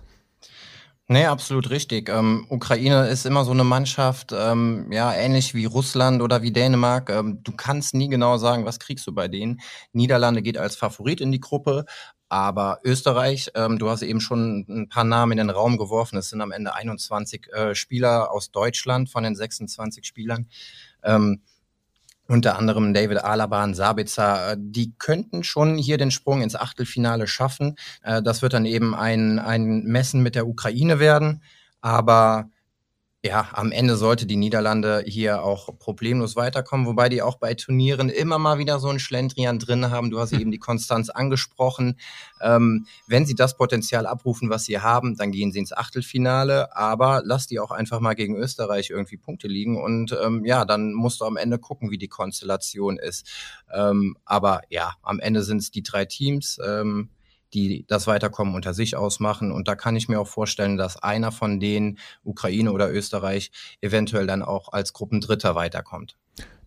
Nee, 1.10 1.26
absolut 1.26 1.70
richtig. 1.70 2.10
Ähm, 2.10 2.46
Ukraine 2.50 3.08
ist 3.08 3.26
immer 3.26 3.46
so 3.46 3.52
eine 3.52 3.64
Mannschaft, 3.64 4.34
ähm, 4.38 4.92
ja, 4.92 5.14
ähnlich 5.14 5.54
wie 5.54 5.64
Russland 5.64 6.22
oder 6.22 6.42
wie 6.42 6.52
Dänemark. 6.52 7.10
Ähm, 7.10 7.42
du 7.44 7.54
kannst 7.54 7.94
nie 7.94 8.10
genau 8.10 8.38
sagen, 8.38 8.66
was 8.66 8.78
kriegst 8.78 9.08
du 9.08 9.14
bei 9.14 9.30
denen. 9.30 9.62
Niederlande 9.94 10.42
geht 10.42 10.58
als 10.58 10.76
Favorit 10.76 11.22
in 11.22 11.32
die 11.32 11.40
Gruppe, 11.40 11.86
aber 12.28 12.82
Österreich, 12.84 13.50
ähm, 13.56 13.80
du 13.80 13.90
hast 13.90 14.02
eben 14.02 14.20
schon 14.20 14.66
ein 14.68 14.90
paar 14.90 15.06
Namen 15.06 15.32
in 15.32 15.38
den 15.38 15.50
Raum 15.50 15.78
geworfen. 15.78 16.18
Es 16.18 16.28
sind 16.30 16.42
am 16.42 16.52
Ende 16.52 16.76
21 16.76 17.54
äh, 17.54 17.74
Spieler 17.74 18.30
aus 18.30 18.52
Deutschland 18.52 19.10
von 19.10 19.24
den 19.24 19.36
26 19.36 20.06
Spielern. 20.06 20.50
Unter 22.28 22.58
anderem 22.58 22.94
David 22.94 23.24
Alaba 23.24 23.64
und 23.64 23.74
Sabitzer, 23.74 24.54
äh, 24.54 24.58
die 24.60 24.94
könnten 24.98 25.44
schon 25.44 25.78
hier 25.78 25.98
den 25.98 26.12
Sprung 26.12 26.42
ins 26.42 26.56
Achtelfinale 26.56 27.28
schaffen. 27.28 27.76
Äh, 28.04 28.22
das 28.22 28.42
wird 28.42 28.54
dann 28.54 28.66
eben 28.66 28.96
ein, 28.96 29.40
ein 29.40 29.84
Messen 29.84 30.22
mit 30.22 30.36
der 30.36 30.48
Ukraine 30.48 31.00
werden. 31.00 31.42
Aber 31.82 32.50
ja, 33.26 33.50
am 33.54 33.72
Ende 33.72 33.98
sollte 33.98 34.28
die 34.28 34.36
Niederlande 34.36 35.04
hier 35.06 35.44
auch 35.44 35.78
problemlos 35.80 36.36
weiterkommen, 36.36 36.86
wobei 36.86 37.10
die 37.10 37.24
auch 37.24 37.38
bei 37.40 37.56
Turnieren 37.56 38.10
immer 38.10 38.38
mal 38.38 38.60
wieder 38.60 38.80
so 38.80 38.90
einen 38.90 39.00
Schlendrian 39.00 39.58
drin 39.58 39.90
haben. 39.90 40.12
Du 40.12 40.20
hast 40.20 40.32
hm. 40.34 40.40
eben 40.42 40.52
die 40.52 40.60
Konstanz 40.60 41.10
angesprochen. 41.10 42.00
Ähm, 42.42 42.86
wenn 43.08 43.26
sie 43.26 43.34
das 43.34 43.58
Potenzial 43.58 44.06
abrufen, 44.06 44.52
was 44.52 44.66
sie 44.66 44.80
haben, 44.80 45.18
dann 45.18 45.32
gehen 45.32 45.52
sie 45.52 45.60
ins 45.60 45.74
Achtelfinale, 45.74 46.76
aber 46.76 47.22
lass 47.26 47.48
die 47.48 47.60
auch 47.60 47.72
einfach 47.72 48.00
mal 48.00 48.14
gegen 48.14 48.36
Österreich 48.38 48.92
irgendwie 48.92 49.18
Punkte 49.18 49.48
liegen 49.48 49.82
und 49.82 50.16
ähm, 50.24 50.46
ja, 50.46 50.64
dann 50.64 50.94
musst 50.94 51.20
du 51.20 51.26
am 51.26 51.38
Ende 51.38 51.58
gucken, 51.58 51.90
wie 51.90 51.98
die 51.98 52.08
Konstellation 52.08 52.98
ist. 52.98 53.28
Ähm, 53.74 54.16
aber 54.26 54.62
ja, 54.70 54.94
am 55.02 55.20
Ende 55.20 55.42
sind 55.42 55.58
es 55.58 55.72
die 55.72 55.84
drei 55.84 56.06
Teams. 56.06 56.60
Ähm, 56.66 57.10
die 57.54 57.86
das 57.88 58.08
Weiterkommen 58.08 58.56
unter 58.56 58.74
sich 58.74 58.96
ausmachen. 58.96 59.52
Und 59.52 59.68
da 59.68 59.76
kann 59.76 59.96
ich 59.96 60.10
mir 60.10 60.20
auch 60.20 60.28
vorstellen, 60.28 60.78
dass 60.78 61.02
einer 61.02 61.32
von 61.32 61.60
denen, 61.60 61.98
Ukraine 62.24 62.72
oder 62.72 62.92
Österreich, 62.92 63.52
eventuell 63.82 64.28
dann 64.28 64.44
auch 64.44 64.74
als 64.74 64.94
Gruppendritter 64.94 65.56
weiterkommt. 65.56 66.18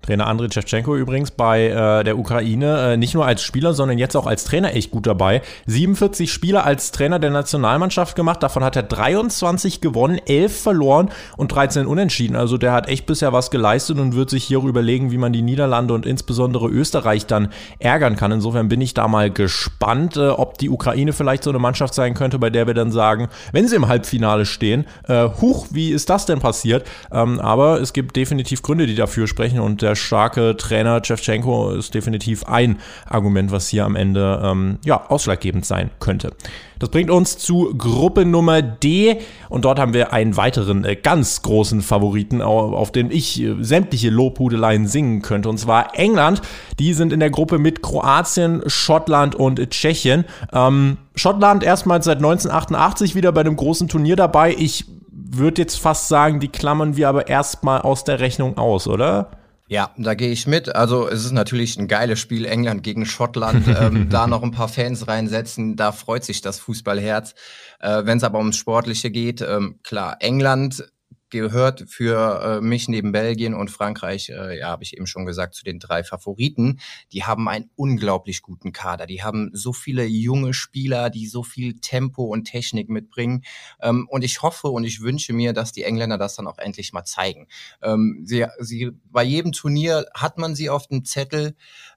Trainer 0.02 0.26
Andriy 0.26 0.50
Shevchenko 0.50 0.96
übrigens 0.96 1.30
bei 1.30 1.66
äh, 1.66 2.04
der 2.04 2.18
Ukraine 2.18 2.92
äh, 2.92 2.96
nicht 2.96 3.14
nur 3.14 3.26
als 3.26 3.42
Spieler, 3.42 3.74
sondern 3.74 3.98
jetzt 3.98 4.16
auch 4.16 4.26
als 4.26 4.44
Trainer 4.44 4.74
echt 4.74 4.90
gut 4.90 5.06
dabei. 5.06 5.42
47 5.66 6.32
Spiele 6.32 6.64
als 6.64 6.90
Trainer 6.90 7.18
der 7.18 7.30
Nationalmannschaft 7.30 8.16
gemacht, 8.16 8.42
davon 8.42 8.64
hat 8.64 8.76
er 8.76 8.82
23 8.82 9.80
gewonnen, 9.80 10.18
11 10.18 10.62
verloren 10.62 11.10
und 11.36 11.48
13 11.48 11.86
unentschieden. 11.86 12.34
Also 12.34 12.56
der 12.56 12.72
hat 12.72 12.88
echt 12.88 13.04
bisher 13.06 13.32
was 13.32 13.50
geleistet 13.50 13.98
und 13.98 14.16
wird 14.16 14.30
sich 14.30 14.44
hier 14.44 14.60
überlegen, 14.60 15.10
wie 15.10 15.18
man 15.18 15.32
die 15.32 15.42
Niederlande 15.42 15.94
und 15.94 16.06
insbesondere 16.06 16.68
Österreich 16.68 17.26
dann 17.26 17.48
ärgern 17.78 18.16
kann. 18.16 18.32
Insofern 18.32 18.68
bin 18.68 18.80
ich 18.80 18.94
da 18.94 19.06
mal 19.06 19.30
gespannt, 19.30 20.16
äh, 20.16 20.28
ob 20.28 20.56
die 20.56 20.70
Ukraine 20.70 21.12
vielleicht 21.12 21.44
so 21.44 21.50
eine 21.50 21.58
Mannschaft 21.58 21.94
sein 21.94 22.14
könnte, 22.14 22.38
bei 22.38 22.50
der 22.50 22.66
wir 22.66 22.74
dann 22.74 22.90
sagen, 22.90 23.28
wenn 23.52 23.68
sie 23.68 23.76
im 23.76 23.86
Halbfinale 23.86 24.46
stehen, 24.46 24.86
äh, 25.06 25.28
huch, 25.40 25.68
wie 25.70 25.90
ist 25.90 26.08
das 26.08 26.26
denn 26.26 26.40
passiert? 26.40 26.86
Ähm, 27.12 27.38
aber 27.38 27.80
es 27.80 27.92
gibt 27.92 28.16
definitiv 28.16 28.62
Gründe, 28.62 28.86
die 28.86 28.94
dafür 28.94 29.26
sprechen 29.26 29.59
und 29.60 29.82
der 29.82 29.94
starke 29.94 30.56
Trainer 30.56 31.00
Chevchenko 31.02 31.70
ist 31.70 31.94
definitiv 31.94 32.44
ein 32.44 32.78
Argument, 33.06 33.52
was 33.52 33.68
hier 33.68 33.84
am 33.84 33.96
Ende 33.96 34.40
ähm, 34.44 34.78
ja, 34.84 35.08
ausschlaggebend 35.08 35.64
sein 35.64 35.90
könnte. 36.00 36.32
Das 36.80 36.88
bringt 36.88 37.10
uns 37.10 37.36
zu 37.36 37.74
Gruppe 37.76 38.24
Nummer 38.24 38.62
D 38.62 39.18
und 39.50 39.66
dort 39.66 39.78
haben 39.78 39.92
wir 39.92 40.14
einen 40.14 40.36
weiteren 40.38 40.84
äh, 40.84 40.96
ganz 40.96 41.42
großen 41.42 41.82
Favoriten, 41.82 42.40
auf, 42.40 42.90
den 42.90 43.10
ich 43.10 43.40
äh, 43.42 43.54
sämtliche 43.60 44.08
Lobhudeleien 44.08 44.86
singen 44.86 45.20
könnte 45.20 45.50
und 45.50 45.58
zwar 45.58 45.98
England. 45.98 46.40
Die 46.78 46.94
sind 46.94 47.12
in 47.12 47.20
der 47.20 47.30
Gruppe 47.30 47.58
mit 47.58 47.82
Kroatien, 47.82 48.62
Schottland 48.66 49.34
und 49.34 49.60
Tschechien. 49.70 50.24
Ähm, 50.52 50.96
Schottland 51.14 51.62
erstmals 51.62 52.06
seit 52.06 52.16
1988 52.16 53.14
wieder 53.14 53.30
bei 53.32 53.42
einem 53.42 53.56
großen 53.56 53.88
Turnier 53.88 54.16
dabei. 54.16 54.54
Ich 54.58 54.86
würde 55.12 55.62
jetzt 55.62 55.78
fast 55.78 56.08
sagen, 56.08 56.40
die 56.40 56.48
klammern 56.48 56.96
wir 56.96 57.08
aber 57.08 57.28
erstmal 57.28 57.82
aus 57.82 58.04
der 58.04 58.20
Rechnung 58.20 58.56
aus, 58.56 58.88
oder? 58.88 59.30
Ja, 59.70 59.94
da 59.96 60.14
gehe 60.14 60.32
ich 60.32 60.48
mit. 60.48 60.74
Also 60.74 61.08
es 61.08 61.24
ist 61.24 61.30
natürlich 61.30 61.76
ein 61.78 61.86
geiles 61.86 62.18
Spiel, 62.18 62.44
England 62.44 62.82
gegen 62.82 63.06
Schottland. 63.06 63.68
ähm, 63.68 64.08
da 64.10 64.26
noch 64.26 64.42
ein 64.42 64.50
paar 64.50 64.66
Fans 64.66 65.06
reinsetzen, 65.06 65.76
da 65.76 65.92
freut 65.92 66.24
sich 66.24 66.40
das 66.40 66.58
Fußballherz. 66.58 67.36
Äh, 67.78 68.04
Wenn 68.04 68.18
es 68.18 68.24
aber 68.24 68.38
ums 68.38 68.56
Sportliche 68.56 69.12
geht, 69.12 69.42
ähm, 69.42 69.78
klar, 69.84 70.16
England 70.18 70.90
gehört 71.30 71.84
für 71.88 72.42
äh, 72.42 72.60
mich 72.60 72.88
neben 72.88 73.12
Belgien 73.12 73.54
und 73.54 73.70
Frankreich, 73.70 74.28
äh, 74.28 74.58
ja, 74.58 74.68
habe 74.68 74.82
ich 74.82 74.96
eben 74.96 75.06
schon 75.06 75.26
gesagt, 75.26 75.54
zu 75.54 75.64
den 75.64 75.78
drei 75.78 76.04
Favoriten. 76.04 76.80
Die 77.12 77.24
haben 77.24 77.48
einen 77.48 77.70
unglaublich 77.76 78.42
guten 78.42 78.72
Kader. 78.72 79.06
Die 79.06 79.22
haben 79.22 79.50
so 79.52 79.72
viele 79.72 80.04
junge 80.04 80.54
Spieler, 80.54 81.10
die 81.10 81.26
so 81.26 81.42
viel 81.42 81.80
Tempo 81.80 82.24
und 82.24 82.44
Technik 82.44 82.88
mitbringen. 82.88 83.44
Ähm, 83.80 84.06
und 84.08 84.22
ich 84.22 84.42
hoffe 84.42 84.68
und 84.68 84.84
ich 84.84 85.00
wünsche 85.00 85.32
mir, 85.32 85.52
dass 85.52 85.72
die 85.72 85.84
Engländer 85.84 86.18
das 86.18 86.36
dann 86.36 86.46
auch 86.46 86.58
endlich 86.58 86.92
mal 86.92 87.04
zeigen. 87.04 87.48
Ähm, 87.82 88.22
sie, 88.24 88.46
sie, 88.58 88.90
bei 89.10 89.22
jedem 89.22 89.52
Turnier 89.52 90.06
hat 90.14 90.38
man 90.38 90.54
sie 90.54 90.70
auf 90.70 90.88
dem 90.88 91.04
Zettel 91.04 91.54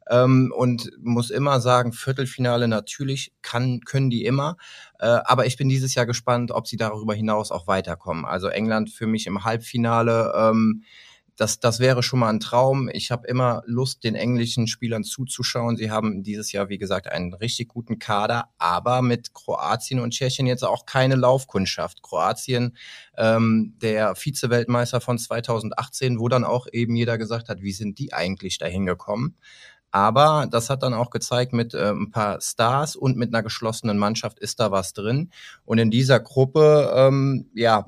ähm, 0.09 0.53
und 0.55 0.91
muss 1.01 1.29
immer 1.29 1.59
sagen, 1.61 1.93
Viertelfinale 1.93 2.67
natürlich 2.67 3.33
kann, 3.41 3.81
können 3.81 4.09
die 4.09 4.25
immer. 4.25 4.57
Äh, 4.99 5.05
aber 5.05 5.45
ich 5.45 5.57
bin 5.57 5.69
dieses 5.69 5.95
Jahr 5.95 6.05
gespannt, 6.05 6.51
ob 6.51 6.67
sie 6.67 6.77
darüber 6.77 7.13
hinaus 7.13 7.51
auch 7.51 7.67
weiterkommen. 7.67 8.25
Also 8.25 8.47
England 8.47 8.89
für 8.89 9.07
mich 9.07 9.27
im 9.27 9.43
Halbfinale. 9.43 10.33
Ähm, 10.35 10.83
das, 11.35 11.59
das 11.59 11.79
wäre 11.79 12.03
schon 12.03 12.19
mal 12.19 12.29
ein 12.29 12.39
Traum. 12.39 12.89
Ich 12.93 13.09
habe 13.11 13.27
immer 13.27 13.63
Lust, 13.65 14.03
den 14.03 14.15
englischen 14.15 14.67
Spielern 14.67 15.03
zuzuschauen. 15.03 15.77
Sie 15.77 15.89
haben 15.89 16.23
dieses 16.23 16.51
Jahr, 16.51 16.69
wie 16.69 16.77
gesagt, 16.77 17.07
einen 17.07 17.33
richtig 17.33 17.69
guten 17.69 17.97
Kader, 17.97 18.49
aber 18.59 19.01
mit 19.01 19.33
Kroatien 19.33 19.99
und 19.99 20.11
Tschechien 20.11 20.45
jetzt 20.45 20.63
auch 20.63 20.85
keine 20.85 21.15
Laufkundschaft. 21.15 22.03
Kroatien, 22.03 22.77
ähm, 23.17 23.73
der 23.81 24.15
Vize-Weltmeister 24.15 25.01
von 25.01 25.17
2018, 25.17 26.19
wo 26.19 26.27
dann 26.27 26.43
auch 26.43 26.67
eben 26.71 26.95
jeder 26.95 27.17
gesagt 27.17 27.49
hat, 27.49 27.61
wie 27.61 27.73
sind 27.73 27.97
die 27.97 28.13
eigentlich 28.13 28.59
dahin 28.59 28.85
gekommen? 28.85 29.35
Aber 29.93 30.47
das 30.49 30.71
hat 30.71 30.81
dann 30.81 30.95
auch 30.95 31.11
gezeigt, 31.11 31.53
mit 31.53 31.75
äh, 31.75 31.91
ein 31.91 32.09
paar 32.09 32.41
Stars 32.41 32.95
und 32.95 33.15
mit 33.15 33.31
einer 33.31 33.43
geschlossenen 33.43 33.99
Mannschaft 33.99 34.39
ist 34.39 34.59
da 34.59 34.71
was 34.71 34.93
drin. 34.93 35.29
Und 35.65 35.77
in 35.77 35.91
dieser 35.91 36.19
Gruppe, 36.19 36.91
ähm, 36.95 37.51
ja, 37.53 37.85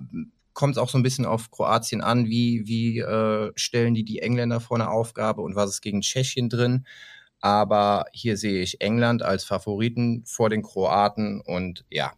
kommt 0.53 0.75
es 0.75 0.77
auch 0.77 0.89
so 0.89 0.99
ein 0.99 1.03
bisschen 1.03 1.25
auf 1.25 1.49
Kroatien 1.49 2.01
an, 2.01 2.27
wie, 2.27 2.67
wie 2.67 2.99
äh, 2.99 3.51
stellen 3.55 3.95
die 3.95 4.05
die 4.05 4.19
Engländer 4.19 4.61
vor 4.61 4.77
eine 4.77 4.91
Aufgabe 4.91 5.41
und 5.41 5.55
was 5.55 5.71
ist 5.71 5.81
gegen 5.81 6.01
Tschechien 6.01 6.47
drin. 6.47 6.85
Aber 7.41 8.05
hier 8.13 8.37
sehe 8.37 8.61
ich 8.61 8.81
England 8.81 9.23
als 9.23 9.43
Favoriten 9.43 10.23
vor 10.27 10.51
den 10.51 10.61
Kroaten 10.61 11.41
und 11.41 11.85
ja, 11.89 12.13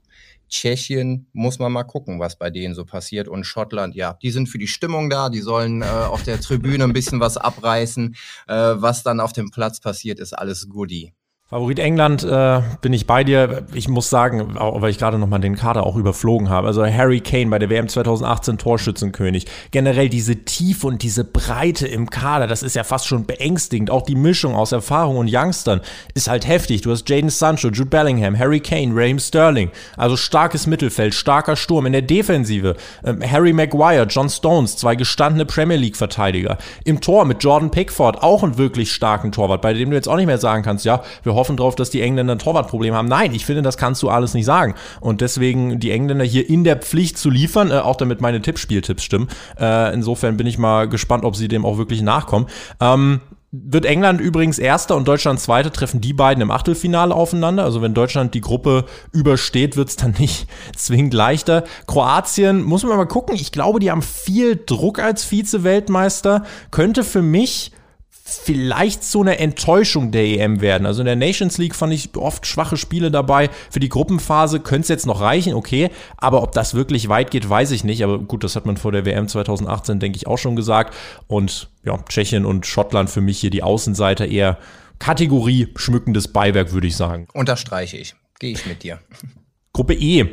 Tschechien 0.50 1.30
muss 1.34 1.60
man 1.60 1.72
mal 1.72 1.84
gucken, 1.84 2.20
was 2.20 2.38
bei 2.38 2.50
denen 2.50 2.76
so 2.76 2.86
passiert. 2.86 3.28
Und 3.28 3.46
Schottland, 3.46 3.96
ja, 3.96 4.18
die 4.22 4.32
sind 4.32 4.48
für 4.48 4.58
die 4.58 4.68
Stimmung 4.68 5.10
da, 5.10 5.30
die 5.30 5.42
sollen 5.42 5.82
äh, 5.82 5.86
auf 5.86 6.24
der 6.24 6.40
Tribüne 6.40 6.84
ein 6.84 6.94
bisschen 6.94 7.20
was 7.20 7.38
abreißen. 7.38 8.16
Äh, 8.48 8.54
was 8.54 9.04
dann 9.04 9.20
auf 9.20 9.34
dem 9.34 9.52
Platz 9.52 9.80
passiert, 9.80 10.20
ist 10.20 10.34
alles 10.34 10.70
Goodie. 10.70 11.14
Favorit 11.50 11.80
England 11.80 12.26
äh, 12.26 12.60
bin 12.82 12.92
ich 12.92 13.08
bei 13.08 13.24
dir. 13.24 13.64
Ich 13.74 13.88
muss 13.88 14.10
sagen, 14.10 14.58
auch, 14.58 14.82
weil 14.82 14.90
ich 14.90 14.98
gerade 14.98 15.18
nochmal 15.18 15.40
den 15.40 15.56
Kader 15.56 15.86
auch 15.86 15.96
überflogen 15.96 16.50
habe. 16.50 16.68
Also 16.68 16.86
Harry 16.86 17.22
Kane 17.22 17.50
bei 17.50 17.58
der 17.58 17.70
WM 17.70 17.88
2018 17.88 18.58
Torschützenkönig. 18.58 19.46
Generell 19.72 20.10
diese 20.10 20.44
Tiefe 20.44 20.88
und 20.88 21.04
diese 21.04 21.24
Breite 21.24 21.88
im 21.88 22.10
Kader, 22.10 22.48
das 22.48 22.64
ist 22.64 22.76
ja 22.76 22.84
fast 22.84 23.08
schon 23.08 23.26
beängstigend. 23.26 23.90
Auch 23.92 24.02
die 24.02 24.16
Mischung 24.16 24.56
aus 24.56 24.74
Erfahrung 24.74 25.16
und 25.16 25.30
Youngstern 25.34 25.80
ist 26.16 26.28
halt 26.28 26.46
heftig. 26.46 26.82
Du 26.82 26.92
hast 26.92 27.08
Jaden 27.08 27.30
Sancho, 27.30 27.70
Jude 27.70 27.90
Bellingham, 27.90 28.38
Harry 28.38 28.60
Kane, 28.60 28.92
Raheem 28.94 29.18
Sterling. 29.18 29.72
Also 29.96 30.18
starkes 30.18 30.68
Mittelfeld, 30.68 31.14
starker 31.14 31.56
Sturm 31.56 31.86
in 31.86 31.94
der 31.94 32.02
Defensive. 32.02 32.76
Ähm, 33.06 33.24
Harry 33.26 33.54
Maguire, 33.54 34.06
John 34.10 34.30
Stones, 34.30 34.76
zwei 34.76 34.98
gestandene 34.98 35.46
Premier 35.46 35.78
League 35.78 35.96
Verteidiger. 35.96 36.58
Im 36.84 37.00
Tor 37.00 37.24
mit 37.24 37.42
Jordan 37.42 37.72
Pickford, 37.72 38.22
auch 38.22 38.44
einen 38.44 38.58
wirklich 38.58 38.92
starken 38.92 39.32
Torwart, 39.32 39.62
bei 39.62 39.72
dem 39.72 39.92
du 39.92 39.96
jetzt 39.96 40.10
auch 40.10 40.18
nicht 40.18 40.26
mehr 40.26 40.40
sagen 40.40 40.62
kannst, 40.62 40.84
ja, 40.84 41.04
wir 41.24 41.37
hoffen 41.38 41.56
drauf, 41.56 41.76
dass 41.76 41.90
die 41.90 42.02
Engländer 42.02 42.36
ein 42.36 42.40
Torwartproblem 42.40 42.94
haben. 42.94 43.08
Nein, 43.08 43.34
ich 43.34 43.46
finde, 43.46 43.62
das 43.62 43.78
kannst 43.78 44.04
du 44.04 44.10
alles 44.10 44.34
nicht 44.34 44.46
sagen. 44.46 44.76
Und 45.00 45.22
deswegen 45.22 45.80
die 45.80 45.92
Engländer 45.92 46.26
hier 46.26 46.50
in 46.50 46.64
der 46.66 46.76
Pflicht 46.76 47.18
zu 47.18 47.30
liefern, 47.30 47.72
äh, 47.72 47.76
auch 47.76 47.96
damit 47.96 48.20
meine 48.20 48.42
Tippspieltipps 48.42 49.04
stimmen. 49.04 49.30
Äh, 49.60 49.94
insofern 49.94 50.36
bin 50.36 50.48
ich 50.48 50.58
mal 50.58 50.90
gespannt, 50.90 51.24
ob 51.24 51.36
sie 51.36 51.48
dem 51.48 51.66
auch 51.66 51.78
wirklich 51.78 52.02
nachkommen. 52.02 52.48
Ähm, 52.82 53.22
wird 53.52 53.86
England 53.86 54.20
übrigens 54.20 54.60
Erster 54.60 54.96
und 54.96 55.08
Deutschland 55.08 55.40
Zweiter, 55.40 55.72
treffen 55.72 56.02
die 56.02 56.14
beiden 56.14 56.42
im 56.42 56.52
Achtelfinale 56.52 57.16
aufeinander. 57.16 57.64
Also 57.64 57.82
wenn 57.82 57.94
Deutschland 57.94 58.34
die 58.34 58.42
Gruppe 58.42 58.86
übersteht, 59.14 59.78
wird 59.78 59.90
es 59.90 59.96
dann 59.96 60.16
nicht 60.20 60.48
zwingend 60.76 61.14
leichter. 61.14 61.64
Kroatien, 61.88 62.64
muss 62.64 62.84
man 62.84 62.98
mal 62.98 63.06
gucken. 63.06 63.36
Ich 63.36 63.52
glaube, 63.52 63.80
die 63.80 63.90
haben 63.90 64.02
viel 64.02 64.62
Druck 64.66 65.00
als 65.00 65.24
Vize-Weltmeister. 65.24 66.44
Könnte 66.72 67.04
für 67.04 67.22
mich 67.22 67.72
vielleicht 68.28 69.04
so 69.04 69.22
eine 69.22 69.40
Enttäuschung 69.40 70.12
der 70.12 70.26
EM 70.26 70.60
werden. 70.60 70.86
Also 70.86 71.02
in 71.02 71.06
der 71.06 71.16
Nations 71.16 71.58
League 71.58 71.76
fand 71.76 71.94
ich 71.94 72.16
oft 72.18 72.46
schwache 72.46 72.76
Spiele 72.76 73.10
dabei. 73.10 73.50
Für 73.70 73.80
die 73.80 73.88
Gruppenphase 73.88 74.60
könnte 74.60 74.82
es 74.82 74.90
jetzt 74.90 75.06
noch 75.06 75.22
reichen, 75.22 75.54
okay. 75.54 75.90
Aber 76.18 76.44
ob 76.44 76.52
das 76.52 76.74
wirklich 76.74 77.08
weit 77.08 77.32
geht, 77.32 77.50
weiß 77.50 77.72
ich 77.72 77.86
nicht. 77.86 78.04
Aber 78.04 78.20
gut, 78.20 78.44
das 78.44 78.56
hat 78.58 78.66
man 78.66 78.76
vor 78.76 78.92
der 78.92 79.06
WM 79.06 79.30
2018, 79.30 80.00
denke 80.00 80.18
ich, 80.18 80.28
auch 80.28 80.38
schon 80.38 80.58
gesagt. 80.58 80.94
Und 81.28 81.70
ja, 81.86 81.98
Tschechien 82.10 82.46
und 82.46 82.66
Schottland 82.66 83.10
für 83.10 83.22
mich 83.22 83.40
hier 83.40 83.50
die 83.50 83.64
Außenseiter 83.64 84.28
eher 84.28 84.58
Kategorie 85.00 85.70
schmückendes 85.76 86.28
Beiwerk, 86.28 86.74
würde 86.74 86.88
ich 86.88 86.98
sagen. 86.98 87.28
Unterstreiche 87.34 87.98
ich. 87.98 88.16
Gehe 88.40 88.52
ich 88.52 88.66
mit 88.66 88.84
dir. 88.84 89.00
Gruppe 89.72 89.94
E 89.94 90.26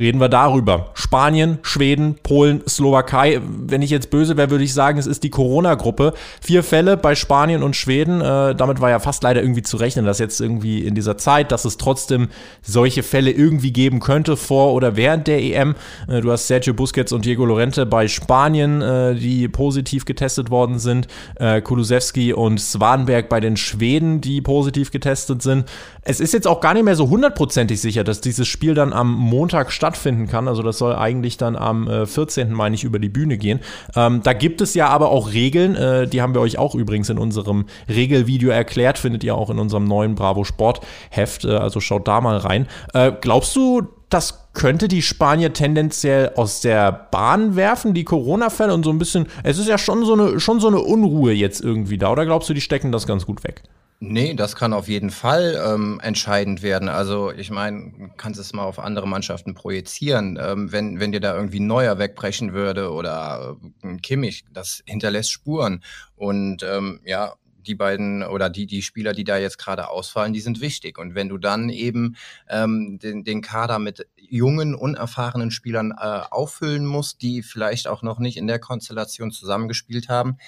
Reden 0.00 0.18
wir 0.18 0.30
darüber. 0.30 0.92
Spanien, 0.94 1.58
Schweden, 1.60 2.16
Polen, 2.22 2.62
Slowakei. 2.66 3.42
Wenn 3.46 3.82
ich 3.82 3.90
jetzt 3.90 4.08
böse 4.08 4.38
wäre, 4.38 4.50
würde 4.50 4.64
ich 4.64 4.72
sagen, 4.72 4.98
es 4.98 5.06
ist 5.06 5.24
die 5.24 5.28
Corona-Gruppe. 5.28 6.14
Vier 6.40 6.62
Fälle 6.62 6.96
bei 6.96 7.14
Spanien 7.14 7.62
und 7.62 7.76
Schweden. 7.76 8.22
Äh, 8.22 8.54
damit 8.54 8.80
war 8.80 8.88
ja 8.88 8.98
fast 8.98 9.22
leider 9.22 9.42
irgendwie 9.42 9.60
zu 9.60 9.76
rechnen, 9.76 10.06
dass 10.06 10.18
jetzt 10.18 10.40
irgendwie 10.40 10.86
in 10.86 10.94
dieser 10.94 11.18
Zeit, 11.18 11.52
dass 11.52 11.66
es 11.66 11.76
trotzdem 11.76 12.28
solche 12.62 13.02
Fälle 13.02 13.30
irgendwie 13.30 13.74
geben 13.74 14.00
könnte 14.00 14.38
vor 14.38 14.72
oder 14.72 14.96
während 14.96 15.26
der 15.26 15.42
EM. 15.42 15.74
Äh, 16.08 16.22
du 16.22 16.32
hast 16.32 16.46
Sergio 16.46 16.72
Busquets 16.72 17.12
und 17.12 17.26
Diego 17.26 17.44
Lorente 17.44 17.84
bei 17.84 18.08
Spanien, 18.08 18.80
äh, 18.80 19.14
die 19.14 19.48
positiv 19.48 20.06
getestet 20.06 20.50
worden 20.50 20.78
sind. 20.78 21.08
Äh, 21.34 21.60
Kulusewski 21.60 22.32
und 22.32 22.58
Swanberg 22.58 23.28
bei 23.28 23.40
den 23.40 23.58
Schweden, 23.58 24.22
die 24.22 24.40
positiv 24.40 24.92
getestet 24.92 25.42
sind. 25.42 25.66
Es 26.00 26.20
ist 26.20 26.32
jetzt 26.32 26.46
auch 26.46 26.62
gar 26.62 26.72
nicht 26.72 26.84
mehr 26.84 26.96
so 26.96 27.10
hundertprozentig 27.10 27.78
sicher, 27.78 28.02
dass 28.02 28.22
dieses 28.22 28.48
Spiel 28.48 28.72
dann 28.72 28.94
am 28.94 29.12
Montag 29.12 29.70
stattfindet 29.70 29.89
stattfinden 29.90 30.28
kann. 30.28 30.46
Also 30.46 30.62
das 30.62 30.78
soll 30.78 30.94
eigentlich 30.94 31.36
dann 31.36 31.56
am 31.56 31.88
äh, 31.88 32.06
14. 32.06 32.52
meine 32.52 32.74
ich 32.74 32.84
über 32.84 32.98
die 32.98 33.08
Bühne 33.08 33.38
gehen. 33.38 33.60
Ähm, 33.96 34.20
da 34.22 34.32
gibt 34.32 34.60
es 34.60 34.74
ja 34.74 34.88
aber 34.88 35.10
auch 35.10 35.32
Regeln, 35.32 35.74
äh, 35.74 36.06
die 36.06 36.22
haben 36.22 36.34
wir 36.34 36.40
euch 36.40 36.58
auch 36.58 36.74
übrigens 36.74 37.10
in 37.10 37.18
unserem 37.18 37.66
Regelvideo 37.88 38.50
erklärt, 38.50 38.98
findet 38.98 39.24
ihr 39.24 39.34
auch 39.34 39.50
in 39.50 39.58
unserem 39.58 39.84
neuen 39.84 40.14
Bravo 40.14 40.44
Sport 40.44 40.80
Heft, 41.10 41.44
äh, 41.44 41.56
also 41.56 41.80
schaut 41.80 42.06
da 42.06 42.20
mal 42.20 42.36
rein. 42.36 42.66
Äh, 42.94 43.12
glaubst 43.20 43.56
du, 43.56 43.82
das 44.08 44.52
könnte 44.52 44.88
die 44.88 45.02
Spanier 45.02 45.52
tendenziell 45.52 46.32
aus 46.36 46.60
der 46.60 46.92
Bahn 46.92 47.56
werfen, 47.56 47.94
die 47.94 48.04
Corona-Fälle 48.04 48.74
und 48.74 48.84
so 48.84 48.90
ein 48.90 48.98
bisschen, 48.98 49.26
es 49.42 49.58
ist 49.58 49.68
ja 49.68 49.78
schon 49.78 50.04
so 50.04 50.14
eine, 50.14 50.40
schon 50.40 50.60
so 50.60 50.68
eine 50.68 50.80
Unruhe 50.80 51.32
jetzt 51.32 51.60
irgendwie 51.60 51.98
da, 51.98 52.12
oder 52.12 52.24
glaubst 52.24 52.48
du, 52.48 52.54
die 52.54 52.60
stecken 52.60 52.92
das 52.92 53.06
ganz 53.06 53.26
gut 53.26 53.44
weg? 53.44 53.62
Nee, 54.02 54.32
das 54.32 54.56
kann 54.56 54.72
auf 54.72 54.88
jeden 54.88 55.10
Fall 55.10 55.60
ähm, 55.62 56.00
entscheidend 56.02 56.62
werden. 56.62 56.88
Also 56.88 57.32
ich 57.32 57.50
meine, 57.50 58.10
kannst 58.16 58.40
es 58.40 58.54
mal 58.54 58.62
auf 58.64 58.78
andere 58.78 59.06
Mannschaften 59.06 59.52
projizieren. 59.52 60.38
Ähm, 60.40 60.72
wenn, 60.72 61.00
wenn 61.00 61.12
dir 61.12 61.20
da 61.20 61.36
irgendwie 61.36 61.60
Neuer 61.60 61.98
wegbrechen 61.98 62.54
würde 62.54 62.92
oder 62.92 63.58
äh, 63.82 63.96
Kimmich, 63.98 64.44
das 64.50 64.82
hinterlässt 64.86 65.30
Spuren. 65.30 65.84
Und 66.16 66.62
ähm, 66.62 67.00
ja, 67.04 67.34
die 67.66 67.74
beiden 67.74 68.22
oder 68.22 68.48
die, 68.48 68.66
die 68.66 68.80
Spieler, 68.80 69.12
die 69.12 69.24
da 69.24 69.36
jetzt 69.36 69.58
gerade 69.58 69.88
ausfallen, 69.88 70.32
die 70.32 70.40
sind 70.40 70.62
wichtig. 70.62 70.98
Und 70.98 71.14
wenn 71.14 71.28
du 71.28 71.36
dann 71.36 71.68
eben 71.68 72.16
ähm, 72.48 72.98
den, 73.02 73.24
den 73.24 73.42
Kader 73.42 73.78
mit 73.78 74.06
jungen, 74.16 74.74
unerfahrenen 74.74 75.50
Spielern 75.50 75.92
äh, 75.92 76.22
auffüllen 76.30 76.86
musst, 76.86 77.20
die 77.22 77.42
vielleicht 77.42 77.88
auch 77.88 78.02
noch 78.02 78.18
nicht 78.18 78.36
in 78.36 78.46
der 78.46 78.60
Konstellation 78.60 79.30
zusammengespielt 79.30 80.08
haben, 80.08 80.38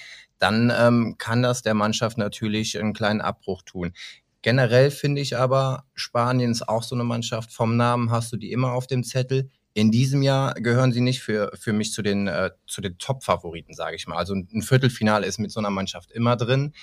dann 0.43 0.73
ähm, 0.77 1.15
kann 1.17 1.41
das 1.41 1.61
der 1.61 1.73
Mannschaft 1.73 2.17
natürlich 2.17 2.77
einen 2.77 2.91
kleinen 2.91 3.21
Abbruch 3.21 3.61
tun. 3.61 3.93
Generell 4.41 4.91
finde 4.91 5.21
ich 5.21 5.37
aber, 5.37 5.85
Spanien 5.93 6.51
ist 6.51 6.67
auch 6.67 6.83
so 6.83 6.95
eine 6.95 7.05
Mannschaft. 7.05 7.53
Vom 7.53 7.77
Namen 7.77 8.11
hast 8.11 8.33
du 8.33 8.35
die 8.35 8.51
immer 8.51 8.73
auf 8.73 8.85
dem 8.85 9.05
Zettel. 9.05 9.49
In 9.73 9.89
diesem 9.89 10.21
Jahr 10.21 10.53
gehören 10.55 10.91
sie 10.91 10.99
nicht 10.99 11.21
für, 11.21 11.49
für 11.57 11.71
mich 11.71 11.93
zu 11.93 12.01
den, 12.01 12.27
äh, 12.27 12.51
den 12.77 12.97
Top-Favoriten, 12.97 13.73
sage 13.73 13.95
ich 13.95 14.05
mal. 14.05 14.17
Also 14.17 14.35
ein 14.35 14.61
Viertelfinale 14.61 15.25
ist 15.25 15.39
mit 15.39 15.49
so 15.49 15.61
einer 15.61 15.69
Mannschaft 15.69 16.11
immer 16.11 16.35
drin. 16.35 16.73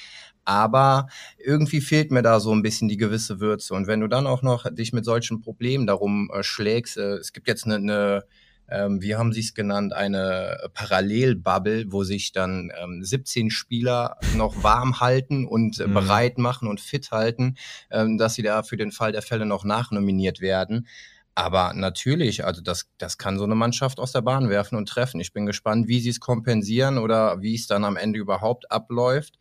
Aber 0.46 1.08
irgendwie 1.36 1.82
fehlt 1.82 2.10
mir 2.10 2.22
da 2.22 2.40
so 2.40 2.52
ein 2.52 2.62
bisschen 2.62 2.88
die 2.88 2.96
gewisse 2.96 3.40
Würze. 3.40 3.74
Und 3.74 3.86
wenn 3.86 4.00
du 4.00 4.06
dann 4.06 4.26
auch 4.26 4.40
noch 4.40 4.74
dich 4.74 4.94
mit 4.94 5.04
solchen 5.04 5.42
Problemen 5.42 5.86
darum 5.86 6.30
äh, 6.32 6.42
schlägst, 6.42 6.96
äh, 6.96 7.16
es 7.16 7.34
gibt 7.34 7.46
jetzt 7.46 7.66
eine, 7.66 7.74
eine 7.74 8.24
ähm, 8.70 9.02
wie 9.02 9.16
haben 9.16 9.32
sie 9.32 9.40
es 9.40 9.54
genannt, 9.54 9.92
eine 9.92 10.56
Parallelbubble, 10.74 11.92
wo 11.92 12.04
sich 12.04 12.32
dann 12.32 12.70
ähm, 12.80 13.02
17 13.02 13.50
Spieler 13.50 14.16
noch 14.36 14.62
warm 14.62 15.00
halten 15.00 15.46
und 15.46 15.80
äh, 15.80 15.86
mhm. 15.86 15.94
bereit 15.94 16.38
machen 16.38 16.68
und 16.68 16.80
fit 16.80 17.10
halten, 17.10 17.56
ähm, 17.90 18.18
dass 18.18 18.34
sie 18.34 18.42
da 18.42 18.62
für 18.62 18.76
den 18.76 18.92
Fall 18.92 19.12
der 19.12 19.22
Fälle 19.22 19.46
noch 19.46 19.64
nachnominiert 19.64 20.40
werden. 20.40 20.86
Aber 21.34 21.72
natürlich, 21.74 22.44
also 22.44 22.60
das, 22.60 22.90
das 22.98 23.16
kann 23.16 23.38
so 23.38 23.44
eine 23.44 23.54
Mannschaft 23.54 23.98
aus 23.98 24.12
der 24.12 24.20
Bahn 24.20 24.50
werfen 24.50 24.76
und 24.76 24.88
treffen. 24.88 25.20
Ich 25.20 25.32
bin 25.32 25.46
gespannt, 25.46 25.88
wie 25.88 26.00
sie 26.00 26.10
es 26.10 26.20
kompensieren 26.20 26.98
oder 26.98 27.40
wie 27.40 27.54
es 27.54 27.66
dann 27.66 27.84
am 27.84 27.96
Ende 27.96 28.18
überhaupt 28.18 28.70
abläuft. 28.70 29.38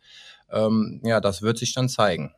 Ähm, 0.50 1.00
ja, 1.04 1.20
das 1.20 1.42
wird 1.42 1.58
sich 1.58 1.74
dann 1.74 1.88
zeigen. 1.88 2.32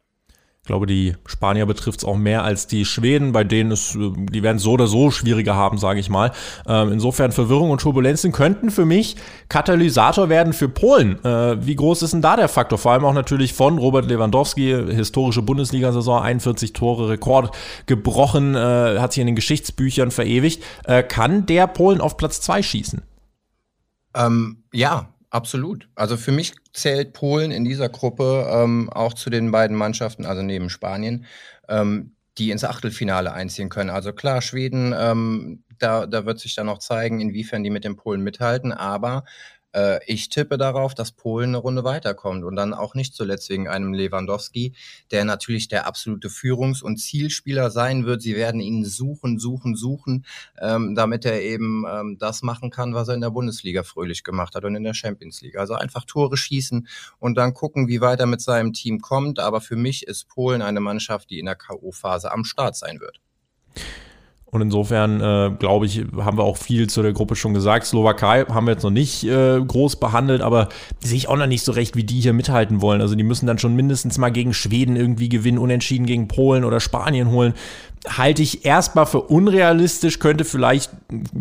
Ich 0.65 0.69
glaube, 0.69 0.87
die 0.87 1.17
Spanier 1.27 1.67
betrifft 1.67 1.99
es 1.99 2.05
auch 2.05 2.17
mehr 2.17 2.45
als 2.45 2.69
die 2.69 2.85
Schweden, 2.85 3.33
bei 3.33 3.43
denen 3.43 3.73
es, 3.73 3.97
äh, 3.97 4.13
die 4.15 4.45
werden 4.45 4.61
so 4.61 4.71
oder 4.71 4.87
so 4.87 5.11
schwieriger 5.11 5.57
haben, 5.57 5.77
sage 5.77 5.99
ich 5.99 6.09
mal. 6.09 6.31
Ähm, 6.69 6.93
insofern 6.93 7.33
Verwirrung 7.33 7.71
und 7.73 7.81
Turbulenzen 7.81 8.31
könnten 8.31 8.71
für 8.71 8.85
mich 8.85 9.17
Katalysator 9.49 10.29
werden 10.29 10.53
für 10.53 10.69
Polen. 10.69 11.19
Äh, 11.25 11.67
wie 11.67 11.75
groß 11.75 12.03
ist 12.03 12.13
denn 12.13 12.23
da 12.23 12.37
der 12.37 12.47
Faktor? 12.47 12.79
Vor 12.79 12.93
allem 12.93 13.05
auch 13.05 13.13
natürlich 13.13 13.55
von 13.55 13.77
Robert 13.77 14.07
Lewandowski, 14.07 14.95
historische 14.95 15.43
Bundesliga-Saison, 15.43 16.23
41 16.23 16.73
Tore, 16.73 17.09
Rekord 17.09 17.53
gebrochen, 17.87 18.55
äh, 18.55 19.01
hat 19.01 19.15
sich 19.15 19.21
in 19.21 19.27
den 19.27 19.35
Geschichtsbüchern 19.35 20.13
verewigt. 20.13 20.63
Äh, 20.85 21.03
kann 21.03 21.45
der 21.45 21.67
Polen 21.67 22.01
auf 22.01 22.17
Platz 22.17 22.41
zwei 22.41 22.63
schießen? 22.63 23.03
Ähm, 24.15 24.63
ja, 24.73 25.09
Absolut. 25.33 25.89
Also 25.95 26.19
für 26.19 26.31
mich 26.31 26.53
zählt 26.75 27.15
Polen 27.15 27.53
in 27.53 27.65
dieser 27.65 27.89
Gruppe 27.89 28.47
ähm, 28.51 28.91
auch 28.91 29.15
zu 29.15 29.31
den 29.31 29.51
beiden 29.51 29.75
Mannschaften, 29.77 30.27
also 30.27 30.43
neben 30.43 30.69
Spanien, 30.69 31.25
ähm, 31.71 32.17
die 32.37 32.51
ins 32.51 32.65
Achtelfinale 32.65 33.33
einziehen 33.33 33.71
können. 33.71 33.89
Also 33.89 34.13
klar, 34.13 34.43
Schweden, 34.43 34.95
ähm, 34.95 35.65
da, 35.79 36.05
da 36.07 36.27
wird 36.27 36.39
sich 36.39 36.55
dann 36.55 36.67
noch 36.67 36.79
zeigen, 36.81 37.21
inwiefern 37.21 37.65
die 37.65 37.71
mit 37.71 37.85
den 37.85 37.97
Polen 37.97 38.21
mithalten. 38.21 38.73
Aber 38.73 39.25
ich 40.07 40.29
tippe 40.29 40.59
darauf, 40.59 40.95
dass 40.95 41.13
Polen 41.13 41.51
eine 41.51 41.59
Runde 41.59 41.85
weiterkommt 41.85 42.45
und 42.45 42.57
dann 42.57 42.75
auch 42.75 42.95
nicht 42.95 43.15
zuletzt 43.15 43.49
wegen 43.49 43.69
einem 43.69 43.95
Lewandowski, 43.95 44.75
der 45.11 45.25
natürlich 45.25 45.69
der 45.69 45.87
absolute 45.87 46.29
Führungs- 46.29 46.83
und 46.83 46.99
Zielspieler 46.99 47.71
sein 47.71 48.05
wird. 48.05 48.23
Sie 48.23 48.37
werden 48.37 48.61
ihn 48.61 48.85
suchen, 48.85 49.39
suchen, 49.39 49.75
suchen, 49.75 50.27
ähm, 50.61 50.95
damit 50.95 51.25
er 51.25 51.41
eben 51.43 51.85
ähm, 51.89 52.17
das 52.19 52.43
machen 52.43 52.71
kann, 52.71 52.95
was 52.95 53.09
er 53.09 53.15
in 53.15 53.21
der 53.21 53.31
Bundesliga 53.31 53.83
fröhlich 53.83 54.25
gemacht 54.25 54.55
hat 54.55 54.65
und 54.65 54.75
in 54.75 54.85
der 54.85 54.95
Champions 54.95 55.41
League. 55.41 55.57
Also 55.57 55.75
einfach 55.75 56.05
Tore 56.05 56.37
schießen 56.37 56.87
und 57.19 57.35
dann 57.37 57.55
gucken, 57.55 57.89
wie 57.89 58.01
weit 58.01 58.21
er 58.21 58.27
mit 58.27 58.41
seinem 58.41 58.73
Team 58.73 59.01
kommt. 59.01 59.39
Aber 59.39 59.61
für 59.61 59.77
mich 59.77 60.07
ist 60.07 60.29
Polen 60.29 60.63
eine 60.63 60.81
Mannschaft, 60.81 61.31
die 61.31 61.39
in 61.39 61.47
der 61.47 61.57
K.O.-Phase 61.57 62.27
am 62.27 62.45
Start 62.45 62.77
sein 62.77 63.01
wird. 63.01 63.21
Und 64.55 64.61
insofern, 64.61 65.23
äh, 65.23 65.51
glaube 65.59 65.87
ich, 65.87 66.05
haben 66.19 66.37
wir 66.37 66.45
auch 66.45 66.59
viel 66.59 66.87
zu 66.87 67.01
der 67.01 67.15
Gruppe 67.15 67.37
schon 67.37 67.55
gesagt. 67.55 67.87
Slowakei 67.87 68.45
haben 68.45 68.67
wir 68.67 68.73
jetzt 68.73 68.83
noch 68.83 68.91
nicht 68.91 69.25
äh, 69.25 69.59
groß 69.59 69.97
behandelt, 69.97 70.43
aber 70.43 70.69
sehe 71.01 71.17
ich 71.17 71.27
auch 71.31 71.39
noch 71.39 71.47
nicht 71.47 71.65
so 71.65 71.73
recht, 71.73 71.97
wie 71.97 72.05
die 72.05 72.21
hier 72.21 72.35
mithalten 72.35 72.83
wollen. 72.83 73.01
Also 73.01 73.15
die 73.15 73.23
müssen 73.23 73.47
dann 73.47 73.57
schon 73.57 73.75
mindestens 73.75 74.19
mal 74.19 74.31
gegen 74.31 74.53
Schweden 74.53 74.95
irgendwie 74.95 75.31
gewinnen, 75.31 75.57
unentschieden 75.57 76.05
gegen 76.05 76.29
Polen 76.29 76.65
oder 76.65 76.81
Spanien 76.81 77.31
holen 77.31 77.55
halte 78.09 78.43
ich 78.43 78.65
erstmal 78.65 79.07
für 79.07 79.21
unrealistisch, 79.21 80.19
könnte 80.19 80.45
vielleicht, 80.45 80.91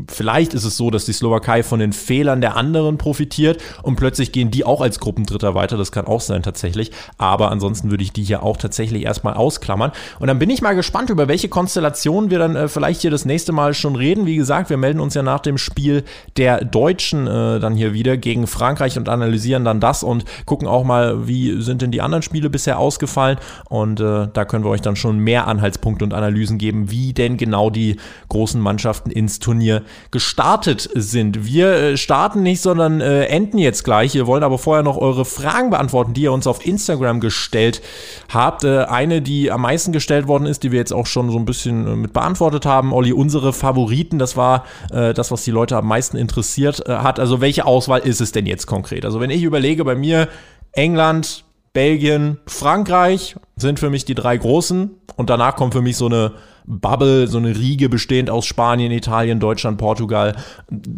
vielleicht 0.07 0.53
ist 0.53 0.63
es 0.63 0.77
so, 0.77 0.91
dass 0.91 1.05
die 1.05 1.13
Slowakei 1.13 1.63
von 1.63 1.79
den 1.79 1.91
Fehlern 1.91 2.39
der 2.39 2.55
anderen 2.55 2.97
profitiert 2.97 3.61
und 3.81 3.95
plötzlich 3.95 4.31
gehen 4.31 4.51
die 4.51 4.63
auch 4.63 4.81
als 4.81 4.99
Gruppendritter 4.99 5.55
weiter, 5.55 5.77
das 5.77 5.91
kann 5.91 6.05
auch 6.05 6.21
sein 6.21 6.43
tatsächlich, 6.43 6.91
aber 7.17 7.51
ansonsten 7.51 7.89
würde 7.89 8.03
ich 8.03 8.13
die 8.13 8.23
hier 8.23 8.43
auch 8.43 8.57
tatsächlich 8.57 9.03
erstmal 9.03 9.33
ausklammern. 9.33 9.91
Und 10.19 10.27
dann 10.27 10.37
bin 10.39 10.49
ich 10.49 10.61
mal 10.61 10.75
gespannt, 10.75 11.09
über 11.09 11.27
welche 11.27 11.49
Konstellationen 11.49 12.29
wir 12.29 12.39
dann 12.39 12.55
äh, 12.55 12.67
vielleicht 12.67 13.01
hier 13.01 13.11
das 13.11 13.25
nächste 13.25 13.51
Mal 13.53 13.73
schon 13.73 13.95
reden, 13.95 14.25
wie 14.25 14.35
gesagt, 14.35 14.69
wir 14.69 14.77
melden 14.77 14.99
uns 14.99 15.15
ja 15.15 15.23
nach 15.23 15.39
dem 15.39 15.57
Spiel 15.57 16.03
der 16.37 16.63
Deutschen 16.63 17.27
äh, 17.27 17.59
dann 17.59 17.75
hier 17.75 17.93
wieder 17.93 18.17
gegen 18.17 18.45
Frankreich 18.47 18.97
und 18.97 19.09
analysieren 19.09 19.65
dann 19.65 19.79
das 19.79 20.03
und 20.03 20.25
gucken 20.45 20.67
auch 20.67 20.83
mal, 20.83 21.27
wie 21.27 21.61
sind 21.61 21.81
denn 21.81 21.91
die 21.91 22.01
anderen 22.01 22.21
Spiele 22.21 22.49
bisher 22.49 22.77
ausgefallen. 22.77 23.37
Und 23.69 23.99
äh, 23.99 24.27
da 24.31 24.45
können 24.45 24.63
wir 24.63 24.69
euch 24.69 24.81
dann 24.81 24.95
schon 24.95 25.17
mehr 25.19 25.47
Anhaltspunkte 25.47 26.05
und 26.05 26.13
Analysen 26.13 26.50
Analysen 26.51 26.57
geben, 26.57 26.91
wie 26.91 27.13
denn 27.13 27.37
genau 27.37 27.69
die 27.69 27.97
großen 28.29 28.59
Mannschaften 28.59 29.11
ins 29.11 29.39
Turnier 29.39 29.83
gestartet 30.11 30.89
sind. 30.93 31.45
Wir 31.45 31.73
äh, 31.73 31.97
starten 31.97 32.43
nicht, 32.43 32.61
sondern 32.61 33.01
äh, 33.01 33.25
enden 33.25 33.57
jetzt 33.57 33.83
gleich. 33.83 34.13
Wir 34.13 34.27
wollen 34.27 34.43
aber 34.43 34.57
vorher 34.57 34.83
noch 34.83 34.97
eure 34.97 35.25
Fragen 35.25 35.69
beantworten, 35.69 36.13
die 36.13 36.23
ihr 36.23 36.33
uns 36.33 36.47
auf 36.47 36.65
Instagram 36.65 37.19
gestellt 37.19 37.81
habt. 38.29 38.63
Äh, 38.63 38.85
eine, 38.85 39.21
die 39.21 39.51
am 39.51 39.61
meisten 39.61 39.91
gestellt 39.91 40.27
worden 40.27 40.45
ist, 40.45 40.63
die 40.63 40.71
wir 40.71 40.79
jetzt 40.79 40.93
auch 40.93 41.07
schon 41.07 41.31
so 41.31 41.37
ein 41.37 41.45
bisschen 41.45 42.01
mit 42.01 42.13
beantwortet 42.13 42.65
haben. 42.65 42.93
Olli, 42.93 43.13
unsere 43.13 43.53
Favoriten, 43.53 44.19
das 44.19 44.35
war 44.35 44.65
das, 44.89 45.31
was 45.31 45.43
die 45.43 45.51
Leute 45.51 45.77
am 45.77 45.87
meisten 45.87 46.17
interessiert 46.17 46.83
hat. 46.87 47.19
Also 47.19 47.41
welche 47.41 47.65
Auswahl 47.65 48.01
ist 48.01 48.21
es 48.21 48.31
denn 48.31 48.45
jetzt 48.45 48.65
konkret? 48.65 49.05
Also 49.05 49.19
wenn 49.19 49.29
ich 49.29 49.43
überlege, 49.43 49.85
bei 49.85 49.95
mir 49.95 50.27
England, 50.73 51.43
Belgien, 51.73 52.39
Frankreich 52.47 53.35
sind 53.55 53.79
für 53.79 53.89
mich 53.89 54.05
die 54.05 54.15
drei 54.15 54.37
großen. 54.37 54.91
Und 55.15 55.29
danach 55.29 55.55
kommt 55.55 55.73
für 55.73 55.81
mich 55.81 55.97
so 55.97 56.07
eine 56.07 56.33
Bubble, 56.65 57.27
so 57.27 57.37
eine 57.37 57.55
Riege 57.55 57.89
bestehend 57.89 58.29
aus 58.29 58.45
Spanien, 58.45 58.91
Italien, 58.91 59.39
Deutschland, 59.39 59.77
Portugal. 59.77 60.35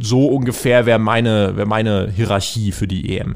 So 0.01 0.28
ungefähr 0.28 0.86
wäre 0.86 0.99
meine, 0.99 1.55
wär 1.55 1.65
meine 1.65 2.09
Hierarchie 2.09 2.71
für 2.71 2.88
die 2.88 3.17
EM. 3.17 3.36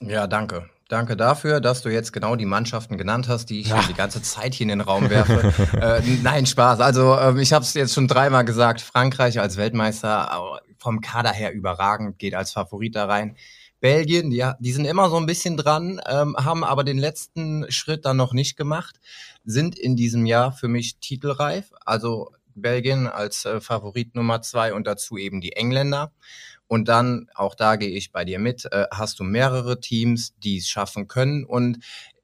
Ja, 0.00 0.26
danke. 0.26 0.66
Danke 0.88 1.16
dafür, 1.16 1.60
dass 1.60 1.82
du 1.82 1.88
jetzt 1.88 2.12
genau 2.12 2.34
die 2.34 2.46
Mannschaften 2.46 2.98
genannt 2.98 3.28
hast, 3.28 3.46
die 3.46 3.60
ich 3.60 3.68
ja. 3.68 3.80
die 3.88 3.94
ganze 3.94 4.22
Zeit 4.22 4.54
hier 4.54 4.64
in 4.64 4.70
den 4.70 4.80
Raum 4.80 5.08
werfe. 5.08 5.52
äh, 5.80 6.02
nein, 6.22 6.46
Spaß. 6.46 6.80
Also 6.80 7.14
äh, 7.14 7.40
ich 7.40 7.52
habe 7.52 7.64
es 7.64 7.74
jetzt 7.74 7.94
schon 7.94 8.08
dreimal 8.08 8.44
gesagt. 8.44 8.80
Frankreich 8.80 9.38
als 9.38 9.56
Weltmeister 9.56 10.60
vom 10.78 11.00
Kader 11.00 11.30
her 11.30 11.52
überragend, 11.52 12.18
geht 12.18 12.34
als 12.34 12.50
Favorit 12.50 12.96
da 12.96 13.04
rein. 13.04 13.36
Belgien, 13.80 14.30
ja, 14.30 14.56
die 14.60 14.72
sind 14.72 14.84
immer 14.84 15.08
so 15.08 15.16
ein 15.16 15.26
bisschen 15.26 15.56
dran, 15.56 16.00
ähm, 16.06 16.36
haben 16.36 16.64
aber 16.64 16.84
den 16.84 16.98
letzten 16.98 17.70
Schritt 17.70 18.04
dann 18.04 18.18
noch 18.18 18.34
nicht 18.34 18.56
gemacht, 18.56 19.00
sind 19.44 19.78
in 19.78 19.96
diesem 19.96 20.26
Jahr 20.26 20.52
für 20.52 20.68
mich 20.68 20.98
titelreif. 20.98 21.72
Also 21.84 22.30
Belgien 22.54 23.06
als 23.06 23.46
äh, 23.46 23.60
Favorit 23.60 24.14
Nummer 24.14 24.42
zwei 24.42 24.74
und 24.74 24.86
dazu 24.86 25.16
eben 25.16 25.40
die 25.40 25.52
Engländer. 25.52 26.12
Und 26.66 26.88
dann, 26.88 27.28
auch 27.34 27.54
da 27.54 27.76
gehe 27.76 27.90
ich 27.90 28.12
bei 28.12 28.24
dir 28.24 28.38
mit, 28.38 28.66
äh, 28.70 28.86
hast 28.92 29.18
du 29.18 29.24
mehrere 29.24 29.80
Teams, 29.80 30.34
die 30.38 30.58
es 30.58 30.68
schaffen 30.68 31.08
können. 31.08 31.44
Und 31.44 31.78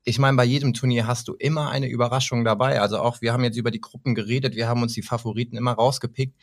ich 0.05 0.21
meine, 0.21 0.37
bei 0.37 0.45
jedem 0.45 0.73
Turnier 0.73 1.09
hast 1.09 1.27
du 1.27 1.35
immer 1.35 1.71
eine 1.71 1.89
Überraschung 1.89 2.45
dabei. 2.45 2.81
Also 2.81 2.99
auch, 2.99 3.23
wir 3.23 3.33
haben 3.33 3.43
jetzt 3.43 3.57
über 3.57 3.73
die 3.73 3.81
Gruppen 3.81 4.15
geredet, 4.15 4.55
wir 4.55 4.69
haben 4.69 4.83
uns 4.83 4.93
die 4.93 5.03
Favoriten 5.03 5.57
immer 5.57 5.73
rausgepickt 5.73 6.35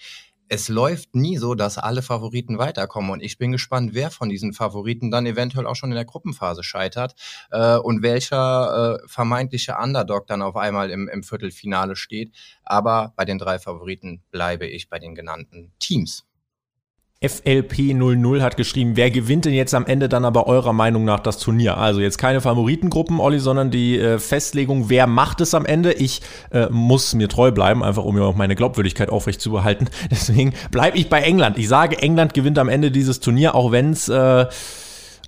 es 0.53 0.69
läuft 0.69 1.15
nie 1.15 1.37
so, 1.37 1.55
dass 1.55 1.79
alle 1.79 2.03
Favoriten 2.03 2.59
weiterkommen. 2.59 3.09
Und 3.09 3.23
ich 3.23 3.39
bin 3.39 3.51
gespannt, 3.51 3.95
wer 3.95 4.11
von 4.11 4.29
diesen 4.29 4.53
Favoriten 4.53 5.09
dann 5.09 5.25
eventuell 5.25 5.65
auch 5.65 5.75
schon 5.75 5.89
in 5.89 5.95
der 5.95 6.05
Gruppenphase 6.05 6.61
scheitert 6.61 7.15
äh, 7.49 7.77
und 7.77 8.03
welcher 8.03 8.99
äh, 9.01 9.07
vermeintliche 9.07 9.77
Underdog 9.81 10.27
dann 10.27 10.43
auf 10.43 10.55
einmal 10.55 10.91
im, 10.91 11.09
im 11.09 11.23
Viertelfinale 11.23 11.95
steht. 11.95 12.35
Aber 12.63 13.13
bei 13.15 13.25
den 13.25 13.39
drei 13.39 13.57
Favoriten 13.57 14.21
bleibe 14.29 14.67
ich 14.67 14.89
bei 14.89 14.99
den 14.99 15.15
genannten 15.15 15.73
Teams. 15.79 16.23
FLP00 17.23 18.41
hat 18.41 18.57
geschrieben, 18.57 18.91
wer 18.95 19.09
gewinnt 19.09 19.45
denn 19.45 19.53
jetzt 19.53 19.73
am 19.73 19.85
Ende 19.85 20.09
dann 20.09 20.25
aber 20.25 20.47
eurer 20.47 20.73
Meinung 20.73 21.05
nach 21.05 21.21
das 21.21 21.37
Turnier? 21.37 21.77
Also 21.77 22.01
jetzt 22.01 22.17
keine 22.17 22.41
Favoritengruppen, 22.41 23.19
Olli, 23.19 23.39
sondern 23.39 23.71
die 23.71 23.97
äh, 23.97 24.19
Festlegung, 24.19 24.89
wer 24.89 25.07
macht 25.07 25.39
es 25.41 25.53
am 25.53 25.65
Ende? 25.65 25.93
Ich 25.93 26.21
äh, 26.51 26.67
muss 26.69 27.15
mir 27.15 27.29
treu 27.29 27.51
bleiben, 27.51 27.83
einfach 27.83 28.03
um 28.03 28.15
mir 28.15 28.23
auch 28.23 28.35
meine 28.35 28.55
Glaubwürdigkeit 28.55 29.09
aufrecht 29.09 29.41
zu 29.41 29.51
behalten. 29.51 29.87
Deswegen 30.11 30.53
bleibe 30.71 30.97
ich 30.97 31.09
bei 31.09 31.21
England. 31.21 31.57
Ich 31.57 31.67
sage, 31.67 31.97
England 31.99 32.33
gewinnt 32.33 32.59
am 32.59 32.69
Ende 32.69 32.91
dieses 32.91 33.19
Turnier, 33.21 33.55
auch 33.55 33.71
wenn 33.71 33.91
es 33.91 34.09
äh, 34.09 34.45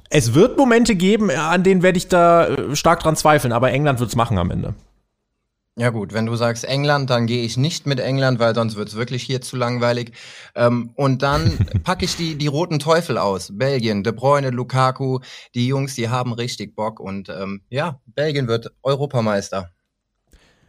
es 0.09 0.33
wird 0.33 0.57
Momente 0.57 0.95
geben, 0.95 1.31
an 1.31 1.63
denen 1.63 1.81
werde 1.81 1.97
ich 1.97 2.07
da 2.07 2.47
äh, 2.47 2.75
stark 2.75 3.01
dran 3.01 3.15
zweifeln, 3.15 3.51
aber 3.51 3.71
England 3.71 3.99
wird 3.99 4.09
es 4.09 4.15
machen 4.15 4.37
am 4.37 4.51
Ende. 4.51 4.75
Ja 5.77 5.89
gut, 5.89 6.13
wenn 6.13 6.25
du 6.25 6.37
sagst 6.37 6.63
England, 6.63 7.09
dann 7.09 7.27
gehe 7.27 7.43
ich 7.43 7.57
nicht 7.57 7.85
mit 7.85 7.99
England, 7.99 8.39
weil 8.39 8.55
sonst 8.55 8.77
wird's 8.77 8.95
wirklich 8.95 9.23
hier 9.23 9.41
zu 9.41 9.57
langweilig. 9.57 10.13
Ähm, 10.55 10.91
und 10.95 11.21
dann 11.21 11.57
packe 11.83 12.05
ich 12.05 12.15
die, 12.15 12.35
die 12.35 12.47
roten 12.47 12.79
Teufel 12.79 13.17
aus. 13.17 13.49
Belgien, 13.51 14.01
De 14.01 14.13
Bruyne, 14.13 14.51
Lukaku, 14.51 15.19
die 15.53 15.67
Jungs, 15.67 15.95
die 15.95 16.07
haben 16.07 16.31
richtig 16.31 16.75
Bock. 16.75 17.01
Und 17.01 17.27
ähm, 17.27 17.61
ja, 17.69 17.99
Belgien 18.05 18.47
wird 18.47 18.71
Europameister. 18.83 19.74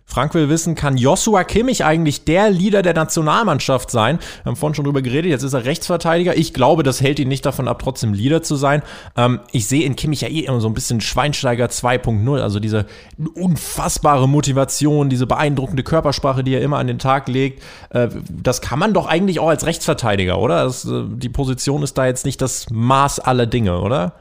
Frank 0.08 0.34
will 0.34 0.48
wissen, 0.48 0.76
kann 0.76 0.96
Joshua 0.96 1.42
Kimmich 1.42 1.84
eigentlich 1.84 2.24
der 2.24 2.48
Leader 2.48 2.82
der 2.82 2.94
Nationalmannschaft 2.94 3.90
sein? 3.90 4.18
Wir 4.42 4.50
haben 4.50 4.56
vorhin 4.56 4.74
schon 4.76 4.84
drüber 4.84 5.02
geredet, 5.02 5.30
jetzt 5.30 5.42
ist 5.42 5.52
er 5.52 5.64
Rechtsverteidiger. 5.64 6.36
Ich 6.36 6.54
glaube, 6.54 6.84
das 6.84 7.00
hält 7.00 7.18
ihn 7.18 7.28
nicht 7.28 7.44
davon 7.44 7.66
ab, 7.66 7.82
trotzdem 7.82 8.14
Leader 8.14 8.40
zu 8.40 8.54
sein. 8.54 8.82
Ähm, 9.16 9.40
ich 9.50 9.66
sehe 9.66 9.84
in 9.84 9.96
Kimmich 9.96 10.20
ja 10.20 10.28
eh 10.28 10.40
immer 10.40 10.60
so 10.60 10.68
ein 10.68 10.74
bisschen 10.74 11.00
Schweinsteiger 11.00 11.66
2.0, 11.66 12.40
also 12.40 12.60
diese 12.60 12.86
unfassbare 13.34 14.28
Motivation, 14.28 15.10
diese 15.10 15.26
beeindruckende 15.26 15.82
Körpersprache, 15.82 16.44
die 16.44 16.54
er 16.54 16.62
immer 16.62 16.78
an 16.78 16.86
den 16.86 17.00
Tag 17.00 17.26
legt. 17.28 17.62
Äh, 17.90 18.08
das 18.30 18.60
kann 18.60 18.78
man 18.78 18.94
doch 18.94 19.06
eigentlich 19.06 19.40
auch 19.40 19.48
als 19.48 19.66
Rechtsverteidiger, 19.66 20.38
oder? 20.38 20.64
Das, 20.64 20.84
äh, 20.84 21.02
die 21.08 21.28
Position 21.28 21.82
ist 21.82 21.98
da 21.98 22.06
jetzt 22.06 22.24
nicht 22.24 22.40
das 22.40 22.70
Maß 22.70 23.18
aller 23.18 23.46
Dinge, 23.46 23.80
oder? 23.80 24.12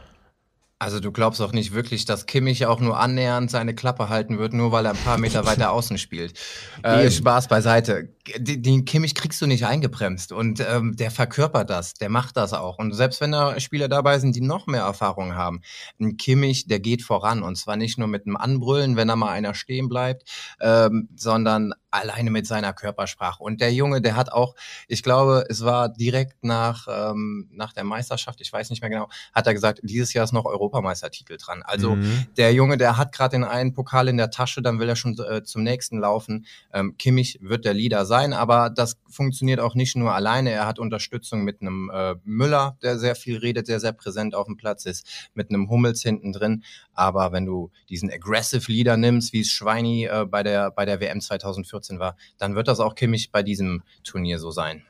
Also 0.77 0.99
du 0.99 1.13
glaubst 1.13 1.41
auch 1.41 1.53
nicht 1.53 1.73
wirklich, 1.73 2.03
dass 2.03 2.25
Kimmich 2.25 2.65
auch 2.65 2.81
nur 2.81 2.99
annähernd 2.99 3.49
seine 3.49 3.73
Klappe 3.73 4.09
halten 4.09 4.39
wird, 4.39 4.53
nur 4.53 4.73
weil 4.73 4.85
er 4.85 4.91
ein 4.91 4.97
paar 4.97 5.17
Meter 5.17 5.45
weiter 5.45 5.71
außen 5.71 5.97
spielt. 5.97 6.37
Äh, 6.83 7.09
Spaß 7.09 7.47
beiseite. 7.47 8.09
Den 8.37 8.83
Kimmich 8.83 9.15
kriegst 9.15 9.41
du 9.41 9.47
nicht 9.47 9.65
eingebremst 9.65 10.33
und 10.33 10.59
ähm, 10.59 10.97
der 10.97 11.11
verkörpert 11.11 11.69
das, 11.69 11.93
der 11.93 12.09
macht 12.09 12.35
das 12.35 12.51
auch. 12.51 12.77
Und 12.77 12.91
selbst 12.93 13.21
wenn 13.21 13.31
da 13.31 13.57
Spieler 13.61 13.87
dabei 13.87 14.19
sind, 14.19 14.35
die 14.35 14.41
noch 14.41 14.67
mehr 14.67 14.81
Erfahrung 14.81 15.35
haben, 15.35 15.61
ein 16.01 16.17
Kimmich, 16.17 16.67
der 16.67 16.81
geht 16.81 17.03
voran 17.03 17.41
und 17.41 17.55
zwar 17.55 17.77
nicht 17.77 17.97
nur 17.97 18.09
mit 18.09 18.27
einem 18.27 18.35
Anbrüllen, 18.35 18.97
wenn 18.97 19.07
da 19.07 19.15
mal 19.15 19.31
einer 19.31 19.53
stehen 19.53 19.87
bleibt, 19.87 20.29
ähm, 20.59 21.07
sondern 21.15 21.73
alleine 21.95 22.31
mit 22.31 22.45
seiner 22.47 22.73
Körpersprache. 22.73 23.41
Und 23.41 23.61
der 23.61 23.73
Junge, 23.73 24.01
der 24.01 24.15
hat 24.15 24.31
auch, 24.31 24.55
ich 24.87 25.03
glaube, 25.03 25.45
es 25.49 25.63
war 25.63 25.89
direkt 25.89 26.43
nach, 26.43 26.87
ähm, 26.89 27.49
nach 27.53 27.73
der 27.73 27.83
Meisterschaft, 27.83 28.41
ich 28.41 28.51
weiß 28.51 28.69
nicht 28.69 28.81
mehr 28.81 28.89
genau, 28.89 29.09
hat 29.33 29.47
er 29.47 29.53
gesagt, 29.53 29.79
dieses 29.83 30.13
Jahr 30.13 30.25
ist 30.25 30.31
noch 30.31 30.45
Europa 30.45 30.75
Europameistertitel 30.75 31.37
dran. 31.37 31.63
Also 31.63 31.95
mhm. 31.95 32.25
der 32.37 32.53
Junge, 32.53 32.77
der 32.77 32.97
hat 32.97 33.11
gerade 33.11 33.35
den 33.35 33.43
einen 33.43 33.73
Pokal 33.73 34.07
in 34.07 34.17
der 34.17 34.29
Tasche, 34.29 34.61
dann 34.61 34.79
will 34.79 34.89
er 34.89 34.95
schon 34.95 35.17
äh, 35.19 35.43
zum 35.43 35.63
nächsten 35.63 35.99
laufen. 35.99 36.45
Ähm, 36.73 36.97
Kimmich 36.97 37.39
wird 37.41 37.65
der 37.65 37.73
Leader 37.73 38.05
sein, 38.05 38.33
aber 38.33 38.69
das 38.69 38.97
funktioniert 39.09 39.59
auch 39.59 39.75
nicht 39.75 39.95
nur 39.95 40.13
alleine. 40.13 40.51
Er 40.51 40.65
hat 40.65 40.79
Unterstützung 40.79 41.43
mit 41.43 41.61
einem 41.61 41.89
äh, 41.93 42.15
Müller, 42.23 42.77
der 42.81 42.97
sehr 42.97 43.15
viel 43.15 43.37
redet, 43.37 43.67
der 43.67 43.79
sehr 43.79 43.93
präsent 43.93 44.35
auf 44.35 44.47
dem 44.47 44.57
Platz 44.57 44.85
ist, 44.85 45.07
mit 45.33 45.49
einem 45.49 45.69
Hummels 45.69 46.01
hinten 46.01 46.33
drin. 46.33 46.63
Aber 46.95 47.31
wenn 47.31 47.45
du 47.45 47.71
diesen 47.89 48.09
Aggressive 48.11 48.71
Leader 48.71 48.97
nimmst, 48.97 49.33
wie 49.33 49.41
es 49.41 49.51
Schweini 49.51 50.05
äh, 50.05 50.25
bei, 50.25 50.43
der, 50.43 50.71
bei 50.71 50.85
der 50.85 50.99
WM 50.99 51.21
2014 51.21 51.99
war, 51.99 52.15
dann 52.37 52.55
wird 52.55 52.67
das 52.67 52.79
auch 52.79 52.95
Kimmich 52.95 53.31
bei 53.31 53.43
diesem 53.43 53.83
Turnier 54.03 54.39
so 54.39 54.51
sein. 54.51 54.83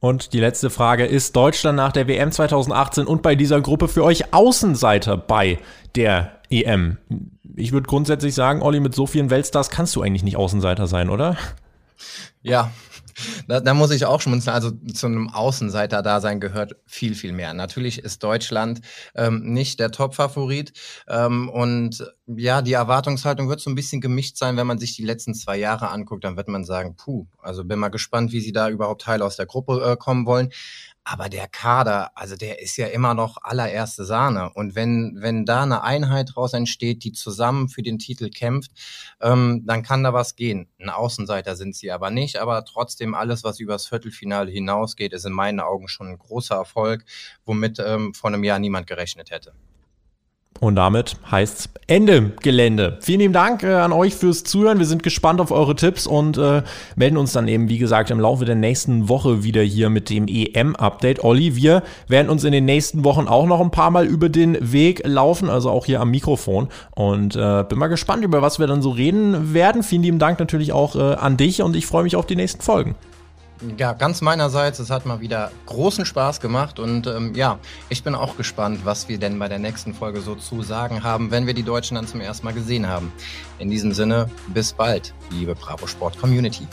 Und 0.00 0.34
die 0.34 0.40
letzte 0.40 0.68
Frage, 0.68 1.06
ist 1.06 1.34
Deutschland 1.34 1.76
nach 1.76 1.92
der 1.92 2.06
WM 2.08 2.30
2018 2.30 3.06
und 3.06 3.22
bei 3.22 3.34
dieser 3.34 3.62
Gruppe 3.62 3.88
für 3.88 4.04
euch 4.04 4.34
Außenseiter 4.34 5.16
bei 5.16 5.58
der 5.94 6.40
EM? 6.50 6.98
Ich 7.56 7.72
würde 7.72 7.86
grundsätzlich 7.86 8.34
sagen, 8.34 8.60
Olli, 8.60 8.80
mit 8.80 8.94
so 8.94 9.06
vielen 9.06 9.30
Weltstars 9.30 9.70
kannst 9.70 9.96
du 9.96 10.02
eigentlich 10.02 10.22
nicht 10.22 10.36
Außenseiter 10.36 10.86
sein, 10.88 11.08
oder? 11.08 11.38
Ja, 12.42 12.70
da, 13.48 13.60
da 13.60 13.74
muss 13.74 13.90
ich 13.90 14.04
auch 14.06 14.20
schmunzeln. 14.20 14.54
Also 14.54 14.70
zu 14.70 15.06
einem 15.06 15.28
Außenseiter-Dasein 15.28 16.40
gehört 16.40 16.76
viel, 16.86 17.14
viel 17.14 17.32
mehr. 17.32 17.54
Natürlich 17.54 17.98
ist 17.98 18.22
Deutschland 18.22 18.80
ähm, 19.14 19.42
nicht 19.52 19.80
der 19.80 19.90
Top-Favorit. 19.90 20.72
Ähm, 21.08 21.48
und 21.48 22.04
ja, 22.26 22.62
die 22.62 22.72
Erwartungshaltung 22.72 23.48
wird 23.48 23.60
so 23.60 23.70
ein 23.70 23.74
bisschen 23.74 24.00
gemischt 24.00 24.36
sein, 24.36 24.56
wenn 24.56 24.66
man 24.66 24.78
sich 24.78 24.96
die 24.96 25.04
letzten 25.04 25.34
zwei 25.34 25.56
Jahre 25.56 25.90
anguckt. 25.90 26.24
Dann 26.24 26.36
wird 26.36 26.48
man 26.48 26.64
sagen, 26.64 26.96
puh, 26.96 27.26
also 27.40 27.64
bin 27.64 27.78
mal 27.78 27.88
gespannt, 27.88 28.32
wie 28.32 28.40
sie 28.40 28.52
da 28.52 28.68
überhaupt 28.68 29.06
heil 29.06 29.22
aus 29.22 29.36
der 29.36 29.46
Gruppe 29.46 29.82
äh, 29.84 29.96
kommen 29.96 30.26
wollen. 30.26 30.50
Aber 31.06 31.28
der 31.28 31.48
Kader, 31.48 32.12
also 32.14 32.34
der 32.34 32.62
ist 32.62 32.78
ja 32.78 32.86
immer 32.86 33.12
noch 33.12 33.36
allererste 33.42 34.06
Sahne. 34.06 34.50
Und 34.54 34.74
wenn, 34.74 35.16
wenn 35.18 35.44
da 35.44 35.62
eine 35.62 35.82
Einheit 35.82 36.30
draus 36.34 36.54
entsteht, 36.54 37.04
die 37.04 37.12
zusammen 37.12 37.68
für 37.68 37.82
den 37.82 37.98
Titel 37.98 38.30
kämpft, 38.30 38.72
ähm, 39.20 39.64
dann 39.66 39.82
kann 39.82 40.02
da 40.02 40.14
was 40.14 40.34
gehen. 40.34 40.66
Ein 40.80 40.88
Außenseiter 40.88 41.56
sind 41.56 41.76
sie 41.76 41.92
aber 41.92 42.10
nicht. 42.10 42.36
Aber 42.36 42.64
trotzdem 42.64 43.14
alles, 43.14 43.44
was 43.44 43.60
übers 43.60 43.86
Viertelfinale 43.86 44.50
hinausgeht, 44.50 45.12
ist 45.12 45.26
in 45.26 45.32
meinen 45.32 45.60
Augen 45.60 45.88
schon 45.88 46.08
ein 46.08 46.18
großer 46.18 46.54
Erfolg, 46.54 47.04
womit 47.44 47.78
ähm, 47.80 48.14
vor 48.14 48.30
einem 48.30 48.42
Jahr 48.42 48.58
niemand 48.58 48.86
gerechnet 48.86 49.30
hätte. 49.30 49.52
Und 50.60 50.76
damit 50.76 51.16
heißt 51.30 51.68
Ende 51.86 52.32
Gelände. 52.40 52.96
Vielen 53.00 53.20
lieben 53.20 53.34
Dank 53.34 53.62
äh, 53.62 53.74
an 53.74 53.92
euch 53.92 54.14
fürs 54.14 54.44
Zuhören. 54.44 54.78
Wir 54.78 54.86
sind 54.86 55.02
gespannt 55.02 55.40
auf 55.40 55.50
eure 55.50 55.76
Tipps 55.76 56.06
und 56.06 56.38
äh, 56.38 56.62
melden 56.96 57.18
uns 57.18 57.32
dann 57.32 57.46
eben, 57.48 57.68
wie 57.68 57.76
gesagt, 57.76 58.10
im 58.10 58.20
Laufe 58.20 58.46
der 58.46 58.54
nächsten 58.54 59.10
Woche 59.10 59.44
wieder 59.44 59.60
hier 59.60 59.90
mit 59.90 60.08
dem 60.08 60.26
EM-Update. 60.26 61.22
Olli, 61.22 61.56
wir 61.56 61.82
werden 62.08 62.30
uns 62.30 62.44
in 62.44 62.52
den 62.52 62.64
nächsten 62.64 63.04
Wochen 63.04 63.28
auch 63.28 63.46
noch 63.46 63.60
ein 63.60 63.70
paar 63.70 63.90
Mal 63.90 64.06
über 64.06 64.30
den 64.30 64.56
Weg 64.72 65.06
laufen, 65.06 65.50
also 65.50 65.70
auch 65.70 65.84
hier 65.84 66.00
am 66.00 66.10
Mikrofon. 66.10 66.68
Und 66.92 67.36
äh, 67.36 67.64
bin 67.68 67.78
mal 67.78 67.88
gespannt, 67.88 68.24
über 68.24 68.40
was 68.40 68.58
wir 68.58 68.66
dann 68.66 68.80
so 68.80 68.90
reden 68.90 69.52
werden. 69.52 69.82
Vielen 69.82 70.02
lieben 70.02 70.18
Dank 70.18 70.38
natürlich 70.38 70.72
auch 70.72 70.96
äh, 70.96 71.16
an 71.16 71.36
dich 71.36 71.60
und 71.60 71.76
ich 71.76 71.86
freue 71.86 72.04
mich 72.04 72.16
auf 72.16 72.24
die 72.24 72.36
nächsten 72.36 72.62
Folgen. 72.62 72.94
Ja, 73.78 73.92
ganz 73.92 74.20
meinerseits. 74.20 74.78
Es 74.78 74.90
hat 74.90 75.06
mal 75.06 75.20
wieder 75.20 75.50
großen 75.66 76.04
Spaß 76.04 76.40
gemacht 76.40 76.78
und 76.78 77.06
ähm, 77.06 77.34
ja, 77.34 77.58
ich 77.88 78.02
bin 78.02 78.14
auch 78.14 78.36
gespannt, 78.36 78.80
was 78.84 79.08
wir 79.08 79.18
denn 79.18 79.38
bei 79.38 79.48
der 79.48 79.58
nächsten 79.58 79.94
Folge 79.94 80.20
so 80.20 80.34
zu 80.34 80.62
sagen 80.62 81.02
haben, 81.02 81.30
wenn 81.30 81.46
wir 81.46 81.54
die 81.54 81.62
Deutschen 81.62 81.94
dann 81.94 82.06
zum 82.06 82.20
ersten 82.20 82.44
Mal 82.44 82.52
gesehen 82.52 82.88
haben. 82.88 83.12
In 83.58 83.70
diesem 83.70 83.92
Sinne, 83.92 84.28
bis 84.48 84.72
bald, 84.72 85.14
liebe 85.30 85.54
Bravo 85.54 85.86
Sport 85.86 86.18
Community. 86.18 86.66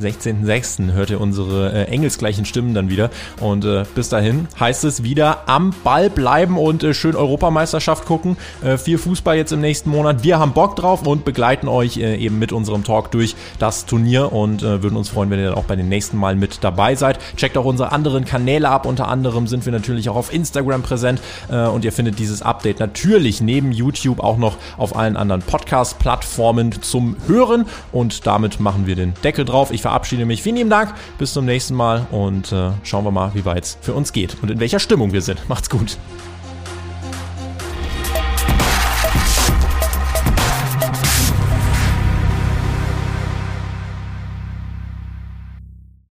16.06. 0.00 0.92
hört 0.92 1.10
ihr 1.10 1.20
unsere 1.20 1.72
äh, 1.72 1.84
engelsgleichen 1.84 2.44
Stimmen 2.44 2.74
dann 2.74 2.90
wieder. 2.90 3.10
Und 3.40 3.64
äh, 3.64 3.84
bis 3.94 4.08
dahin 4.08 4.48
heißt 4.58 4.84
es 4.84 5.02
wieder 5.02 5.48
am 5.48 5.74
Ball 5.84 6.10
bleiben 6.10 6.58
und 6.58 6.82
äh, 6.82 6.94
schön 6.94 7.16
Europameisterschaft 7.16 8.04
gucken. 8.04 8.36
Äh, 8.62 8.78
viel 8.78 8.98
Fußball 8.98 9.36
jetzt 9.36 9.52
im 9.52 9.60
nächsten 9.60 9.90
Monat. 9.90 10.22
Wir 10.22 10.38
haben 10.38 10.52
Bock 10.52 10.76
drauf 10.76 11.06
und 11.06 11.24
begleiten 11.24 11.68
euch 11.68 11.96
äh, 11.96 12.16
eben 12.16 12.38
mit 12.38 12.52
unserem 12.52 12.84
Talk 12.84 13.10
durch 13.10 13.34
das 13.58 13.86
Turnier 13.86 14.32
und 14.32 14.62
äh, 14.62 14.82
würden 14.82 14.96
uns 14.96 15.08
freuen, 15.08 15.30
wenn 15.30 15.40
ihr 15.40 15.46
dann 15.46 15.54
auch 15.54 15.64
bei 15.64 15.76
den 15.76 15.88
nächsten 15.88 16.16
Mal 16.16 16.36
mit 16.36 16.62
dabei 16.62 16.94
seid. 16.94 17.18
Checkt 17.36 17.56
auch 17.56 17.64
unsere 17.64 17.92
anderen 17.92 18.24
Kanäle 18.24 18.68
ab. 18.68 18.86
Unter 18.86 19.08
anderem 19.08 19.46
sind 19.46 19.64
wir 19.64 19.72
natürlich 19.72 20.08
auch 20.08 20.16
auf 20.16 20.32
Instagram 20.32 20.82
präsent 20.82 21.20
äh, 21.50 21.66
und 21.66 21.84
ihr 21.84 21.92
findet 21.92 22.18
dieses 22.18 22.42
Update 22.42 22.80
natürlich 22.80 23.40
neben 23.40 23.72
YouTube 23.72 24.20
auch 24.20 24.38
noch 24.38 24.56
auf 24.76 24.96
allen 24.96 25.16
anderen 25.16 25.42
Podcast-Plattformen 25.42 26.82
zum 26.82 27.16
Hören. 27.26 27.66
Und 27.92 28.26
damit 28.26 28.60
machen 28.60 28.86
wir 28.86 28.96
den 28.96 29.14
Deckel 29.24 29.44
drauf. 29.44 29.70
Ich 29.70 29.82
verabschiede 29.88 30.26
mich. 30.26 30.42
Vielen 30.42 30.56
lieben 30.56 30.70
Dank. 30.70 30.92
Bis 31.16 31.32
zum 31.32 31.46
nächsten 31.46 31.74
Mal 31.74 32.06
und 32.10 32.52
äh, 32.52 32.70
schauen 32.82 33.04
wir 33.04 33.10
mal, 33.10 33.30
wie 33.34 33.44
weit 33.46 33.64
es 33.64 33.78
für 33.80 33.94
uns 33.94 34.12
geht 34.12 34.36
und 34.42 34.50
in 34.50 34.60
welcher 34.60 34.80
Stimmung 34.80 35.12
wir 35.12 35.22
sind. 35.22 35.48
Macht's 35.48 35.70
gut. 35.70 35.96